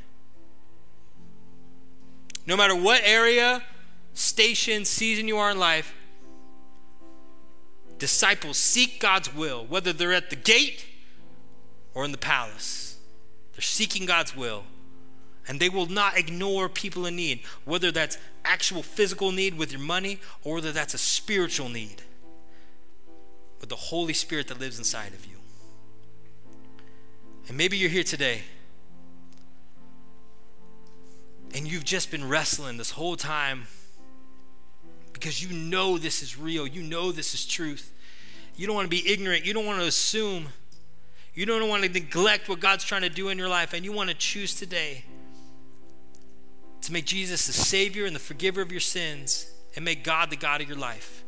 No 2.46 2.56
matter 2.56 2.74
what 2.74 3.02
area, 3.04 3.62
station, 4.14 4.84
season 4.84 5.28
you 5.28 5.38
are 5.38 5.50
in 5.50 5.58
life, 5.58 5.94
disciples 7.98 8.56
seek 8.56 8.98
God's 8.98 9.32
will, 9.32 9.64
whether 9.66 9.92
they're 9.92 10.12
at 10.12 10.30
the 10.30 10.36
gate 10.36 10.86
or 11.94 12.04
in 12.04 12.12
the 12.12 12.18
palace. 12.18 12.98
They're 13.52 13.62
seeking 13.62 14.06
God's 14.06 14.34
will. 14.34 14.64
And 15.48 15.58
they 15.58 15.68
will 15.68 15.86
not 15.86 16.16
ignore 16.16 16.68
people 16.68 17.06
in 17.06 17.16
need, 17.16 17.40
whether 17.64 17.90
that's 17.90 18.18
actual 18.44 18.82
physical 18.82 19.32
need 19.32 19.58
with 19.58 19.72
your 19.72 19.80
money 19.80 20.20
or 20.44 20.56
whether 20.56 20.72
that's 20.72 20.94
a 20.94 20.98
spiritual 20.98 21.68
need 21.68 22.02
with 23.60 23.68
the 23.68 23.76
Holy 23.76 24.12
Spirit 24.12 24.48
that 24.48 24.60
lives 24.60 24.78
inside 24.78 25.12
of 25.14 25.26
you. 25.26 25.36
And 27.48 27.56
maybe 27.56 27.76
you're 27.76 27.90
here 27.90 28.04
today 28.04 28.42
and 31.54 31.66
you've 31.66 31.84
just 31.84 32.10
been 32.10 32.28
wrestling 32.28 32.76
this 32.76 32.92
whole 32.92 33.16
time 33.16 33.66
because 35.12 35.42
you 35.42 35.56
know 35.56 35.98
this 35.98 36.22
is 36.22 36.38
real, 36.38 36.66
you 36.66 36.82
know 36.82 37.12
this 37.12 37.34
is 37.34 37.44
truth. 37.44 37.92
You 38.56 38.66
don't 38.66 38.76
want 38.76 38.86
to 38.86 38.90
be 38.90 39.10
ignorant, 39.10 39.44
you 39.44 39.52
don't 39.52 39.66
want 39.66 39.80
to 39.80 39.86
assume, 39.86 40.48
you 41.34 41.44
don't 41.44 41.68
want 41.68 41.82
to 41.82 41.88
neglect 41.88 42.48
what 42.48 42.60
God's 42.60 42.84
trying 42.84 43.02
to 43.02 43.08
do 43.08 43.28
in 43.28 43.38
your 43.38 43.48
life, 43.48 43.72
and 43.72 43.84
you 43.84 43.92
want 43.92 44.10
to 44.10 44.16
choose 44.16 44.54
today 44.54 45.04
to 46.82 46.92
make 46.92 47.04
Jesus 47.04 47.46
the 47.46 47.52
Savior 47.52 48.06
and 48.06 48.14
the 48.14 48.20
forgiver 48.20 48.62
of 48.62 48.70
your 48.70 48.80
sins 48.80 49.50
and 49.76 49.84
make 49.84 50.04
God 50.04 50.30
the 50.30 50.36
God 50.36 50.60
of 50.60 50.68
your 50.68 50.78
life. 50.78 51.24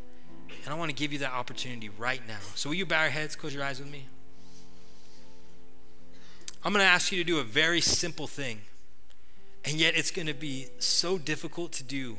And 0.65 0.73
I 0.73 0.77
want 0.77 0.91
to 0.91 0.95
give 0.95 1.13
you 1.13 1.19
that 1.21 1.33
opportunity 1.33 1.89
right 1.89 2.21
now. 2.27 2.39
So, 2.55 2.71
will 2.71 2.77
you 2.77 2.87
bow 2.87 3.03
your 3.03 3.11
heads, 3.11 3.35
close 3.35 3.55
your 3.55 3.65
eyes 3.65 3.81
with 3.81 3.91
me? 3.91 4.07
I'm 6.65 6.73
going 6.73 6.85
to 6.85 6.91
ask 6.91 7.11
you 7.11 7.19
to 7.19 7.25
do 7.25 7.39
a 7.39 7.45
very 7.45 7.81
simple 7.81 8.27
thing. 8.27 8.61
And 9.65 9.75
yet, 9.75 9.97
it's 9.97 10.11
going 10.11 10.27
to 10.27 10.35
be 10.35 10.69
so 10.79 11.19
difficult 11.19 11.73
to 11.73 11.85
do 11.85 12.19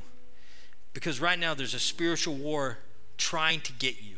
because 0.94 1.20
right 1.20 1.40
now 1.40 1.54
there's 1.54 1.74
a 1.74 1.80
spiritual 1.80 2.36
war 2.36 2.80
trying 3.18 3.62
to 3.62 3.74
get 3.74 4.02
you. 4.02 4.18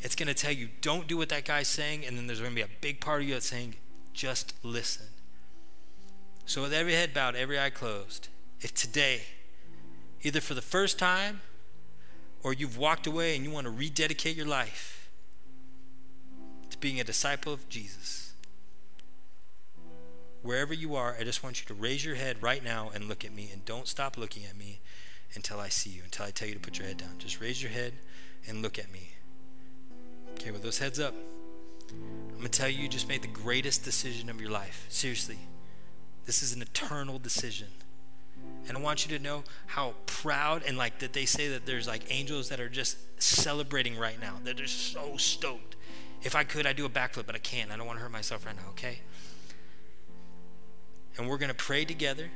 It's 0.00 0.14
going 0.14 0.28
to 0.28 0.34
tell 0.34 0.52
you, 0.52 0.68
don't 0.80 1.06
do 1.06 1.16
what 1.16 1.28
that 1.28 1.44
guy's 1.44 1.68
saying. 1.68 2.04
And 2.06 2.16
then 2.16 2.26
there's 2.26 2.40
going 2.40 2.52
to 2.52 2.56
be 2.56 2.62
a 2.62 2.68
big 2.80 3.00
part 3.00 3.22
of 3.22 3.28
you 3.28 3.34
that's 3.34 3.46
saying, 3.46 3.74
just 4.12 4.54
listen. 4.62 5.06
So, 6.48 6.62
with 6.62 6.72
every 6.72 6.94
head 6.94 7.12
bowed, 7.12 7.36
every 7.36 7.60
eye 7.60 7.68
closed, 7.68 8.28
if 8.62 8.72
today, 8.72 9.20
either 10.22 10.40
for 10.40 10.54
the 10.54 10.62
first 10.62 10.98
time 10.98 11.42
or 12.42 12.54
you've 12.54 12.78
walked 12.78 13.06
away 13.06 13.36
and 13.36 13.44
you 13.44 13.50
want 13.50 13.66
to 13.66 13.70
rededicate 13.70 14.34
your 14.34 14.46
life 14.46 15.10
to 16.70 16.78
being 16.78 16.98
a 16.98 17.04
disciple 17.04 17.52
of 17.52 17.68
Jesus, 17.68 18.32
wherever 20.40 20.72
you 20.72 20.94
are, 20.94 21.14
I 21.20 21.24
just 21.24 21.42
want 21.42 21.60
you 21.60 21.66
to 21.66 21.74
raise 21.74 22.02
your 22.02 22.14
head 22.14 22.42
right 22.42 22.64
now 22.64 22.90
and 22.94 23.08
look 23.08 23.26
at 23.26 23.34
me 23.34 23.50
and 23.52 23.62
don't 23.66 23.86
stop 23.86 24.16
looking 24.16 24.46
at 24.46 24.56
me 24.56 24.80
until 25.34 25.60
I 25.60 25.68
see 25.68 25.90
you, 25.90 26.00
until 26.02 26.24
I 26.24 26.30
tell 26.30 26.48
you 26.48 26.54
to 26.54 26.60
put 26.60 26.78
your 26.78 26.88
head 26.88 26.96
down. 26.96 27.18
Just 27.18 27.42
raise 27.42 27.62
your 27.62 27.72
head 27.72 27.92
and 28.46 28.62
look 28.62 28.78
at 28.78 28.90
me. 28.90 29.10
Okay, 30.32 30.50
with 30.50 30.62
those 30.62 30.78
heads 30.78 30.98
up, 30.98 31.12
I'm 31.90 32.38
going 32.38 32.44
to 32.44 32.48
tell 32.48 32.70
you, 32.70 32.84
you 32.84 32.88
just 32.88 33.06
made 33.06 33.20
the 33.20 33.28
greatest 33.28 33.84
decision 33.84 34.30
of 34.30 34.40
your 34.40 34.50
life. 34.50 34.86
Seriously. 34.88 35.36
This 36.28 36.42
is 36.42 36.52
an 36.52 36.60
eternal 36.60 37.18
decision. 37.18 37.68
And 38.68 38.76
I 38.76 38.80
want 38.82 39.06
you 39.06 39.16
to 39.16 39.24
know 39.24 39.44
how 39.68 39.94
proud 40.04 40.62
and 40.62 40.76
like 40.76 40.98
that 40.98 41.14
they 41.14 41.24
say 41.24 41.48
that 41.48 41.64
there's 41.64 41.88
like 41.88 42.02
angels 42.10 42.50
that 42.50 42.60
are 42.60 42.68
just 42.68 42.98
celebrating 43.18 43.96
right 43.96 44.20
now. 44.20 44.34
That 44.44 44.58
they're 44.58 44.66
so 44.66 45.16
stoked. 45.16 45.74
If 46.22 46.36
I 46.36 46.44
could, 46.44 46.66
I'd 46.66 46.76
do 46.76 46.84
a 46.84 46.90
backflip, 46.90 47.24
but 47.24 47.34
I 47.34 47.38
can't. 47.38 47.70
I 47.70 47.78
don't 47.78 47.86
want 47.86 47.98
to 47.98 48.02
hurt 48.02 48.12
myself 48.12 48.44
right 48.44 48.54
now, 48.54 48.68
okay? 48.72 48.98
And 51.16 51.30
we're 51.30 51.38
going 51.38 51.48
to 51.48 51.54
pray 51.54 51.86
together 51.86 52.28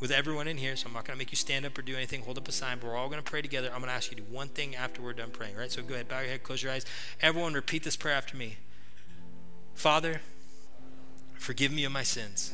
with 0.00 0.10
everyone 0.10 0.48
in 0.48 0.56
here. 0.56 0.74
So 0.74 0.88
I'm 0.88 0.94
not 0.94 1.04
going 1.04 1.16
to 1.16 1.18
make 1.18 1.30
you 1.30 1.36
stand 1.36 1.64
up 1.64 1.78
or 1.78 1.82
do 1.82 1.94
anything, 1.94 2.22
hold 2.22 2.38
up 2.38 2.48
a 2.48 2.52
sign, 2.52 2.78
but 2.80 2.88
we're 2.88 2.96
all 2.96 3.08
going 3.08 3.22
to 3.22 3.30
pray 3.30 3.42
together. 3.42 3.68
I'm 3.68 3.78
going 3.78 3.90
to 3.90 3.94
ask 3.94 4.10
you 4.10 4.16
to 4.16 4.24
do 4.24 4.34
one 4.34 4.48
thing 4.48 4.74
after 4.74 5.00
we're 5.00 5.12
done 5.12 5.30
praying, 5.30 5.54
right? 5.54 5.70
So 5.70 5.84
go 5.84 5.94
ahead, 5.94 6.08
bow 6.08 6.18
your 6.18 6.30
head, 6.30 6.42
close 6.42 6.64
your 6.64 6.72
eyes. 6.72 6.84
Everyone, 7.20 7.54
repeat 7.54 7.84
this 7.84 7.94
prayer 7.94 8.16
after 8.16 8.36
me 8.36 8.56
Father, 9.76 10.20
forgive 11.38 11.70
me 11.70 11.84
of 11.84 11.92
my 11.92 12.02
sins. 12.02 12.52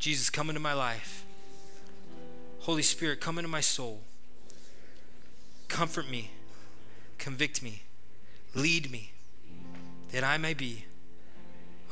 Jesus, 0.00 0.30
come 0.30 0.48
into 0.48 0.60
my 0.60 0.72
life. 0.72 1.26
Holy 2.60 2.82
Spirit, 2.82 3.20
come 3.20 3.38
into 3.38 3.50
my 3.50 3.60
soul. 3.60 4.00
Comfort 5.68 6.10
me, 6.10 6.30
convict 7.18 7.62
me, 7.62 7.82
lead 8.54 8.90
me, 8.90 9.12
that 10.10 10.24
I 10.24 10.38
may 10.38 10.54
be 10.54 10.86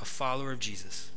a 0.00 0.06
follower 0.06 0.52
of 0.52 0.58
Jesus. 0.58 1.10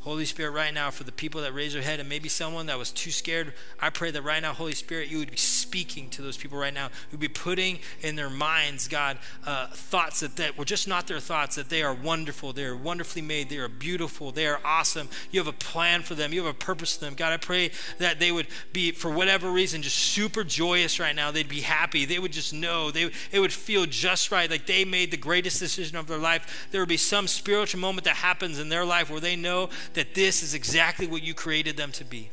Holy 0.00 0.24
Spirit, 0.24 0.52
right 0.52 0.72
now, 0.72 0.92
for 0.92 1.02
the 1.02 1.10
people 1.10 1.40
that 1.40 1.52
raise 1.52 1.72
their 1.72 1.82
head 1.82 1.98
and 1.98 2.08
maybe 2.08 2.28
someone 2.28 2.66
that 2.66 2.78
was 2.78 2.92
too 2.92 3.10
scared, 3.10 3.52
I 3.80 3.90
pray 3.90 4.12
that 4.12 4.22
right 4.22 4.40
now, 4.40 4.52
Holy 4.52 4.74
Spirit, 4.74 5.08
you 5.08 5.18
would 5.18 5.32
be 5.32 5.36
speaking 5.66 6.08
to 6.08 6.22
those 6.22 6.36
people 6.36 6.56
right 6.56 6.72
now. 6.72 6.90
who'd 7.10 7.18
be 7.18 7.28
putting 7.28 7.80
in 8.00 8.14
their 8.14 8.30
minds, 8.30 8.86
God, 8.86 9.18
uh, 9.44 9.66
thoughts 9.68 10.20
that, 10.20 10.36
that 10.36 10.56
were 10.56 10.64
just 10.64 10.86
not 10.86 11.08
their 11.08 11.18
thoughts, 11.18 11.56
that 11.56 11.68
they 11.68 11.82
are 11.82 11.92
wonderful, 11.92 12.52
they 12.52 12.64
are 12.64 12.76
wonderfully 12.76 13.22
made, 13.22 13.48
they 13.48 13.58
are 13.58 13.68
beautiful, 13.68 14.30
they 14.30 14.46
are 14.46 14.60
awesome. 14.64 15.08
You 15.32 15.40
have 15.40 15.48
a 15.48 15.52
plan 15.52 16.02
for 16.02 16.14
them, 16.14 16.32
you 16.32 16.44
have 16.44 16.54
a 16.54 16.58
purpose 16.58 16.96
for 16.96 17.04
them. 17.04 17.14
God, 17.14 17.32
I 17.32 17.36
pray 17.36 17.72
that 17.98 18.20
they 18.20 18.30
would 18.30 18.46
be, 18.72 18.92
for 18.92 19.10
whatever 19.10 19.50
reason, 19.50 19.82
just 19.82 19.98
super 19.98 20.44
joyous 20.44 21.00
right 21.00 21.16
now. 21.16 21.30
They'd 21.30 21.48
be 21.48 21.62
happy. 21.62 22.04
They 22.04 22.20
would 22.20 22.32
just 22.32 22.54
know, 22.54 22.92
they, 22.92 23.10
it 23.32 23.40
would 23.40 23.52
feel 23.52 23.86
just 23.86 24.30
right, 24.30 24.48
like 24.48 24.66
they 24.66 24.84
made 24.84 25.10
the 25.10 25.16
greatest 25.16 25.58
decision 25.58 25.96
of 25.96 26.06
their 26.06 26.18
life. 26.18 26.68
There 26.70 26.80
would 26.80 26.88
be 26.88 26.96
some 26.96 27.26
spiritual 27.26 27.80
moment 27.80 28.04
that 28.04 28.16
happens 28.16 28.60
in 28.60 28.68
their 28.68 28.84
life 28.84 29.10
where 29.10 29.20
they 29.20 29.34
know 29.34 29.68
that 29.94 30.14
this 30.14 30.42
is 30.44 30.54
exactly 30.54 31.08
what 31.08 31.22
you 31.22 31.34
created 31.34 31.76
them 31.76 31.90
to 31.92 32.04
be. 32.04 32.30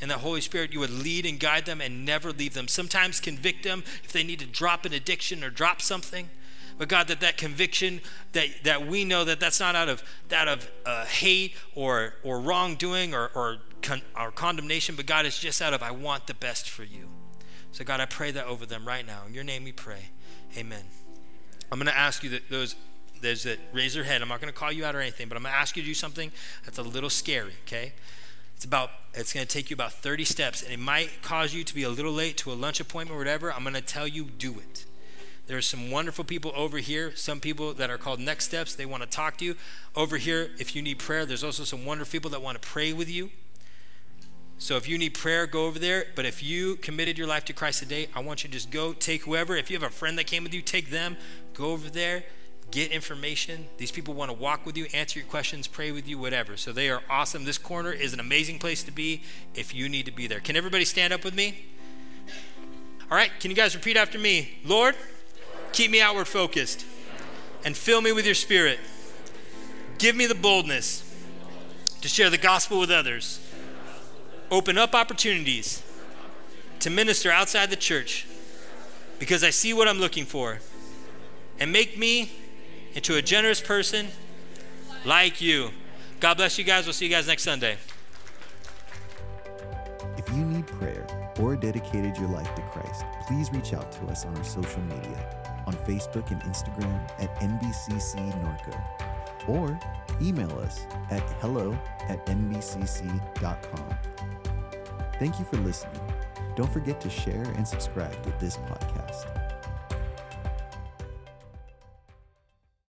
And 0.00 0.10
that 0.10 0.18
Holy 0.18 0.40
Spirit, 0.40 0.72
you 0.72 0.80
would 0.80 0.90
lead 0.90 1.24
and 1.24 1.40
guide 1.40 1.64
them 1.64 1.80
and 1.80 2.04
never 2.04 2.32
leave 2.32 2.54
them. 2.54 2.68
Sometimes 2.68 3.18
convict 3.18 3.64
them 3.64 3.82
if 4.04 4.12
they 4.12 4.22
need 4.22 4.40
to 4.40 4.46
drop 4.46 4.84
an 4.84 4.92
addiction 4.92 5.42
or 5.42 5.50
drop 5.50 5.80
something. 5.80 6.28
But 6.78 6.88
God, 6.88 7.08
that 7.08 7.20
that 7.20 7.38
conviction, 7.38 8.02
that, 8.32 8.48
that 8.64 8.86
we 8.86 9.04
know 9.04 9.24
that 9.24 9.40
that's 9.40 9.58
not 9.58 9.74
out 9.74 9.88
of, 9.88 10.02
out 10.30 10.48
of 10.48 10.70
uh, 10.84 11.06
hate 11.06 11.54
or, 11.74 12.14
or 12.22 12.40
wrongdoing 12.40 13.14
or, 13.14 13.30
or, 13.34 13.58
con- 13.80 14.02
or 14.18 14.30
condemnation, 14.30 14.94
but 14.96 15.06
God, 15.06 15.24
it's 15.24 15.38
just 15.38 15.62
out 15.62 15.72
of, 15.72 15.82
I 15.82 15.90
want 15.90 16.26
the 16.26 16.34
best 16.34 16.68
for 16.68 16.84
you. 16.84 17.08
So 17.72 17.82
God, 17.84 18.00
I 18.00 18.06
pray 18.06 18.30
that 18.32 18.46
over 18.46 18.66
them 18.66 18.86
right 18.86 19.06
now. 19.06 19.22
In 19.26 19.32
your 19.32 19.44
name 19.44 19.64
we 19.64 19.72
pray. 19.72 20.10
Amen. 20.56 20.84
I'm 21.72 21.78
going 21.78 21.86
to 21.86 21.96
ask 21.96 22.22
you 22.22 22.30
that 22.30 22.48
those 22.50 22.76
those 23.22 23.44
that 23.44 23.58
raise 23.72 23.94
their 23.94 24.04
head, 24.04 24.20
I'm 24.20 24.28
not 24.28 24.40
going 24.40 24.52
to 24.52 24.58
call 24.58 24.70
you 24.70 24.84
out 24.84 24.94
or 24.94 25.00
anything, 25.00 25.28
but 25.28 25.36
I'm 25.36 25.42
going 25.42 25.52
to 25.52 25.58
ask 25.58 25.74
you 25.76 25.82
to 25.82 25.88
do 25.88 25.94
something 25.94 26.30
that's 26.64 26.76
a 26.78 26.82
little 26.82 27.08
scary, 27.08 27.54
okay? 27.66 27.94
It's 28.56 28.64
about 28.64 28.90
it's 29.12 29.32
going 29.34 29.46
to 29.46 29.52
take 29.52 29.70
you 29.70 29.74
about 29.74 29.92
30 29.92 30.24
steps 30.24 30.62
and 30.62 30.72
it 30.72 30.78
might 30.78 31.22
cause 31.22 31.54
you 31.54 31.62
to 31.62 31.74
be 31.74 31.82
a 31.82 31.90
little 31.90 32.12
late 32.12 32.38
to 32.38 32.52
a 32.52 32.54
lunch 32.54 32.80
appointment 32.80 33.14
or 33.14 33.18
whatever. 33.18 33.52
I'm 33.52 33.62
going 33.62 33.74
to 33.74 33.82
tell 33.82 34.08
you 34.08 34.24
do 34.24 34.52
it. 34.54 34.86
There 35.46 35.58
are 35.58 35.62
some 35.62 35.90
wonderful 35.90 36.24
people 36.24 36.52
over 36.56 36.78
here, 36.78 37.14
some 37.14 37.38
people 37.38 37.74
that 37.74 37.90
are 37.90 37.98
called 37.98 38.18
next 38.18 38.46
steps. 38.46 38.74
They 38.74 38.86
want 38.86 39.02
to 39.02 39.08
talk 39.08 39.36
to 39.38 39.44
you. 39.44 39.56
Over 39.94 40.16
here, 40.16 40.50
if 40.58 40.74
you 40.74 40.82
need 40.82 40.98
prayer, 40.98 41.24
there's 41.24 41.44
also 41.44 41.64
some 41.64 41.84
wonderful 41.84 42.10
people 42.10 42.30
that 42.30 42.42
want 42.42 42.60
to 42.60 42.66
pray 42.66 42.92
with 42.92 43.08
you. 43.10 43.30
So 44.58 44.76
if 44.76 44.88
you 44.88 44.96
need 44.96 45.12
prayer, 45.14 45.46
go 45.46 45.66
over 45.66 45.78
there. 45.78 46.06
But 46.14 46.24
if 46.24 46.42
you 46.42 46.76
committed 46.76 47.18
your 47.18 47.26
life 47.26 47.44
to 47.44 47.52
Christ 47.52 47.80
today, 47.80 48.08
I 48.14 48.20
want 48.20 48.42
you 48.42 48.48
to 48.48 48.54
just 48.54 48.70
go 48.70 48.94
take 48.94 49.24
whoever. 49.24 49.54
If 49.54 49.70
you 49.70 49.78
have 49.78 49.88
a 49.88 49.92
friend 49.92 50.18
that 50.18 50.26
came 50.26 50.42
with 50.42 50.54
you, 50.54 50.62
take 50.62 50.90
them. 50.90 51.18
Go 51.52 51.72
over 51.72 51.90
there 51.90 52.24
get 52.70 52.90
information. 52.90 53.66
These 53.78 53.92
people 53.92 54.14
want 54.14 54.30
to 54.30 54.36
walk 54.36 54.66
with 54.66 54.76
you, 54.76 54.86
answer 54.92 55.18
your 55.18 55.28
questions, 55.28 55.66
pray 55.66 55.92
with 55.92 56.08
you, 56.08 56.18
whatever. 56.18 56.56
So 56.56 56.72
they 56.72 56.90
are 56.90 57.02
awesome. 57.08 57.44
This 57.44 57.58
corner 57.58 57.92
is 57.92 58.12
an 58.12 58.20
amazing 58.20 58.58
place 58.58 58.82
to 58.84 58.90
be 58.90 59.22
if 59.54 59.74
you 59.74 59.88
need 59.88 60.06
to 60.06 60.12
be 60.12 60.26
there. 60.26 60.40
Can 60.40 60.56
everybody 60.56 60.84
stand 60.84 61.12
up 61.12 61.24
with 61.24 61.34
me? 61.34 61.66
All 63.10 63.16
right, 63.16 63.30
can 63.38 63.50
you 63.50 63.56
guys 63.56 63.74
repeat 63.74 63.96
after 63.96 64.18
me? 64.18 64.58
Lord, 64.64 64.96
keep 65.72 65.90
me 65.90 66.00
outward 66.00 66.26
focused 66.26 66.84
and 67.64 67.76
fill 67.76 68.00
me 68.00 68.12
with 68.12 68.26
your 68.26 68.34
spirit. 68.34 68.80
Give 69.98 70.16
me 70.16 70.26
the 70.26 70.34
boldness 70.34 71.02
to 72.00 72.08
share 72.08 72.30
the 72.30 72.38
gospel 72.38 72.80
with 72.80 72.90
others. 72.90 73.40
Open 74.50 74.76
up 74.76 74.94
opportunities 74.94 75.82
to 76.80 76.90
minister 76.90 77.30
outside 77.30 77.70
the 77.70 77.76
church 77.76 78.26
because 79.18 79.42
I 79.42 79.50
see 79.50 79.72
what 79.72 79.88
I'm 79.88 79.98
looking 79.98 80.24
for. 80.24 80.60
And 81.58 81.72
make 81.72 81.96
me 81.96 82.30
into 82.96 83.16
a 83.16 83.22
generous 83.22 83.60
person 83.60 84.08
like 85.04 85.40
you. 85.40 85.70
God 86.18 86.38
bless 86.38 86.58
you 86.58 86.64
guys. 86.64 86.86
We'll 86.86 86.94
see 86.94 87.04
you 87.04 87.10
guys 87.10 87.28
next 87.28 87.44
Sunday. 87.44 87.76
If 90.16 90.28
you 90.30 90.44
need 90.44 90.66
prayer 90.66 91.06
or 91.38 91.54
dedicated 91.54 92.16
your 92.16 92.28
life 92.28 92.52
to 92.54 92.62
Christ, 92.62 93.04
please 93.28 93.52
reach 93.52 93.74
out 93.74 93.92
to 93.92 94.06
us 94.06 94.24
on 94.24 94.36
our 94.36 94.44
social 94.44 94.80
media 94.82 95.44
on 95.66 95.74
Facebook 95.74 96.30
and 96.30 96.40
Instagram 96.42 96.98
at 97.20 97.34
NBCC 97.36 98.16
Norco 98.42 99.48
or 99.48 99.78
email 100.20 100.50
us 100.60 100.86
at 101.10 101.22
hello 101.40 101.78
at 102.08 102.24
nbcc.com. 102.26 103.94
Thank 105.18 105.38
you 105.38 105.44
for 105.44 105.56
listening. 105.58 106.00
Don't 106.56 106.72
forget 106.72 107.00
to 107.02 107.10
share 107.10 107.42
and 107.42 107.68
subscribe 107.68 108.22
to 108.22 108.32
this 108.40 108.56
podcast. 108.56 109.45